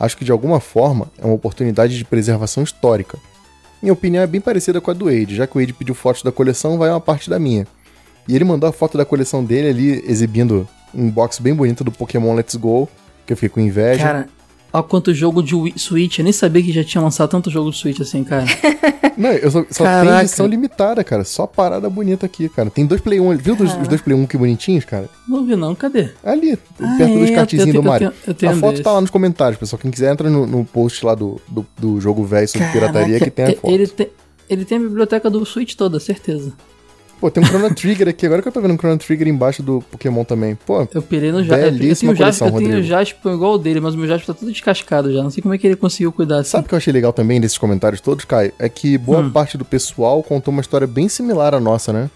Acho 0.00 0.16
que, 0.16 0.24
de 0.24 0.32
alguma 0.32 0.60
forma, 0.60 1.08
é 1.18 1.26
uma 1.26 1.34
oportunidade 1.34 1.98
de 1.98 2.04
preservação 2.06 2.62
histórica. 2.62 3.18
Minha 3.82 3.92
opinião 3.92 4.22
é 4.22 4.26
bem 4.26 4.40
parecida 4.40 4.80
com 4.80 4.90
a 4.90 4.94
do 4.94 5.04
Wade, 5.04 5.36
já 5.36 5.46
que 5.46 5.56
o 5.56 5.60
Wade 5.60 5.74
pediu 5.74 5.94
fotos 5.94 6.22
da 6.22 6.32
coleção, 6.32 6.78
vai 6.78 6.88
uma 6.88 7.00
parte 7.00 7.28
da 7.28 7.38
minha. 7.38 7.66
E 8.26 8.34
ele 8.34 8.44
mandou 8.44 8.68
a 8.68 8.72
foto 8.72 8.96
da 8.96 9.04
coleção 9.04 9.44
dele 9.44 9.68
ali, 9.68 10.10
exibindo 10.10 10.66
um 10.94 11.10
box 11.10 11.38
bem 11.38 11.54
bonito 11.54 11.84
do 11.84 11.92
Pokémon 11.92 12.34
Let's 12.34 12.56
Go, 12.56 12.88
que 13.26 13.34
eu 13.34 13.36
fiquei 13.36 13.50
com 13.50 13.60
inveja. 13.60 14.02
Cara, 14.02 14.28
ó 14.72 14.82
quanto 14.82 15.12
jogo 15.14 15.42
de 15.42 15.54
Wii- 15.54 15.78
Switch. 15.78 16.18
Eu 16.18 16.24
nem 16.24 16.32
sabia 16.32 16.62
que 16.62 16.72
já 16.72 16.82
tinha 16.84 17.02
lançado 17.02 17.28
tanto 17.30 17.50
jogo 17.50 17.70
de 17.70 17.76
Switch 17.76 18.00
assim, 18.00 18.22
cara. 18.24 18.44
Não, 19.16 19.30
eu 19.32 19.50
só, 19.50 19.64
só 19.70 19.84
tem 20.02 20.18
edição 20.20 20.46
limitada, 20.46 21.04
cara. 21.04 21.24
Só 21.24 21.46
parada 21.46 21.90
bonita 21.90 22.24
aqui, 22.24 22.48
cara. 22.48 22.70
Tem 22.70 22.86
dois 22.86 23.00
Play 23.02 23.20
1. 23.20 23.36
Viu 23.36 23.54
dos- 23.54 23.74
os 23.76 23.88
dois 23.88 24.00
Play 24.00 24.16
1 24.16 24.26
que 24.26 24.38
bonitinhos, 24.38 24.84
cara? 24.84 25.08
Não 25.28 25.44
vi 25.44 25.56
não, 25.56 25.74
cadê? 25.74 26.08
Ali, 26.24 26.58
Ah, 26.80 26.94
perto 26.96 27.18
dos 27.18 27.30
é, 27.30 27.34
cartezinhos 27.34 27.74
eu 27.74 27.82
do 27.82 27.88
Mario. 27.88 28.06
eu 28.06 28.10
tenho- 28.12 28.22
eu 28.28 28.34
tenho 28.34 28.52
a 28.52 28.56
foto 28.56 28.70
desse. 28.72 28.82
tá 28.82 28.92
lá 28.92 29.00
nos 29.00 29.10
comentários, 29.10 29.58
pessoal. 29.58 29.78
Quem 29.80 29.90
quiser, 29.90 30.10
entra 30.12 30.30
no, 30.30 30.46
no 30.46 30.64
post 30.64 31.04
lá 31.04 31.14
do, 31.14 31.40
do, 31.48 31.66
do 31.78 32.00
jogo 32.00 32.24
velho 32.24 32.48
sobre 32.48 32.66
pirataria 32.68 33.18
Caraca, 33.18 33.24
que 33.24 33.30
tem 33.30 33.44
a 33.44 33.50
e- 33.50 33.54
foto. 33.56 33.70
Ele 33.74 33.86
tem, 33.86 34.08
ele 34.48 34.64
tem 34.64 34.78
a 34.78 34.80
biblioteca 34.80 35.28
do 35.28 35.44
Switch 35.44 35.74
toda, 35.74 36.00
certeza. 36.00 36.52
Pô, 37.20 37.30
tem 37.30 37.42
um 37.42 37.46
Chrono 37.46 37.74
Trigger 37.74 38.08
aqui. 38.08 38.24
Agora 38.24 38.40
que 38.40 38.48
eu 38.48 38.52
tô 38.52 38.60
vendo 38.62 38.72
um 38.72 38.78
Chrono 38.78 38.96
Trigger 38.96 39.28
embaixo 39.28 39.62
do 39.62 39.82
Pokémon 39.90 40.24
também. 40.24 40.54
Pô, 40.54 40.88
Eu 40.94 41.02
pirei 41.02 41.30
no 41.30 41.44
Jasper. 41.44 41.66
Eu 41.66 41.72
Belíssima 41.72 42.14
tenho 42.14 42.24
o 42.24 42.26
Jasper, 42.26 42.48
coleção, 42.48 42.60
eu 42.62 42.70
tenho 42.72 42.80
o. 42.82 42.86
Jasper 42.86 43.32
igual 43.34 43.52
o 43.52 43.58
dele, 43.58 43.78
mas 43.80 43.94
o 43.94 43.98
meu 43.98 44.08
Jasper 44.08 44.26
tá 44.26 44.34
tudo 44.34 44.50
descascado 44.50 45.12
já. 45.12 45.22
Não 45.22 45.28
sei 45.30 45.42
como 45.42 45.52
é 45.54 45.58
que 45.58 45.66
ele 45.66 45.76
conseguiu 45.76 46.10
cuidar 46.12 46.38
assim. 46.38 46.50
Sabe 46.52 46.64
o 46.64 46.68
que 46.68 46.74
eu 46.74 46.78
achei 46.78 46.92
legal 46.92 47.12
também 47.12 47.38
desses 47.38 47.58
comentários 47.58 48.00
todos, 48.00 48.24
Caio? 48.24 48.52
É 48.58 48.68
que 48.70 48.96
boa 48.96 49.20
Hum. 49.20 49.30
parte 49.30 49.58
do 49.58 49.64
pessoal 49.66 50.22
contou 50.22 50.50
uma 50.50 50.62
história 50.62 50.86
bem 50.86 51.10
similar 51.10 51.54
à 51.54 51.60
nossa, 51.60 51.92
né? 51.92 52.08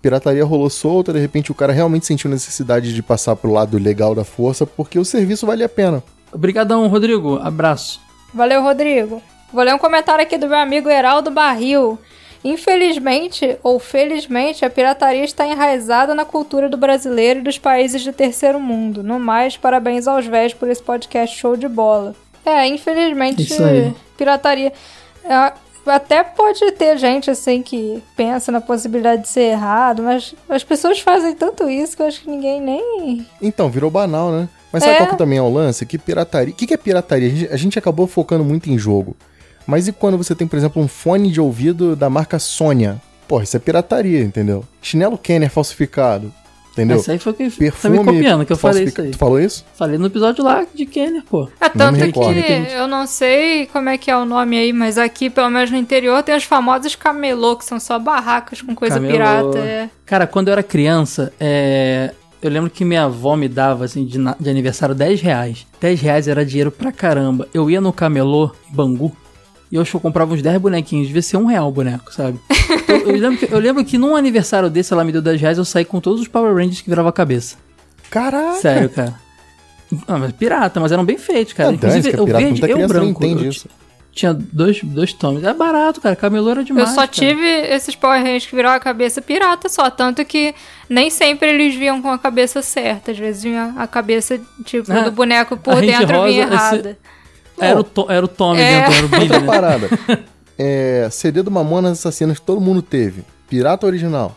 Pirataria 0.00 0.42
rolou 0.42 0.70
solta, 0.70 1.12
de 1.12 1.18
repente 1.18 1.52
o 1.52 1.54
cara 1.54 1.74
realmente 1.74 2.06
sentiu 2.06 2.30
necessidade 2.30 2.94
de 2.94 3.02
passar 3.02 3.36
pro 3.36 3.52
lado 3.52 3.76
legal 3.76 4.14
da 4.14 4.24
força, 4.24 4.64
porque 4.64 4.98
o 4.98 5.04
serviço 5.04 5.46
vale 5.46 5.62
a 5.62 5.68
pena. 5.68 6.02
Obrigadão, 6.32 6.86
Rodrigo. 6.88 7.36
Abraço. 7.42 8.00
Valeu, 8.32 8.62
Rodrigo. 8.62 9.20
Vou 9.52 9.62
ler 9.62 9.74
um 9.74 9.78
comentário 9.78 10.22
aqui 10.22 10.38
do 10.38 10.48
meu 10.48 10.56
amigo 10.56 10.88
Heraldo 10.88 11.30
Barril. 11.30 11.98
Infelizmente 12.42 13.56
ou 13.62 13.78
felizmente, 13.78 14.64
a 14.64 14.70
pirataria 14.70 15.24
está 15.24 15.46
enraizada 15.46 16.14
na 16.14 16.24
cultura 16.24 16.68
do 16.68 16.76
brasileiro 16.76 17.40
e 17.40 17.42
dos 17.42 17.58
países 17.58 18.04
do 18.04 18.12
terceiro 18.12 18.58
mundo. 18.58 19.02
No 19.02 19.18
mais, 19.18 19.56
parabéns 19.56 20.06
aos 20.08 20.26
velhos 20.26 20.54
por 20.54 20.68
esse 20.68 20.82
podcast 20.82 21.36
show 21.36 21.56
de 21.56 21.68
bola. 21.68 22.14
É, 22.44 22.66
infelizmente, 22.66 23.46
pirataria. 24.16 24.72
é, 25.24 25.52
até 25.86 26.22
pode 26.22 26.70
ter 26.72 26.96
gente 26.98 27.30
assim 27.30 27.62
que 27.62 28.02
pensa 28.16 28.50
na 28.52 28.60
possibilidade 28.60 29.22
de 29.22 29.28
ser 29.28 29.52
errado, 29.52 30.02
mas 30.02 30.34
as 30.48 30.62
pessoas 30.64 31.00
fazem 31.00 31.34
tanto 31.34 31.68
isso 31.68 31.96
que 31.96 32.02
eu 32.02 32.06
acho 32.06 32.20
que 32.22 32.30
ninguém 32.30 32.60
nem. 32.60 33.26
Então, 33.40 33.68
virou 33.70 33.90
banal, 33.90 34.30
né? 34.30 34.48
Mas 34.72 34.82
sabe 34.84 34.94
É. 34.94 34.98
qual 34.98 35.10
que 35.10 35.16
também 35.18 35.38
é 35.38 35.42
o 35.42 35.52
lance? 35.52 35.84
Que 35.84 35.98
pirataria. 35.98 36.52
O 36.52 36.56
que, 36.56 36.66
que 36.66 36.74
é 36.74 36.76
pirataria? 36.76 37.26
A 37.28 37.30
gente, 37.30 37.52
a 37.52 37.56
gente 37.56 37.78
acabou 37.78 38.06
focando 38.06 38.44
muito 38.44 38.70
em 38.70 38.78
jogo. 38.78 39.16
Mas 39.70 39.86
e 39.88 39.92
quando 39.92 40.18
você 40.18 40.34
tem, 40.34 40.46
por 40.46 40.56
exemplo, 40.56 40.82
um 40.82 40.88
fone 40.88 41.30
de 41.30 41.40
ouvido 41.40 41.94
da 41.94 42.10
marca 42.10 42.38
Sônia? 42.38 43.00
Pô, 43.28 43.40
isso 43.40 43.56
é 43.56 43.60
pirataria, 43.60 44.20
entendeu? 44.22 44.64
Chinelo 44.82 45.16
Kenner 45.16 45.48
falsificado. 45.50 46.32
Entendeu? 46.72 46.98
Esse 46.98 47.10
aí 47.10 47.18
foi 47.18 47.32
o 47.32 47.34
que 47.34 47.50
Perfume. 47.50 47.98
tá 47.98 48.02
me 48.04 48.12
copiando, 48.12 48.46
que 48.46 48.52
eu 48.52 48.56
falei 48.56 48.84
isso 48.84 49.00
aí. 49.00 49.10
Tu 49.10 49.18
falou 49.18 49.40
isso? 49.40 49.64
Falei 49.74 49.98
no 49.98 50.06
episódio 50.06 50.42
lá 50.44 50.64
de 50.72 50.86
Kenner, 50.86 51.22
pô. 51.28 51.48
É 51.60 51.68
tanto 51.68 51.98
que 52.12 52.72
eu 52.74 52.86
não 52.86 53.06
sei 53.08 53.66
como 53.66 53.88
é 53.88 53.98
que 53.98 54.08
é 54.10 54.16
o 54.16 54.24
nome 54.24 54.56
aí, 54.56 54.72
mas 54.72 54.96
aqui, 54.96 55.28
pelo 55.28 55.50
menos 55.50 55.70
no 55.70 55.76
interior, 55.76 56.22
tem 56.22 56.34
os 56.36 56.44
famosos 56.44 56.94
camelô, 56.94 57.56
que 57.56 57.64
são 57.64 57.78
só 57.80 57.98
barracas 57.98 58.62
com 58.62 58.74
coisa 58.74 58.94
Camelô. 58.94 59.12
pirata. 59.12 59.58
É. 59.58 59.90
Cara, 60.06 60.26
quando 60.28 60.46
eu 60.48 60.52
era 60.52 60.62
criança, 60.62 61.32
é, 61.40 62.14
eu 62.40 62.48
lembro 62.50 62.70
que 62.70 62.84
minha 62.84 63.04
avó 63.04 63.36
me 63.36 63.48
dava, 63.48 63.84
assim, 63.84 64.04
de, 64.06 64.16
na- 64.18 64.36
de 64.38 64.48
aniversário 64.48 64.94
10 64.94 65.20
reais. 65.20 65.66
10 65.80 66.00
reais 66.00 66.28
era 66.28 66.46
dinheiro 66.46 66.70
pra 66.70 66.92
caramba. 66.92 67.48
Eu 67.52 67.68
ia 67.68 67.80
no 67.80 67.92
camelô, 67.92 68.52
Bangu, 68.70 69.14
e 69.70 69.76
eu 69.76 69.82
acho 69.82 69.90
que 69.92 69.96
eu 69.96 70.00
comprava 70.00 70.34
uns 70.34 70.42
10 70.42 70.58
bonequinhos. 70.60 71.06
Devia 71.06 71.22
ser 71.22 71.36
um 71.36 71.46
real 71.46 71.68
o 71.68 71.72
boneco, 71.72 72.12
sabe? 72.12 72.38
eu, 72.88 72.96
eu 73.08 73.16
lembro 73.16 73.38
que, 73.38 73.54
eu 73.54 73.58
lembro 73.58 73.84
que 73.84 73.96
num 73.98 74.16
aniversário 74.16 74.68
desse, 74.70 74.92
ela 74.92 75.04
me 75.04 75.12
deu 75.12 75.22
10 75.22 75.40
reais, 75.40 75.58
eu 75.58 75.64
saí 75.64 75.84
com 75.84 76.00
todos 76.00 76.20
os 76.20 76.28
Power 76.28 76.54
Rangers 76.54 76.80
que 76.80 76.88
virava 76.90 77.08
a 77.08 77.12
cabeça. 77.12 77.56
Caraca! 78.10 78.54
Sério, 78.54 78.90
cara. 78.90 79.14
Ah, 80.06 80.18
mas 80.18 80.32
pirata, 80.32 80.78
mas 80.80 80.92
eram 80.92 81.04
bem 81.04 81.18
feitos, 81.18 81.52
cara. 81.52 81.70
Ah, 81.70 81.78
que 81.78 81.86
é 81.86 82.20
o 82.20 82.24
pirata, 82.24 82.44
verde 82.44 82.60
e 82.66 82.74
o 82.74 82.78
não 82.78 82.86
branco. 82.88 83.24
eu 83.24 83.52
Tinha 84.12 84.32
dois, 84.34 84.82
dois 84.82 85.12
tomes. 85.12 85.42
É 85.44 85.52
barato, 85.52 86.00
cara. 86.00 86.14
Camelô 86.14 86.50
era 86.50 86.64
demais. 86.64 86.88
Eu 86.88 86.94
só 86.94 87.00
cara. 87.02 87.08
tive 87.08 87.44
esses 87.46 87.94
Power 87.96 88.20
Rangers 88.20 88.46
que 88.46 88.54
viraram 88.54 88.76
a 88.76 88.80
cabeça 88.80 89.20
pirata 89.20 89.68
só, 89.68 89.90
tanto 89.90 90.24
que 90.24 90.54
nem 90.88 91.10
sempre 91.10 91.48
eles 91.50 91.74
vinham 91.74 92.00
com 92.02 92.10
a 92.10 92.18
cabeça 92.18 92.62
certa. 92.62 93.10
Às 93.12 93.18
vezes 93.18 93.42
vinha 93.42 93.74
a 93.76 93.86
cabeça, 93.86 94.40
tipo, 94.64 94.92
Ah, 94.92 95.00
do 95.00 95.12
boneco 95.12 95.56
por 95.56 95.80
dentro 95.80 96.06
vinha 96.06 96.16
Rosa, 96.18 96.28
esse- 96.28 96.38
errada. 96.40 96.98
Era 97.60 97.80
o, 97.80 97.84
to, 97.84 98.06
era 98.08 98.24
o 98.24 98.28
Tommy 98.28 98.60
É. 98.60 98.80
dentro, 98.80 98.94
era 98.96 99.06
o 99.06 99.08
Billy, 99.08 99.22
Outra 99.22 99.40
né? 99.40 99.46
parada. 99.46 99.88
é, 100.58 101.08
CD 101.10 101.42
do 101.42 101.50
Mamonas 101.50 101.92
Assassinas 101.98 102.38
que 102.38 102.44
todo 102.46 102.60
mundo 102.60 102.82
teve. 102.82 103.22
Pirata 103.48 103.86
original. 103.86 104.36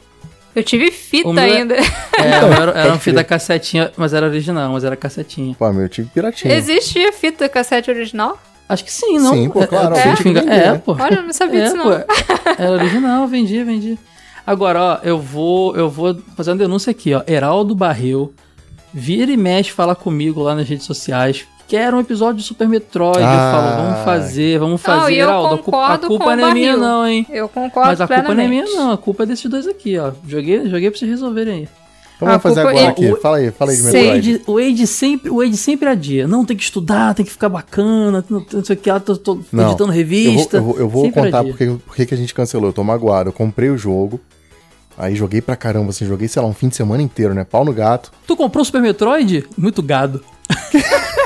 Eu 0.55 0.63
tive 0.63 0.91
fita 0.91 1.31
meu 1.33 1.43
é- 1.43 1.57
ainda. 1.57 1.75
É, 2.15 2.37
Então, 2.37 2.53
era, 2.53 2.71
era 2.71 2.89
uma 2.93 2.99
fita 2.99 3.23
cassetinha, 3.23 3.91
mas 3.97 4.13
era 4.13 4.27
original, 4.27 4.71
mas 4.71 4.83
era 4.83 4.95
cassetinha. 4.95 5.55
Pô, 5.57 5.71
meu, 5.73 5.83
eu 5.83 5.89
tive 5.89 6.09
piratinha. 6.09 6.53
Existia 6.53 7.11
fita 7.11 7.49
cassete 7.49 7.89
original? 7.89 8.39
Acho 8.69 8.85
que 8.85 8.93
sim, 8.93 9.17
não? 9.19 9.33
Sim, 9.33 9.49
pô, 9.49 9.65
claro, 9.67 9.95
É, 9.95 10.09
alguém 10.09 10.11
é, 10.13 10.15
vender, 10.15 10.39
é, 10.53 10.71
né? 10.73 10.81
pô. 10.85 10.93
Olha, 10.97 11.15
eu 11.15 11.23
não 11.23 11.33
sabia 11.33 11.59
É, 11.59 11.63
disso 11.63 11.75
pô. 11.77 11.83
não. 11.89 12.03
Era 12.57 12.71
original, 12.71 13.27
vendi, 13.27 13.63
vendi. 13.63 13.99
Agora, 14.45 14.81
ó, 14.81 14.97
eu 15.03 15.19
vou, 15.19 15.75
eu 15.75 15.89
vou 15.89 16.15
fazer 16.37 16.51
uma 16.51 16.57
denúncia 16.57 16.91
aqui, 16.91 17.13
ó. 17.13 17.23
Heraldo 17.27 17.73
Barril, 17.75 18.33
vira 18.93 19.31
e 19.31 19.37
mexe 19.37 19.71
fala 19.71 19.95
comigo 19.95 20.41
lá 20.43 20.53
nas 20.55 20.67
redes 20.69 20.85
sociais. 20.85 21.45
Quero 21.73 21.97
um 21.97 21.99
episódio 22.01 22.35
de 22.39 22.43
Super 22.43 22.69
Metroid. 22.69 23.17
eu 23.17 23.25
Ah. 23.25 23.51
falo, 23.51 23.83
vamos 23.83 24.05
fazer, 24.05 24.59
vamos 24.59 24.73
Não, 24.73 24.77
fazer. 24.99 25.13
eu 25.15 25.17
Heraldo, 25.23 25.55
a 25.55 25.57
culpa, 25.57 25.77
a 25.77 25.81
concordo 25.97 26.07
culpa 26.07 26.23
com 26.25 26.29
o 26.29 26.35
não 26.35 26.47
é 26.47 26.53
minha, 26.53 26.77
não, 26.77 27.07
hein? 27.07 27.25
Eu 27.31 27.49
concordo 27.49 27.89
Mas 27.89 27.99
a 28.01 28.05
culpa 28.07 28.21
não 28.21 28.31
é 28.31 28.35
plenamente. 28.35 28.69
minha, 28.71 28.79
não. 28.85 28.91
A 28.91 28.97
culpa 28.99 29.23
é 29.23 29.25
desses 29.25 29.49
dois 29.49 29.67
aqui, 29.67 29.97
ó. 29.97 30.11
Joguei, 30.27 30.69
joguei 30.69 30.91
pra 30.91 30.99
vocês 30.99 31.09
resolverem 31.09 31.53
aí. 31.55 31.69
Então 32.15 32.27
vamos 32.27 32.43
fazer 32.43 32.59
agora 32.59 32.75
e- 32.79 32.85
aqui. 32.85 33.11
o- 33.11 33.15
Fala 33.19 33.37
aí, 33.37 33.49
fala 33.49 33.71
aí 33.71 33.77
de 33.77 33.83
Metroid. 33.85 34.41
O 34.45 34.53
Wade 34.59 34.85
sempre, 34.85 35.29
o 35.31 35.37
Wade 35.37 35.57
sempre 35.57 35.89
adia. 35.89 36.27
Não, 36.27 36.45
tem 36.45 36.55
que 36.55 36.61
estudar, 36.61 37.15
tem 37.15 37.25
que 37.25 37.31
ficar 37.31 37.49
bacana, 37.49 38.23
não, 38.29 38.45
não 38.53 38.63
sei 38.63 38.75
o 38.75 38.79
que, 38.79 38.89
ah, 38.91 38.99
tô, 38.99 39.17
tô 39.17 39.39
Não, 39.51 39.69
editando 39.69 39.81
Eu 39.81 39.87
vou, 39.87 39.95
revista. 39.95 40.57
eu 40.57 40.63
vou, 40.63 40.77
eu 40.77 40.87
vou 40.87 41.11
contar 41.11 41.43
porque, 41.43 41.75
porque 41.87 42.05
que 42.05 42.13
a 42.13 42.17
gente 42.17 42.35
cancelou. 42.35 42.69
Eu 42.69 42.73
tô 42.73 42.83
magoado. 42.83 43.29
Eu 43.29 43.33
comprei 43.33 43.71
o 43.71 43.77
jogo. 43.79 44.19
Aí 44.95 45.15
joguei 45.15 45.41
pra 45.41 45.55
caramba, 45.55 45.89
assim, 45.89 46.05
joguei, 46.05 46.27
sei 46.27 46.39
lá, 46.39 46.47
um 46.47 46.53
fim 46.53 46.67
de 46.69 46.75
semana 46.75 47.01
inteiro, 47.01 47.33
né? 47.33 47.43
Pau 47.43 47.65
no 47.65 47.73
gato. 47.73 48.11
Tu 48.27 48.37
comprou 48.37 48.61
o 48.61 48.65
Super 48.65 48.79
Metroid? 48.79 49.43
Muito 49.57 49.81
gado. 49.81 50.23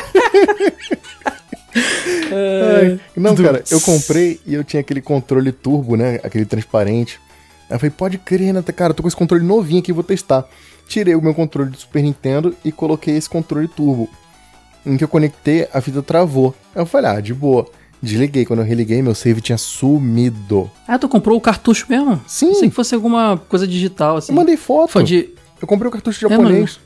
Ai, 2.32 3.00
não, 3.16 3.36
cara, 3.36 3.64
eu 3.70 3.80
comprei 3.82 4.40
e 4.46 4.54
eu 4.54 4.64
tinha 4.64 4.82
aquele 4.82 5.02
controle 5.02 5.52
turbo, 5.52 5.96
né? 5.96 6.20
Aquele 6.24 6.46
transparente. 6.46 7.20
Aí 7.70 7.76
eu 7.76 7.80
falei, 7.80 7.92
pode 7.96 8.18
crer, 8.18 8.54
né? 8.54 8.62
Cara, 8.62 8.92
eu 8.92 8.96
tô 8.96 9.04
com 9.04 9.08
esse 9.08 9.18
controle 9.18 9.44
novinho 9.44 9.80
aqui, 9.80 9.92
vou 9.92 10.04
testar. 10.04 10.48
Tirei 10.88 11.16
o 11.16 11.22
meu 11.22 11.34
controle 11.34 11.70
do 11.70 11.78
Super 11.78 12.02
Nintendo 12.02 12.56
e 12.64 12.72
coloquei 12.72 13.18
esse 13.18 13.30
controle 13.30 13.68
turbo. 13.68 14.10
Em 14.86 14.96
que 14.96 15.04
eu 15.04 15.08
conectei, 15.08 15.68
a 15.74 15.82
fita 15.82 16.02
travou. 16.02 16.56
Aí 16.74 16.82
eu 16.82 16.86
falei, 16.86 17.12
ah, 17.12 17.20
de 17.20 17.34
boa. 17.34 17.68
Desliguei. 18.02 18.46
Quando 18.46 18.60
eu 18.60 18.66
religuei, 18.66 19.02
meu 19.02 19.14
save 19.14 19.42
tinha 19.42 19.58
sumido. 19.58 20.72
Ah, 20.88 20.98
tu 20.98 21.10
comprou 21.10 21.38
o 21.38 21.42
cartucho 21.42 21.86
mesmo? 21.90 22.22
Sim. 22.26 22.50
Pensei 22.50 22.70
que 22.70 22.76
fosse 22.76 22.96
alguma 22.96 23.38
coisa 23.50 23.68
digital, 23.68 24.18
assim. 24.18 24.32
Eu 24.32 24.38
mandei 24.38 24.56
foto. 24.56 24.92
Foi 24.92 25.04
de... 25.04 25.30
Eu 25.62 25.68
comprei 25.68 25.90
o 25.90 25.92
cartucho 25.92 26.26
É, 26.26 26.30
japonês. 26.30 26.80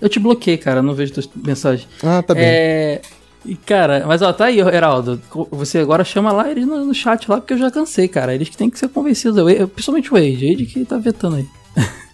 Eu 0.00 0.08
te 0.08 0.18
bloqueei, 0.18 0.56
cara, 0.56 0.80
não 0.82 0.94
vejo 0.94 1.12
tuas 1.12 1.28
mensagens. 1.34 1.86
Ah, 2.02 2.22
tá 2.22 2.34
bem. 2.34 2.44
É. 2.44 3.00
E, 3.44 3.54
cara, 3.56 4.04
mas 4.06 4.20
ó, 4.22 4.32
tá 4.32 4.46
aí, 4.46 4.58
Heraldo. 4.60 5.20
Você 5.50 5.78
agora 5.78 6.04
chama 6.04 6.30
lá 6.32 6.50
eles 6.50 6.66
no, 6.66 6.84
no 6.84 6.94
chat 6.94 7.30
lá, 7.30 7.38
porque 7.38 7.54
eu 7.54 7.58
já 7.58 7.70
cansei, 7.70 8.06
cara. 8.08 8.34
Eles 8.34 8.48
que 8.48 8.56
têm 8.56 8.68
que 8.70 8.78
ser 8.78 8.88
convencidos. 8.88 9.36
Eu, 9.38 9.48
eu- 9.48 9.68
principalmente 9.68 10.12
o 10.12 10.16
Age, 10.16 10.52
Age 10.54 10.66
que 10.66 10.84
tá 10.84 10.98
vetando 10.98 11.36
aí. 11.36 11.46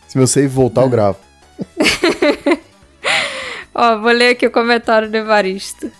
Se 0.07 0.17
meu 0.17 0.27
save 0.27 0.47
voltar, 0.47 0.83
É. 0.83 0.85
eu 0.85 0.89
gravo. 0.89 1.19
Ó, 3.75 3.99
vou 3.99 4.11
ler 4.13 4.31
aqui 4.31 4.47
o 4.47 4.51
comentário 4.51 5.11
do 5.11 5.17
Evaristo. 5.17 5.91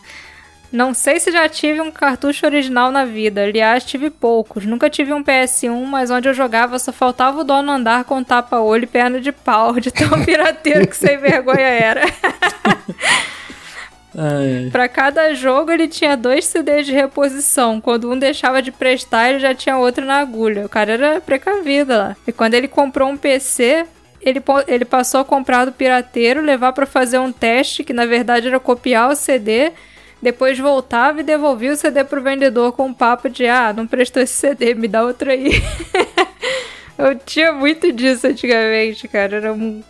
Não 0.73 0.93
sei 0.93 1.21
se 1.21 1.31
já 1.31 1.49
tive 1.49 1.81
um 1.81 1.91
cartucho 1.91 2.45
original 2.45 2.91
na 2.91 3.05
vida, 3.05 3.43
aliás, 3.43 3.85
tive 3.85 4.11
poucos. 4.11 4.67
Nunca 4.67 4.91
tive 4.91 5.13
um 5.13 5.23
PS1, 5.23 5.85
mas 5.85 6.11
onde 6.11 6.29
eu 6.29 6.35
jogava 6.35 6.79
só 6.79 6.93
faltava 6.93 7.41
o 7.41 7.45
dono 7.45 7.71
andar 7.71 8.05
com 8.05 8.23
tapa-olho 8.23 8.85
e 8.85 8.89
perna 8.89 9.21
de 9.21 9.33
pau, 9.33 9.79
de 9.79 9.91
tão 9.91 10.23
pirateiro 10.25 10.87
que 10.87 10.97
sem 10.97 11.19
vergonha 11.19 11.61
era. 11.61 12.03
Pra 14.73 14.89
cada 14.89 15.35
jogo 15.35 15.71
ele 15.71 15.87
tinha 15.87 16.17
dois 16.17 16.47
CDs 16.47 16.87
de 16.87 16.93
reposição. 16.93 17.81
Quando 17.81 18.11
um 18.11 18.19
deixava 18.19 18.63
de 18.63 18.73
prestar, 18.73 19.29
ele 19.29 19.39
já 19.39 19.55
tinha 19.55 19.77
outro 19.77 20.07
na 20.07 20.21
agulha. 20.21 20.65
O 20.65 20.69
cara 20.69 20.93
era 20.93 21.21
precavido 21.21 21.93
lá. 21.93 22.17
E 22.27 22.33
quando 22.33 22.55
ele 22.55 22.67
comprou 22.67 23.11
um 23.11 23.17
PC, 23.17 23.85
ele, 24.23 24.43
ele 24.67 24.85
passou 24.87 25.21
a 25.21 25.25
comprar 25.25 25.67
do 25.67 25.73
pirateiro, 25.73 26.41
levar 26.41 26.73
pra 26.73 26.87
fazer 26.87 27.19
um 27.19 27.31
teste, 27.31 27.85
que 27.85 27.93
na 27.93 28.07
verdade 28.07 28.49
era 28.49 28.59
copiar 28.59 29.11
o 29.11 29.15
CD. 29.15 29.73
Depois 30.23 30.59
voltava 30.59 31.21
e 31.21 31.25
devolvia 31.25 31.73
o 31.73 31.77
CD 31.77 32.03
pro 32.05 32.23
vendedor 32.23 32.73
com 32.73 32.87
um 32.87 32.95
papo 32.95 33.29
de: 33.29 33.47
Ah, 33.47 33.73
não 33.77 33.87
prestou 33.87 34.23
esse 34.23 34.33
CD, 34.35 34.75
me 34.75 34.89
dá 34.89 35.03
outro 35.05 35.31
aí. 35.31 35.51
Eu 36.99 37.15
tinha 37.19 37.53
muito 37.53 37.93
disso 37.93 38.27
antigamente, 38.27 39.07
cara. 39.07 39.37
Era, 39.37 39.53
um, 39.53 39.83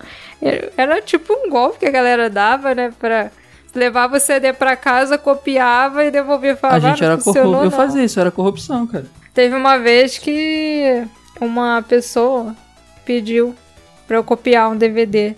era, 0.77 1.01
tipo 1.01 1.33
um 1.33 1.49
golpe 1.49 1.79
que 1.79 1.87
a 1.87 1.91
galera 1.91 2.29
dava, 2.29 2.75
né? 2.75 2.93
Pra, 2.99 3.31
levava 3.73 4.17
o 4.17 4.21
CD 4.21 4.53
pra 4.53 4.75
casa, 4.75 5.17
copiava 5.17 6.05
e 6.05 6.11
devolvia. 6.11 6.55
a 6.55 6.57
Falava, 6.57 6.81
gente 6.89 7.05
"Ah, 7.05 7.07
não 7.07 7.13
era 7.15 7.23
corrupto. 7.23 7.47
Eu 7.49 7.63
não." 7.65 7.71
fazia 7.71 8.03
isso, 8.05 8.19
era 8.19 8.31
corrupção, 8.33 8.87
cara. 8.89 9.07
Teve 9.33 9.55
uma 9.55 9.79
vez 9.79 10.19
que 10.19 11.05
uma 11.41 11.85
pessoa 11.89 12.57
pediu 13.05 13.55
pra 14.09 14.17
eu 14.17 14.25
copiar 14.25 14.71
um 14.71 14.77
DVD 14.77 15.37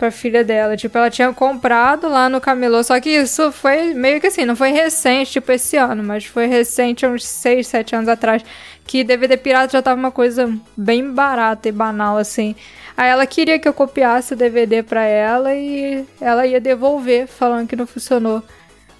pra 0.00 0.10
filha 0.10 0.42
dela. 0.42 0.78
Tipo, 0.78 0.96
ela 0.96 1.10
tinha 1.10 1.30
comprado 1.34 2.08
lá 2.08 2.30
no 2.30 2.40
camelô, 2.40 2.82
só 2.82 2.98
que 2.98 3.10
isso 3.10 3.52
foi 3.52 3.92
meio 3.92 4.18
que 4.18 4.28
assim, 4.28 4.46
não 4.46 4.56
foi 4.56 4.70
recente, 4.70 5.32
tipo 5.32 5.52
esse 5.52 5.76
ano, 5.76 6.02
mas 6.02 6.24
foi 6.24 6.46
recente, 6.46 7.04
uns 7.04 7.24
6, 7.26 7.66
7 7.66 7.94
anos 7.96 8.08
atrás, 8.08 8.42
que 8.86 9.04
DVD 9.04 9.36
pirata 9.36 9.74
já 9.74 9.82
tava 9.82 10.00
uma 10.00 10.10
coisa 10.10 10.50
bem 10.74 11.12
barata 11.12 11.68
e 11.68 11.72
banal, 11.72 12.16
assim. 12.16 12.56
Aí 12.96 13.10
ela 13.10 13.26
queria 13.26 13.58
que 13.58 13.68
eu 13.68 13.74
copiasse 13.74 14.32
o 14.32 14.36
DVD 14.36 14.82
pra 14.82 15.04
ela 15.04 15.54
e 15.54 16.06
ela 16.18 16.46
ia 16.46 16.60
devolver, 16.60 17.26
falando 17.26 17.68
que 17.68 17.76
não 17.76 17.86
funcionou. 17.86 18.42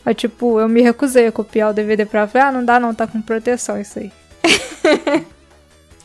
Aí, 0.04 0.14
tipo, 0.14 0.60
eu 0.60 0.68
me 0.68 0.82
recusei 0.82 1.26
a 1.26 1.32
copiar 1.32 1.70
o 1.70 1.74
DVD 1.74 2.04
pra 2.06 2.20
ela. 2.20 2.28
Falei, 2.28 2.48
ah, 2.48 2.52
não 2.52 2.64
dá 2.64 2.78
não, 2.80 2.94
tá 2.94 3.06
com 3.06 3.20
proteção 3.20 3.80
isso 3.80 3.98
aí. 3.98 4.12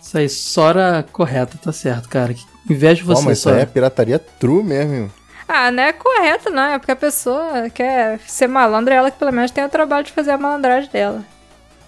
Isso 0.02 0.20
aí, 0.20 0.30
Sora 0.30 1.04
correta, 1.12 1.58
tá 1.58 1.72
certo, 1.72 2.08
cara. 2.08 2.32
Que 2.32 2.46
inveja 2.70 2.96
de 2.96 3.04
Pô, 3.04 3.16
você, 3.16 3.26
mas 3.26 3.38
isso 3.38 3.50
aí 3.50 3.62
é 3.62 3.66
pirataria 3.66 4.20
true 4.20 4.64
mesmo. 4.64 5.12
Ah, 5.48 5.72
não 5.72 5.84
é 5.84 5.94
correto, 5.94 6.50
não. 6.50 6.64
É 6.64 6.80
porque 6.80 6.92
a 6.92 6.96
pessoa 6.96 7.70
quer 7.70 8.20
ser 8.28 8.48
malandra, 8.48 8.96
ela 8.96 9.12
que 9.12 9.20
pelo 9.20 9.32
menos 9.32 9.52
tem 9.52 9.64
o 9.64 9.70
trabalho 9.70 10.06
de 10.06 10.12
fazer 10.12 10.32
a 10.32 10.38
malandragem 10.38 10.90
dela. 10.92 11.24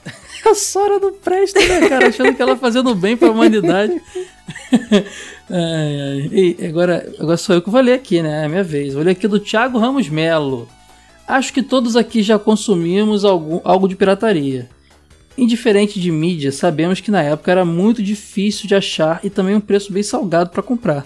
A 0.46 0.54
Sora 0.54 1.00
não 1.00 1.12
presta, 1.14 1.60
né, 1.60 1.90
cara? 1.90 2.08
Achando 2.08 2.34
que 2.34 2.42
ela 2.42 2.56
fazendo 2.56 2.94
bem 2.94 3.18
pra 3.18 3.32
humanidade. 3.32 4.00
ai, 5.50 6.02
ai. 6.02 6.30
E 6.32 6.66
agora, 6.68 7.12
agora 7.20 7.38
sou 7.38 7.56
eu 7.56 7.62
que 7.62 7.70
vou 7.70 7.82
ler 7.82 7.94
aqui, 7.94 8.22
né? 8.22 8.44
É 8.44 8.46
a 8.46 8.50
minha 8.50 8.64
vez. 8.64 8.94
Vou 8.94 9.04
ler 9.04 9.12
aqui 9.12 9.28
do 9.28 9.40
Thiago 9.40 9.80
Ramos 9.80 10.08
Melo. 10.08 10.70
Acho 11.28 11.52
que 11.52 11.64
todos 11.64 11.96
aqui 11.96 12.22
já 12.22 12.40
consumimos 12.40 13.26
algum, 13.26 13.60
algo 13.64 13.88
de 13.88 13.96
pirataria. 13.96 14.70
Indiferente 15.38 16.00
de 16.00 16.12
mídia, 16.12 16.52
sabemos 16.52 17.00
que 17.00 17.12
na 17.12 17.22
época 17.22 17.52
era 17.52 17.64
muito 17.64 18.02
difícil 18.02 18.68
de 18.68 18.74
achar 18.74 19.20
e 19.24 19.30
também 19.30 19.56
um 19.56 19.62
preço 19.62 19.94
bem 19.94 20.02
salgado 20.02 20.50
para 20.50 20.64
comprar. 20.64 21.06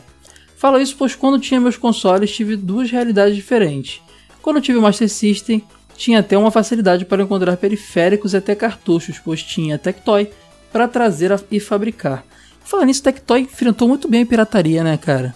Falo 0.56 0.80
isso 0.80 0.96
pois 0.98 1.16
quando 1.16 1.40
tinha 1.40 1.60
meus 1.60 1.76
consoles 1.76 2.32
tive 2.32 2.56
duas 2.56 2.90
realidades 2.90 3.36
diferentes. 3.36 4.02
Quando 4.42 4.62
tive 4.62 4.78
o 4.78 4.82
Master 4.82 5.10
System, 5.10 5.62
tinha 5.98 6.20
até 6.20 6.38
uma 6.38 6.50
facilidade 6.50 7.04
para 7.04 7.24
encontrar 7.24 7.58
periféricos 7.58 8.34
e 8.34 8.38
até 8.38 8.56
cartuchos, 8.56 9.20
pois 9.20 9.44
tinha 9.44 9.78
Tectoy 9.78 10.30
para 10.72 10.88
trazer 10.88 11.32
e 11.52 11.60
fabricar. 11.60 12.24
Falando 12.64 12.88
nisso, 12.88 13.04
Tectoy 13.04 13.42
enfrentou 13.42 13.88
muito 13.88 14.08
bem 14.08 14.22
a 14.22 14.26
pirataria, 14.26 14.84
né, 14.84 14.98
cara? 14.98 15.36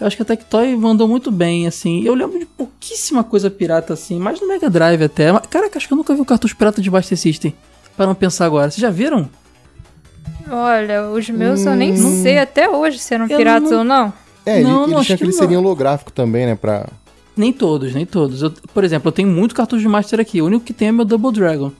Eu 0.00 0.06
acho 0.06 0.16
que 0.16 0.22
a 0.22 0.24
Tectoy 0.24 0.76
mandou 0.76 1.06
muito 1.06 1.30
bem, 1.30 1.66
assim. 1.66 2.02
Eu 2.04 2.14
lembro 2.14 2.38
de 2.38 2.46
pouquíssima 2.46 3.24
coisa 3.24 3.50
pirata, 3.50 3.94
assim, 3.94 4.18
mais 4.18 4.40
no 4.40 4.48
Mega 4.48 4.68
Drive 4.68 5.02
até. 5.02 5.32
Mas, 5.32 5.46
Caraca, 5.46 5.76
acho 5.76 5.86
que 5.86 5.92
eu 5.92 5.96
nunca 5.96 6.14
vi 6.14 6.20
um 6.20 6.24
cartucho 6.24 6.56
pirata 6.56 6.80
de 6.80 6.90
Master 6.90 7.18
System. 7.18 7.54
Para 7.98 8.06
não 8.06 8.14
pensar 8.14 8.46
agora. 8.46 8.70
Vocês 8.70 8.80
já 8.80 8.88
viram? 8.90 9.28
Olha, 10.50 11.10
os 11.10 11.28
meus 11.28 11.66
eu 11.66 11.74
nem 11.74 11.94
sei 11.96 12.38
até 12.38 12.70
hoje 12.70 12.98
se 12.98 13.12
eram 13.12 13.26
Eu 13.28 13.36
piratas 13.36 13.70
não- 13.70 13.78
ou 13.78 13.84
não. 13.84 14.12
É, 14.46 14.60
ele, 14.60 14.64
Não, 14.64 14.82
ele 14.84 14.92
não, 14.92 14.98
acho 14.98 15.06
tinha 15.08 15.18
que 15.18 15.24
aquele 15.34 15.54
não. 15.54 15.60
holográfico 15.60 16.10
também, 16.10 16.46
né? 16.46 16.54
Pra... 16.54 16.88
Nem 17.36 17.52
todos, 17.52 17.92
nem 17.94 18.06
todos. 18.06 18.40
Eu- 18.40 18.52
por 18.72 18.82
exemplo, 18.82 19.08
eu 19.08 19.12
tenho 19.12 19.28
muito 19.28 19.54
cartucho 19.54 19.82
de 19.82 19.88
Master 19.88 20.20
aqui. 20.20 20.40
O 20.40 20.46
único 20.46 20.64
que 20.64 20.72
tem 20.72 20.88
é 20.88 20.92
meu 20.92 21.04
Double 21.04 21.32
Dragon. 21.32 21.70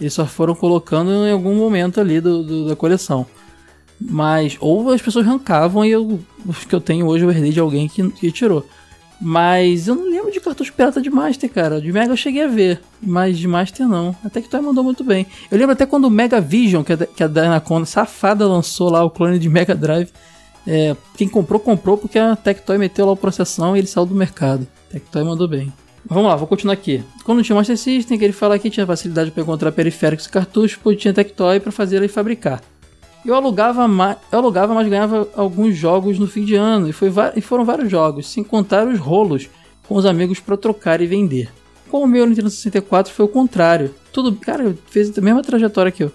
Eles 0.00 0.12
só 0.12 0.26
foram 0.26 0.54
colocando 0.54 1.10
em 1.10 1.30
algum 1.30 1.54
momento 1.54 2.00
ali 2.00 2.20
do, 2.20 2.42
do- 2.42 2.68
da 2.68 2.74
coleção. 2.74 3.24
Mas, 4.00 4.56
ou 4.60 4.90
as 4.90 5.00
pessoas 5.00 5.26
arrancavam 5.26 5.84
e 5.84 5.90
eu, 5.90 6.18
os 6.44 6.64
que 6.64 6.74
eu 6.74 6.80
tenho 6.80 7.06
hoje 7.06 7.24
eu 7.24 7.30
herdei 7.30 7.52
de 7.52 7.60
alguém 7.60 7.86
que, 7.88 8.10
que 8.10 8.32
tirou. 8.32 8.66
Mas 9.20 9.88
eu 9.88 9.94
não 9.94 10.10
lembro 10.10 10.30
de 10.30 10.40
cartucho 10.40 10.72
pirata 10.72 11.00
de 11.00 11.08
Master, 11.08 11.50
cara. 11.50 11.80
De 11.80 11.92
Mega 11.92 12.12
eu 12.12 12.16
cheguei 12.16 12.44
a 12.44 12.48
ver, 12.48 12.80
mas 13.00 13.38
de 13.38 13.48
Master 13.48 13.88
não. 13.88 14.14
Até 14.22 14.42
que 14.42 14.48
tu 14.48 14.62
mandou 14.62 14.84
muito 14.84 15.02
bem. 15.02 15.26
Eu 15.50 15.58
lembro 15.58 15.72
até 15.72 15.86
quando 15.86 16.04
o 16.04 16.10
Mega 16.10 16.40
Vision, 16.40 16.82
que 16.82 17.22
a, 17.22 17.26
Dynaconda 17.26 17.86
safada 17.86 18.46
lançou 18.46 18.90
lá 18.90 19.02
o 19.02 19.10
clone 19.10 19.38
de 19.38 19.48
Mega 19.48 19.74
Drive. 19.74 20.10
É, 20.66 20.96
quem 21.16 21.28
comprou, 21.28 21.60
comprou 21.60 21.96
porque 21.96 22.18
a 22.18 22.36
Tectoy 22.36 22.76
meteu 22.76 23.06
lá 23.06 23.12
o 23.12 23.16
processão 23.16 23.74
e 23.74 23.80
ele 23.80 23.86
saiu 23.86 24.04
do 24.04 24.14
mercado. 24.14 24.66
Tectoy 24.90 25.24
mandou 25.24 25.48
bem. 25.48 25.72
Vamos 26.04 26.26
lá, 26.26 26.36
vou 26.36 26.46
continuar 26.46 26.74
aqui. 26.74 27.02
Quando 27.24 27.42
tinha 27.42 27.56
Master 27.56 27.76
System, 27.76 28.18
que 28.18 28.24
ele 28.24 28.32
fala 28.32 28.58
que 28.58 28.70
tinha 28.70 28.86
facilidade 28.86 29.30
para 29.30 29.42
encontrar 29.42 29.72
periféricos 29.72 30.26
e 30.26 30.28
cartuchos, 30.30 30.78
pois 30.80 30.96
tinha 30.96 31.12
Tectoy 31.14 31.58
para 31.58 31.72
fazer 31.72 32.02
e 32.02 32.08
fabricar. 32.08 32.60
Eu 33.26 33.34
alugava, 33.34 33.88
ma- 33.88 34.16
eu 34.30 34.38
alugava, 34.38 34.72
mas 34.72 34.88
ganhava 34.88 35.28
alguns 35.34 35.74
jogos 35.76 36.16
no 36.16 36.28
fim 36.28 36.44
de 36.44 36.54
ano, 36.54 36.88
e, 36.88 36.92
foi 36.92 37.12
e 37.34 37.40
foram 37.40 37.64
vários 37.64 37.90
jogos, 37.90 38.28
sem 38.28 38.44
contar 38.44 38.86
os 38.86 39.00
rolos 39.00 39.48
com 39.88 39.96
os 39.96 40.06
amigos 40.06 40.38
para 40.38 40.56
trocar 40.56 41.00
e 41.00 41.06
vender. 41.08 41.50
Com 41.90 42.04
o 42.04 42.06
meu 42.06 42.24
Nintendo 42.24 42.48
64 42.50 43.12
foi 43.12 43.24
o 43.24 43.28
contrário. 43.28 43.92
Tudo, 44.12 44.32
cara, 44.36 44.76
fez 44.86 45.16
a 45.18 45.20
mesma 45.20 45.42
trajetória 45.42 45.90
que 45.90 46.04
eu. 46.04 46.12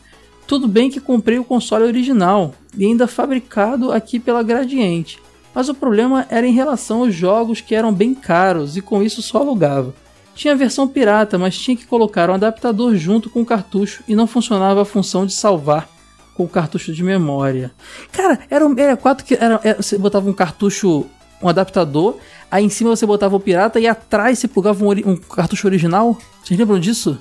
Tudo 0.48 0.70
bem 0.70 0.90
que 0.90 1.02
comprei 1.02 1.38
o 1.38 1.44
console 1.44 1.84
original 1.84 2.54
e 2.78 2.86
ainda 2.86 3.08
fabricado 3.08 3.92
aqui 3.92 4.18
pela 4.18 4.42
Gradiente. 4.42 5.20
Mas 5.54 5.68
o 5.68 5.74
problema 5.74 6.26
era 6.30 6.48
em 6.48 6.54
relação 6.54 7.02
aos 7.02 7.14
jogos 7.14 7.60
que 7.60 7.76
eram 7.76 7.94
bem 7.94 8.14
caros 8.14 8.78
e 8.78 8.82
com 8.82 9.04
isso 9.04 9.22
só 9.22 9.40
alugava. 9.40 9.94
Tinha 10.34 10.54
a 10.54 10.58
versão 10.58 10.88
pirata, 10.88 11.38
mas 11.38 11.58
tinha 11.58 11.76
que 11.76 11.86
colocar 11.86 12.30
um 12.30 12.34
adaptador 12.36 12.96
junto 12.96 13.30
com 13.30 13.42
o 13.42 13.46
cartucho 13.46 14.02
e 14.08 14.16
não 14.16 14.28
funcionava 14.28 14.82
a 14.82 14.86
função 14.86 15.26
de 15.26 15.34
salvar 15.34 15.90
com 16.36 16.44
o 16.44 16.48
cartucho 16.48 16.94
de 16.94 17.04
memória. 17.04 17.72
Cara, 18.12 18.40
era 18.50 18.66
um 18.66 18.70
64 18.74 19.26
que 19.26 19.34
era, 19.36 19.60
era- 19.64 19.82
você 19.82 19.98
botava 19.98 20.30
um 20.30 20.34
cartucho, 20.34 21.06
um 21.42 21.50
adaptador, 21.50 22.18
aí 22.50 22.64
em 22.64 22.70
cima 22.70 22.90
você 22.96 23.06
botava 23.06 23.36
o 23.36 23.40
pirata 23.40 23.80
e 23.80 23.88
atrás 23.88 24.40
você 24.40 24.48
plugava 24.48 24.84
um, 24.84 24.90
um 24.92 25.16
cartucho 25.18 25.68
original. 25.68 26.18
Vocês 26.44 26.60
lembram 26.60 26.80
disso? 26.80 27.18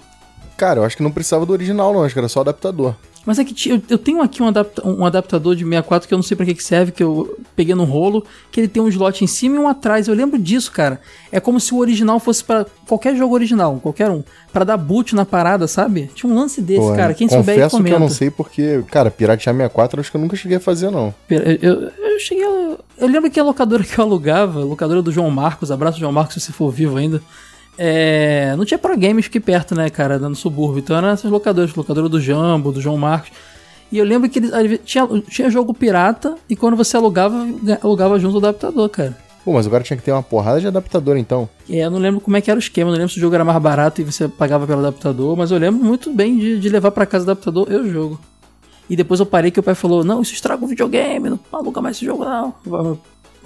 Cara, 0.56 0.80
eu 0.80 0.84
acho 0.84 0.96
que 0.96 1.02
não 1.02 1.10
precisava 1.10 1.46
do 1.46 1.52
original, 1.52 1.92
não. 1.94 2.04
Acho 2.04 2.14
que 2.14 2.18
era 2.18 2.28
só 2.28 2.40
adaptador. 2.40 2.94
Mas 3.26 3.38
é 3.38 3.44
que 3.44 3.68
eu, 3.70 3.82
eu 3.88 3.98
tenho 3.98 4.22
aqui 4.22 4.42
um, 4.42 4.48
adapta- 4.48 4.86
um 4.86 5.04
adaptador 5.04 5.54
de 5.54 5.62
64 5.62 6.08
que 6.08 6.14
eu 6.14 6.18
não 6.18 6.22
sei 6.22 6.36
pra 6.36 6.46
que, 6.46 6.54
que 6.54 6.64
serve, 6.64 6.90
que 6.90 7.02
eu 7.02 7.38
peguei 7.54 7.74
num 7.74 7.84
rolo, 7.84 8.24
que 8.50 8.58
ele 8.58 8.66
tem 8.66 8.82
um 8.82 8.88
slot 8.88 9.22
em 9.22 9.26
cima 9.26 9.56
e 9.56 9.58
um 9.58 9.68
atrás. 9.68 10.08
Eu 10.08 10.14
lembro 10.14 10.38
disso, 10.38 10.72
cara. 10.72 11.00
É 11.30 11.38
como 11.38 11.60
se 11.60 11.74
o 11.74 11.78
original 11.78 12.18
fosse 12.18 12.42
para 12.42 12.64
qualquer 12.88 13.14
jogo 13.14 13.34
original, 13.34 13.78
qualquer 13.82 14.08
um, 14.10 14.22
Pra 14.52 14.64
dar 14.64 14.76
boot 14.76 15.14
na 15.14 15.24
parada, 15.24 15.68
sabe? 15.68 16.10
Tinha 16.14 16.32
um 16.32 16.34
lance 16.34 16.60
desse, 16.60 16.80
Pô, 16.80 16.96
cara. 16.96 17.14
Quem 17.14 17.28
souber 17.28 17.50
aí 17.50 17.54
confesso 17.56 17.76
que 17.76 17.82
comenta. 17.82 17.96
eu 17.96 18.00
não 18.00 18.08
sei 18.08 18.30
porque, 18.30 18.82
cara, 18.90 19.10
piratear 19.10 19.54
64 19.54 19.98
eu 19.98 20.00
acho 20.00 20.10
que 20.10 20.16
eu 20.16 20.20
nunca 20.20 20.34
cheguei 20.34 20.56
a 20.56 20.60
fazer, 20.60 20.90
não. 20.90 21.14
Eu, 21.28 21.38
eu, 21.38 21.80
eu 21.82 22.18
cheguei 22.18 22.44
a, 22.44 22.76
Eu 22.98 23.06
lembro 23.06 23.30
que 23.30 23.38
a 23.38 23.44
locadora 23.44 23.84
que 23.84 23.96
eu 23.96 24.04
alugava, 24.04 24.60
a 24.60 24.64
locadora 24.64 25.02
do 25.02 25.12
João 25.12 25.30
Marcos, 25.30 25.70
abraço 25.70 26.00
João 26.00 26.10
Marcos 26.10 26.34
se 26.34 26.40
você 26.40 26.52
for 26.52 26.70
vivo 26.72 26.96
ainda. 26.96 27.22
É, 27.82 28.54
não 28.58 28.64
tinha 28.66 28.76
pra 28.76 28.94
games 28.94 29.24
aqui 29.24 29.40
perto, 29.40 29.74
né, 29.74 29.88
cara, 29.88 30.18
no 30.18 30.34
subúrbio. 30.34 30.80
Então 30.80 30.94
eram 30.96 31.08
essas 31.08 31.30
locadoras, 31.30 31.74
locadora 31.74 32.10
do 32.10 32.20
Jambo, 32.20 32.70
do 32.70 32.78
João 32.80 32.98
Marcos. 32.98 33.30
E 33.90 33.96
eu 33.96 34.04
lembro 34.04 34.28
que 34.28 34.38
eles, 34.38 34.50
tinha, 34.84 35.08
tinha 35.30 35.48
jogo 35.50 35.72
pirata 35.72 36.34
e 36.48 36.54
quando 36.54 36.76
você 36.76 36.94
alugava, 36.96 37.46
ga- 37.62 37.78
alugava 37.82 38.18
junto 38.18 38.34
o 38.34 38.38
adaptador, 38.38 38.88
cara. 38.90 39.16
Pô, 39.42 39.54
mas 39.54 39.66
agora 39.66 39.82
tinha 39.82 39.96
que 39.96 40.02
ter 40.02 40.12
uma 40.12 40.22
porrada 40.22 40.60
de 40.60 40.66
adaptador 40.66 41.16
então. 41.16 41.48
É, 41.68 41.78
eu 41.78 41.90
não 41.90 41.98
lembro 41.98 42.20
como 42.20 42.36
é 42.36 42.42
que 42.42 42.50
era 42.50 42.58
o 42.58 42.62
esquema, 42.62 42.90
não 42.90 42.98
lembro 42.98 43.10
se 43.12 43.16
o 43.16 43.20
jogo 43.20 43.34
era 43.34 43.44
mais 43.44 43.60
barato 43.62 44.02
e 44.02 44.04
você 44.04 44.28
pagava 44.28 44.66
pelo 44.66 44.80
adaptador, 44.80 45.34
mas 45.34 45.50
eu 45.50 45.56
lembro 45.58 45.82
muito 45.82 46.12
bem 46.12 46.38
de, 46.38 46.60
de 46.60 46.68
levar 46.68 46.90
pra 46.90 47.06
casa 47.06 47.26
o 47.26 47.30
adaptador 47.30 47.66
e 47.72 47.76
o 47.76 47.90
jogo. 47.90 48.20
E 48.90 48.94
depois 48.94 49.18
eu 49.18 49.24
parei 49.26 49.50
que 49.50 49.58
o 49.58 49.62
pai 49.62 49.74
falou, 49.74 50.04
não, 50.04 50.20
isso 50.20 50.34
estraga 50.34 50.62
o 50.62 50.68
videogame, 50.68 51.30
não 51.30 51.40
aluga 51.50 51.80
mais 51.80 51.96
esse 51.96 52.04
jogo 52.04 52.24
não. 52.24 52.54
Um 52.66 52.96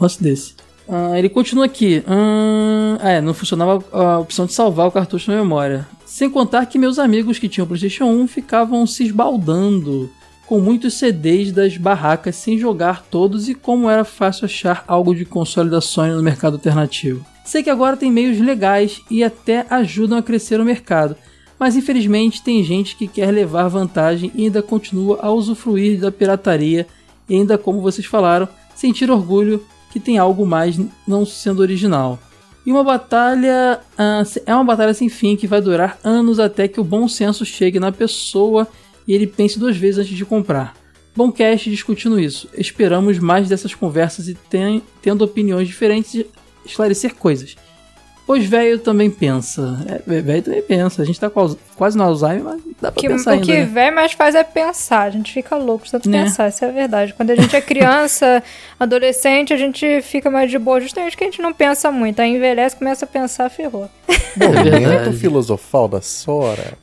Lance 0.01 0.21
desse. 0.21 0.55
Ah, 0.89 1.19
ele 1.19 1.29
continua 1.29 1.65
aqui. 1.65 2.03
Hum, 2.09 2.97
é, 3.01 3.21
não 3.21 3.35
funcionava 3.35 3.85
a 3.93 4.19
opção 4.19 4.47
de 4.47 4.53
salvar 4.53 4.87
o 4.87 4.93
cartucho 4.93 5.31
na 5.31 5.39
memória. 5.39 5.87
Sem 6.05 6.31
contar 6.31 6.67
que 6.67 6.79
meus 6.79 6.99
amigos 6.99 7.39
que 7.39 7.49
tinham 7.49 7.67
PlayStation 7.67 8.05
1 8.05 8.29
ficavam 8.29 8.87
se 8.87 9.05
esbaldando 9.05 10.11
com 10.47 10.61
muitos 10.61 10.95
CDs 10.95 11.51
das 11.53 11.77
barracas 11.77 12.37
sem 12.37 12.59
jogar 12.59 13.03
todos 13.11 13.49
e 13.49 13.55
como 13.55 13.89
era 13.89 14.05
fácil 14.05 14.45
achar 14.45 14.85
algo 14.87 15.15
de 15.15 15.25
console 15.25 15.71
da 15.71 15.81
Sony 15.81 16.13
no 16.13 16.23
mercado 16.23 16.55
alternativo. 16.55 17.25
Sei 17.45 17.63
que 17.63 17.71
agora 17.71 17.97
tem 17.97 18.11
meios 18.11 18.39
legais 18.39 19.03
e 19.11 19.25
até 19.25 19.67
ajudam 19.71 20.19
a 20.19 20.23
crescer 20.23 20.61
o 20.61 20.65
mercado, 20.65 21.17
mas 21.59 21.77
infelizmente 21.77 22.43
tem 22.43 22.63
gente 22.63 22.97
que 22.97 23.09
quer 23.09 23.31
levar 23.31 23.69
vantagem 23.69 24.31
e 24.35 24.45
ainda 24.45 24.63
continua 24.63 25.19
a 25.23 25.31
usufruir 25.31 25.99
da 25.99 26.13
pirataria 26.13 26.87
e 27.29 27.35
ainda 27.35 27.57
como 27.57 27.81
vocês 27.81 28.07
falaram, 28.07 28.49
sentir 28.75 29.11
orgulho 29.11 29.65
que 29.95 30.01
tem 30.01 30.19
algo 30.19 30.45
mais 30.45 30.77
não 31.07 31.25
sendo 31.25 31.61
original. 31.61 32.19
E 32.67 32.73
uma 32.73 32.83
batalha 32.83 33.81
uh, 33.93 34.41
é 34.45 34.53
uma 34.53 34.65
batalha 34.65 34.93
sem 34.93 35.09
fim 35.09 35.37
que 35.37 35.47
vai 35.47 35.61
durar 35.61 36.01
anos 36.03 36.41
até 36.41 36.67
que 36.67 36.81
o 36.81 36.85
bom 36.85 37.07
senso 37.07 37.47
chegue 37.47 37.79
na 37.79 37.93
pessoa 37.93 38.67
e 39.07 39.15
ele 39.15 39.25
pense 39.25 39.57
duas 39.57 39.77
vezes 39.77 40.01
antes 40.01 40.17
de 40.17 40.25
comprar. 40.25 40.75
Bom 41.15 41.31
cast 41.31 41.71
discutindo 41.71 42.19
isso. 42.19 42.49
Esperamos 42.59 43.21
mais 43.21 43.49
dessas 43.49 43.73
conversas 43.73 44.27
e 44.27 44.35
ten, 44.35 44.83
tendo 45.01 45.23
opiniões 45.23 45.69
diferentes 45.69 46.25
esclarecer 46.67 47.15
coisas. 47.15 47.55
Pois 48.27 48.45
velho 48.47 48.79
também 48.79 49.11
pensa. 49.11 49.79
É, 49.87 50.21
velho 50.23 50.43
também 50.43 50.63
pensa. 50.63 51.03
A 51.03 51.05
gente 51.05 51.21
tá 51.21 51.29
quase 51.29 51.97
no 51.97 52.05
Alzheimer, 52.05 52.43
mas 52.45 52.61
dá 52.81 52.91
pra 52.91 53.01
que, 53.01 53.07
pensar 53.09 53.31
o 53.31 53.35
ainda. 53.35 53.45
O 53.45 53.47
que 53.47 53.59
né? 53.59 53.65
velho 53.67 53.95
mais 53.95 54.13
faz 54.13 54.35
é 54.35 54.43
pensar. 54.43 55.03
A 55.03 55.11
gente 55.11 55.31
fica 55.33 55.55
louco 55.57 55.85
de 55.85 55.91
tanto 55.91 56.09
Né? 56.09 56.23
pensar, 56.25 56.49
isso 56.49 56.65
é 56.65 56.73
verdade. 56.73 57.13
Quando 57.13 57.31
a 57.31 57.37
gente 57.37 57.55
é 57.55 57.61
criança, 57.61 58.43
adolescente, 58.81 59.53
a 59.53 59.57
gente 59.59 60.01
fica 60.01 60.31
mais 60.31 60.51
de 60.51 60.59
boa. 60.59 60.81
Justamente 60.81 61.17
que 61.17 61.25
a 61.25 61.27
gente 61.27 61.43
não 61.43 61.53
pensa 61.53 61.93
muito. 61.93 62.21
Aí 62.21 62.35
envelhece, 62.35 62.75
começa 62.77 63.05
a 63.05 63.09
pensar, 63.09 63.51
ferrou. 63.51 63.91
Momento 64.37 64.71
verdade. 64.71 65.17
filosofal 65.19 65.87
da 65.87 66.01
Sora. 66.01 66.79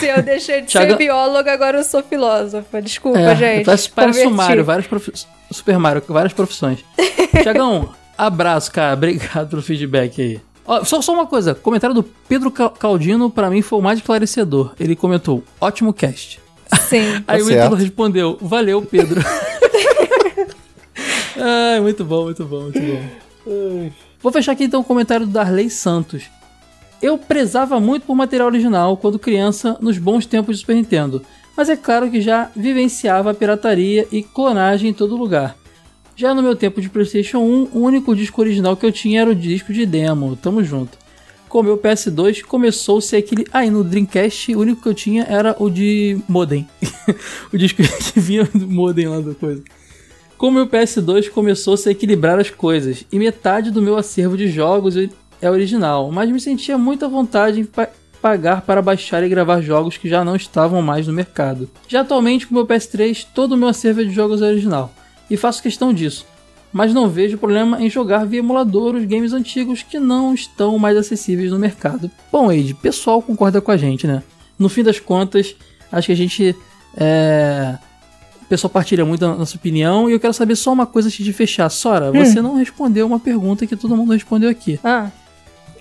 Se 0.00 0.06
eu 0.06 0.22
deixei 0.22 0.60
de 0.62 0.68
Thiago- 0.68 0.92
ser 0.92 0.96
bióloga, 0.96 1.52
agora 1.52 1.78
eu 1.78 1.84
sou 1.84 2.02
filósofa. 2.02 2.80
Desculpa, 2.80 3.18
É, 3.18 3.36
gente. 3.36 3.64
Parece, 3.66 3.90
parece 3.90 4.20
o 4.20 4.22
Converti. 4.30 4.36
Mario, 4.48 4.64
várias 4.64 4.86
profi- 4.86 5.12
Super 5.50 5.78
Mario, 5.78 6.02
várias 6.08 6.32
profissões. 6.32 6.84
Tiagão, 7.42 7.90
abraço, 8.18 8.70
cara. 8.72 8.94
Obrigado 8.94 9.48
pelo 9.48 9.62
feedback 9.62 10.20
aí. 10.20 10.40
Ó, 10.66 10.84
só, 10.84 11.00
só 11.00 11.14
uma 11.14 11.26
coisa, 11.26 11.52
o 11.52 11.54
comentário 11.54 11.94
do 11.94 12.02
Pedro 12.02 12.50
Ca- 12.50 12.68
Caldino 12.68 13.30
pra 13.30 13.48
mim 13.48 13.62
foi 13.62 13.78
o 13.78 13.82
mais 13.82 14.00
esclarecedor. 14.00 14.74
Ele 14.78 14.94
comentou, 14.94 15.42
ótimo 15.60 15.92
cast. 15.94 16.40
Sim. 16.80 17.22
Aí 17.26 17.40
o 17.40 17.46
certo. 17.46 17.58
Ítalo 17.60 17.74
respondeu, 17.76 18.36
valeu, 18.40 18.82
Pedro. 18.82 19.22
Ai, 21.40 21.80
muito 21.80 22.04
bom, 22.04 22.24
muito 22.24 22.44
bom, 22.44 22.62
muito 22.62 22.78
bom. 22.80 23.90
Vou 24.20 24.32
fechar 24.32 24.52
aqui 24.52 24.64
então 24.64 24.80
o 24.80 24.84
comentário 24.84 25.24
do 25.26 25.32
Darley 25.32 25.70
Santos. 25.70 26.24
Eu 27.00 27.16
prezava 27.16 27.78
muito 27.78 28.04
por 28.04 28.16
material 28.16 28.48
original 28.48 28.96
quando 28.96 29.18
criança 29.18 29.76
nos 29.80 29.96
bons 29.98 30.26
tempos 30.26 30.56
de 30.56 30.60
Super 30.60 30.74
Nintendo, 30.74 31.22
mas 31.56 31.68
é 31.70 31.76
claro 31.76 32.10
que 32.10 32.20
já 32.20 32.50
vivenciava 32.56 33.30
a 33.30 33.34
pirataria 33.34 34.06
e 34.10 34.22
clonagem 34.22 34.90
em 34.90 34.92
todo 34.92 35.16
lugar. 35.16 35.56
Já 36.18 36.34
no 36.34 36.42
meu 36.42 36.56
tempo 36.56 36.80
de 36.80 36.88
PlayStation 36.88 37.38
1, 37.38 37.68
o 37.72 37.78
único 37.78 38.12
disco 38.16 38.40
original 38.40 38.76
que 38.76 38.84
eu 38.84 38.90
tinha 38.90 39.20
era 39.20 39.30
o 39.30 39.34
disco 39.36 39.72
de 39.72 39.86
demo. 39.86 40.34
Tamo 40.34 40.64
junto. 40.64 40.98
Com 41.48 41.60
o 41.60 41.62
meu 41.62 41.78
PS2 41.78 42.42
começou-se 42.42 43.14
aquele. 43.14 43.46
Aí 43.52 43.70
no 43.70 43.84
Dreamcast 43.84 44.52
o 44.56 44.58
único 44.58 44.82
que 44.82 44.88
eu 44.88 44.94
tinha 44.94 45.22
era 45.22 45.54
o 45.60 45.70
de 45.70 46.18
modem. 46.28 46.66
o 47.54 47.56
disco 47.56 47.80
que 48.12 48.18
vinha 48.18 48.42
do 48.52 48.66
modem 48.66 49.06
lá 49.06 49.20
da 49.20 49.32
coisa. 49.32 49.62
Com 50.36 50.48
o 50.48 50.50
meu 50.50 50.66
PS2 50.66 51.30
começou-se 51.30 51.88
a 51.88 51.92
equilibrar 51.92 52.36
as 52.36 52.50
coisas, 52.50 53.04
e 53.12 53.18
metade 53.18 53.70
do 53.70 53.80
meu 53.80 53.96
acervo 53.96 54.36
de 54.36 54.48
jogos 54.48 54.94
é 55.40 55.48
original, 55.48 56.10
mas 56.10 56.30
me 56.32 56.40
sentia 56.40 56.76
muita 56.76 57.08
vontade 57.08 57.60
em 57.60 57.64
pa- 57.64 57.88
pagar 58.20 58.62
para 58.62 58.82
baixar 58.82 59.22
e 59.22 59.28
gravar 59.28 59.60
jogos 59.60 59.96
que 59.96 60.08
já 60.08 60.24
não 60.24 60.34
estavam 60.34 60.82
mais 60.82 61.06
no 61.06 61.12
mercado. 61.12 61.70
Já 61.88 62.00
atualmente 62.00 62.44
com 62.46 62.54
o 62.54 62.58
meu 62.58 62.66
PS3 62.66 63.24
todo 63.32 63.52
o 63.52 63.56
meu 63.56 63.68
acervo 63.68 64.04
de 64.04 64.12
jogos 64.12 64.42
é 64.42 64.46
original, 64.46 64.92
e 65.30 65.36
faço 65.36 65.62
questão 65.62 65.92
disso, 65.92 66.26
mas 66.72 66.92
não 66.94 67.08
vejo 67.08 67.38
problema 67.38 67.80
em 67.80 67.88
jogar 67.88 68.24
via 68.26 68.38
emulador 68.40 68.94
os 68.94 69.04
games 69.04 69.32
antigos 69.32 69.82
que 69.82 69.98
não 69.98 70.34
estão 70.34 70.78
mais 70.78 70.96
acessíveis 70.96 71.50
no 71.50 71.58
mercado. 71.58 72.10
Bom, 72.30 72.50
Eide, 72.52 72.74
pessoal 72.74 73.20
concorda 73.22 73.60
com 73.60 73.70
a 73.70 73.76
gente, 73.76 74.06
né? 74.06 74.22
No 74.58 74.68
fim 74.68 74.82
das 74.82 74.98
contas, 75.00 75.54
acho 75.90 76.06
que 76.06 76.12
a 76.12 76.16
gente 76.16 76.54
é, 76.96 77.78
o 78.42 78.46
pessoal 78.46 78.70
partilha 78.70 79.04
muito 79.04 79.20
da 79.20 79.34
nossa 79.34 79.56
opinião 79.56 80.08
e 80.08 80.12
eu 80.12 80.20
quero 80.20 80.32
saber 80.34 80.56
só 80.56 80.72
uma 80.72 80.86
coisa 80.86 81.08
antes 81.08 81.24
de 81.24 81.32
fechar. 81.32 81.68
Sora, 81.68 82.10
você 82.10 82.40
não 82.42 82.56
respondeu 82.56 83.06
uma 83.06 83.20
pergunta 83.20 83.66
que 83.66 83.76
todo 83.76 83.96
mundo 83.96 84.12
respondeu 84.12 84.48
aqui. 84.50 84.80
Ah, 84.82 85.10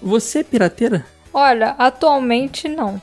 Você 0.01 0.39
é 0.39 0.43
pirateira? 0.43 1.05
olha, 1.33 1.75
atualmente 1.77 2.67
não. 2.67 2.99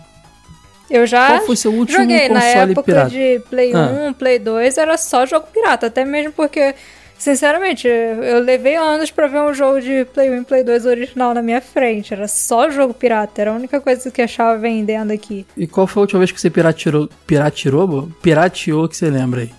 Eu 0.95 1.07
já 1.07 1.27
Qual 1.27 1.47
foi 1.47 1.57
seu 1.57 1.73
último 1.73 1.99
joguei 1.99 2.29
na 2.29 2.41
console 2.41 2.73
época 2.73 2.83
pirata? 2.85 3.11
de 3.11 3.43
Play 3.51 3.73
Ah. 3.75 3.91
1, 4.09 4.13
Play 4.13 4.39
2, 4.39 4.79
era 4.79 4.97
só 4.97 5.27
jogo 5.27 5.49
pirata. 5.53 5.89
Até 5.89 6.05
mesmo 6.05 6.31
porque, 6.33 6.73
sinceramente, 7.19 7.89
eu 7.89 8.39
levei 8.39 8.77
anos 8.77 9.11
pra 9.11 9.27
ver 9.27 9.41
um 9.41 9.53
jogo 9.53 9.81
de 9.81 10.05
Play 10.15 10.31
1 10.31 10.43
e 10.43 10.45
Play 10.45 10.63
2 10.63 10.87
original 10.87 11.35
na 11.35 11.43
minha 11.43 11.61
frente. 11.61 12.15
Era 12.15 12.29
só 12.29 12.71
jogo 12.71 12.95
pirata. 12.95 13.41
Era 13.41 13.51
a 13.51 13.55
única 13.55 13.81
coisa 13.81 14.09
que 14.09 14.21
eu 14.21 14.25
achava 14.25 14.57
vendendo 14.57 15.11
aqui. 15.13 15.45
E 15.57 15.67
qual 15.67 15.87
foi 15.89 16.01
a 16.01 16.03
última 16.03 16.21
vez 16.21 16.31
que 16.31 16.41
você? 16.41 16.49
Pirateou? 16.49 17.87
bo? 17.89 18.13
Pirateou 18.23 18.89
que 18.89 18.97
você 18.97 19.11
lembra 19.11 19.41
aí? 19.41 19.51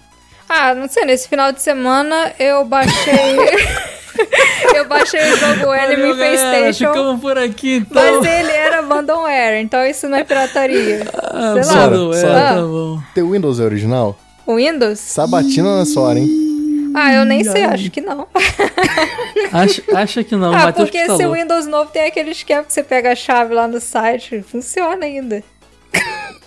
Ah, 0.47 0.73
não 0.73 0.87
sei, 0.87 1.03
nesse 1.05 1.27
final 1.27 1.51
de 1.51 1.61
semana 1.61 2.31
eu 2.39 2.63
baixei. 2.63 3.35
eu 4.75 4.85
baixei 4.87 5.19
o 5.33 5.37
jogo 5.37 5.73
Enemy 5.73 6.01
Valeu, 6.01 6.15
Playstation. 6.15 6.87
Ficamos 6.93 7.21
por 7.21 7.37
aqui 7.37 7.75
então. 7.77 8.21
Mas 8.21 8.25
ele 8.31 8.51
era 8.51 8.79
abandonware, 8.79 9.61
então 9.61 9.85
isso 9.85 10.07
não 10.07 10.17
é 10.17 10.23
pirataria. 10.23 11.05
Ah, 11.13 11.53
sei 11.53 11.75
lá. 11.75 11.89
Sora, 11.89 11.97
Sora. 12.19 12.33
tá 12.55 12.61
bom. 12.61 12.99
Teu 13.13 13.31
Windows 13.31 13.59
é 13.59 13.63
original? 13.63 14.17
O 14.45 14.55
Windows? 14.55 14.99
Sabatina 14.99 15.77
na 15.77 15.85
Sora, 15.85 16.19
hein? 16.19 16.91
Ah, 16.93 17.13
eu 17.13 17.25
nem 17.25 17.43
sei, 17.43 17.63
acho 17.65 17.89
que 17.91 17.99
não. 17.99 18.25
Acha, 19.51 19.83
acha 19.93 20.23
que 20.23 20.35
não, 20.35 20.53
Ah, 20.53 20.71
porque 20.71 20.91
que 20.91 20.97
esse 20.97 21.07
falou. 21.07 21.33
Windows 21.33 21.67
novo 21.67 21.89
tem 21.91 22.05
aquele 22.07 22.31
esquema 22.31 22.63
que 22.63 22.71
você 22.73 22.81
pega 22.83 23.11
a 23.11 23.15
chave 23.15 23.53
lá 23.53 23.67
no 23.67 23.79
site. 23.81 24.41
Funciona 24.41 25.05
ainda. 25.05 25.43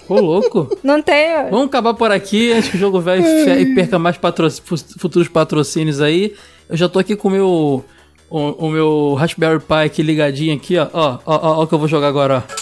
Ô, 0.08 0.14
louco. 0.20 0.74
Não 0.82 1.02
tem. 1.02 1.36
ó. 1.36 1.42
Vamos 1.50 1.66
acabar 1.66 1.92
por 1.94 2.10
aqui 2.10 2.52
antes 2.52 2.70
que 2.70 2.76
o 2.76 2.80
jogo 2.80 2.98
velho 3.00 3.24
e 3.26 3.74
perca 3.74 3.98
mais 3.98 4.16
patro- 4.16 4.50
fu- 4.50 4.76
futuros 4.98 5.28
patrocínios 5.28 6.00
aí. 6.00 6.34
Eu 6.68 6.76
já 6.76 6.88
tô 6.88 6.98
aqui 6.98 7.16
com 7.16 7.28
o 7.28 7.30
meu. 7.30 7.84
O, 8.30 8.66
o 8.66 8.68
meu 8.68 9.14
Raspberry 9.14 9.58
Pi 9.58 9.84
aqui 9.86 10.02
ligadinho 10.02 10.54
aqui, 10.54 10.76
ó. 10.76 10.86
Ó, 10.92 11.18
ó, 11.24 11.36
ó, 11.36 11.62
ó 11.62 11.66
que 11.66 11.74
eu 11.74 11.78
vou 11.78 11.88
jogar 11.88 12.08
agora, 12.08 12.44
ó. 12.44 12.58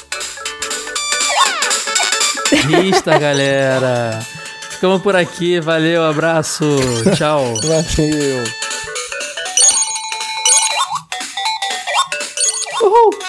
Rista, 2.54 3.18
galera. 3.18 4.20
Ficamos 4.70 5.02
por 5.02 5.16
aqui. 5.16 5.58
Valeu, 5.58 6.04
abraço. 6.04 6.64
Tchau. 7.16 7.54
Valeu. 7.62 8.44
Somos 12.78 13.25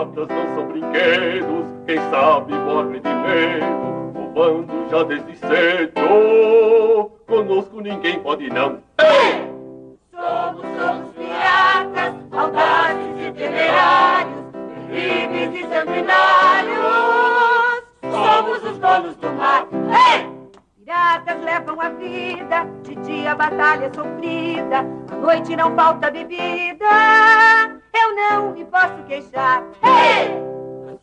Piratas 0.00 0.28
não 0.28 0.54
são 0.54 0.66
brinquedos, 0.68 1.66
quem 1.86 1.98
sabe 2.10 2.54
morre 2.54 3.00
de 3.00 3.08
medo, 3.08 4.12
roubando 4.14 4.88
já 4.90 5.02
desde 5.02 5.36
cedo. 5.36 7.10
Conosco 7.26 7.82
ninguém 7.82 8.18
pode 8.20 8.48
não. 8.48 8.78
Somos, 10.10 10.62
somos 10.78 11.12
piratas, 11.12 12.14
audazes 12.32 13.26
e 13.26 13.32
temerários, 13.32 14.44
livres 14.88 15.60
e 15.60 15.68
sanguinários. 15.68 16.78
Somos 18.10 18.64
os 18.64 18.78
donos 18.78 19.16
do 19.16 19.30
mar. 19.34 19.68
Hey! 19.92 20.30
Piratas 20.78 21.44
levam 21.44 21.78
a 21.78 21.90
vida, 21.90 22.66
de 22.84 22.94
dia 22.96 23.34
batalha 23.34 23.92
sofrida, 23.92 24.78
à 25.12 25.16
noite 25.16 25.54
não 25.54 25.76
falta 25.76 26.10
bebida. 26.10 27.79
Eu 28.02 28.14
não 28.16 28.52
me 28.52 28.64
posso 28.64 29.02
queixar. 29.06 29.62
Hey! 29.82 30.30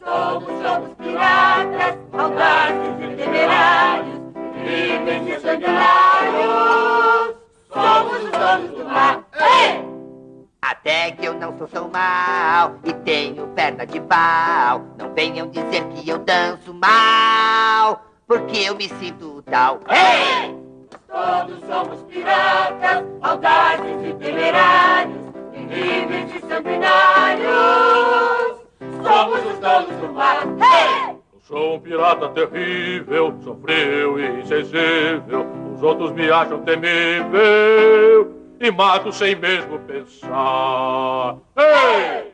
Somos, 0.04 0.50
somos 0.64 0.94
piratas, 0.96 1.98
audazes 2.12 2.96
e 3.02 3.16
temerários, 3.16 4.20
livres 4.56 5.28
e 5.28 5.40
sanguinários. 5.40 7.36
Somos 7.72 8.24
os 8.24 8.32
donos 8.32 8.72
do 8.72 8.86
mar. 8.86 9.24
Hey! 9.34 9.86
Até 10.62 11.12
que 11.12 11.26
eu 11.26 11.34
não 11.36 11.56
sou 11.58 11.68
tão 11.68 11.88
mal 11.90 12.76
e 12.84 12.92
tenho 12.94 13.48
perna 13.50 13.86
de 13.86 14.00
pau. 14.02 14.82
Não 14.98 15.14
venham 15.14 15.48
dizer 15.50 15.84
que 15.90 16.10
eu 16.10 16.18
danço 16.18 16.74
mal, 16.74 18.02
porque 18.26 18.58
eu 18.58 18.76
me 18.76 18.90
sinto 18.90 19.44
tal. 19.44 19.80
Hey! 19.88 20.58
Todos 21.08 21.60
somos 21.66 22.02
piratas, 22.04 23.06
audazes 23.22 24.04
e 24.04 24.14
temerários, 24.16 25.27
inimigos 25.72 26.36
e 26.36 26.40
sanguinários. 26.48 27.48
Somos 29.04 29.46
os 29.46 29.60
donos 29.60 29.96
do 29.98 30.14
mar. 30.14 30.44
Hey! 30.60 31.16
Eu 31.34 31.40
sou 31.42 31.76
um 31.76 31.80
pirata 31.80 32.30
terrível, 32.30 33.36
sofreu 33.44 34.20
e 34.20 34.42
insensível. 34.42 35.46
Os 35.74 35.82
outros 35.84 36.12
me 36.12 36.30
acham 36.30 36.62
temível 36.64 38.32
e 38.60 38.72
mato 38.72 39.12
sem 39.12 39.36
mesmo 39.36 39.80
pensar. 39.80 41.38
Ei! 41.58 42.34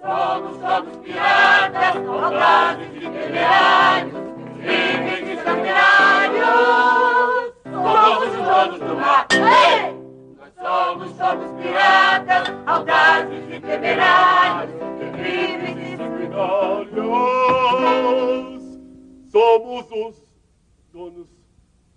Somos 0.00 0.56
todos 0.58 0.96
piratas, 0.98 1.96
audazes 1.96 2.86
e 2.94 3.00
temerários, 3.00 4.14
inimigos 4.62 5.28
e 5.28 5.36
sanguinários. 5.42 7.52
Somos 7.64 8.28
os 8.28 8.34
donos 8.34 8.78
do 8.80 8.94
mar. 8.96 9.26
Hey! 9.32 9.97
Nós 10.68 10.98
somos 10.98 11.16
todos 11.16 11.50
piratas, 11.62 12.54
audazes 12.66 13.42
e 13.50 13.58
temerários, 13.58 14.74
inimigos 15.14 16.20
e 16.20 16.28
Sanguinários, 16.86 16.92
somos 19.32 19.90
os 19.90 20.22
donos 20.92 21.26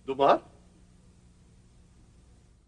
do 0.06 0.16
mar? 0.16 0.51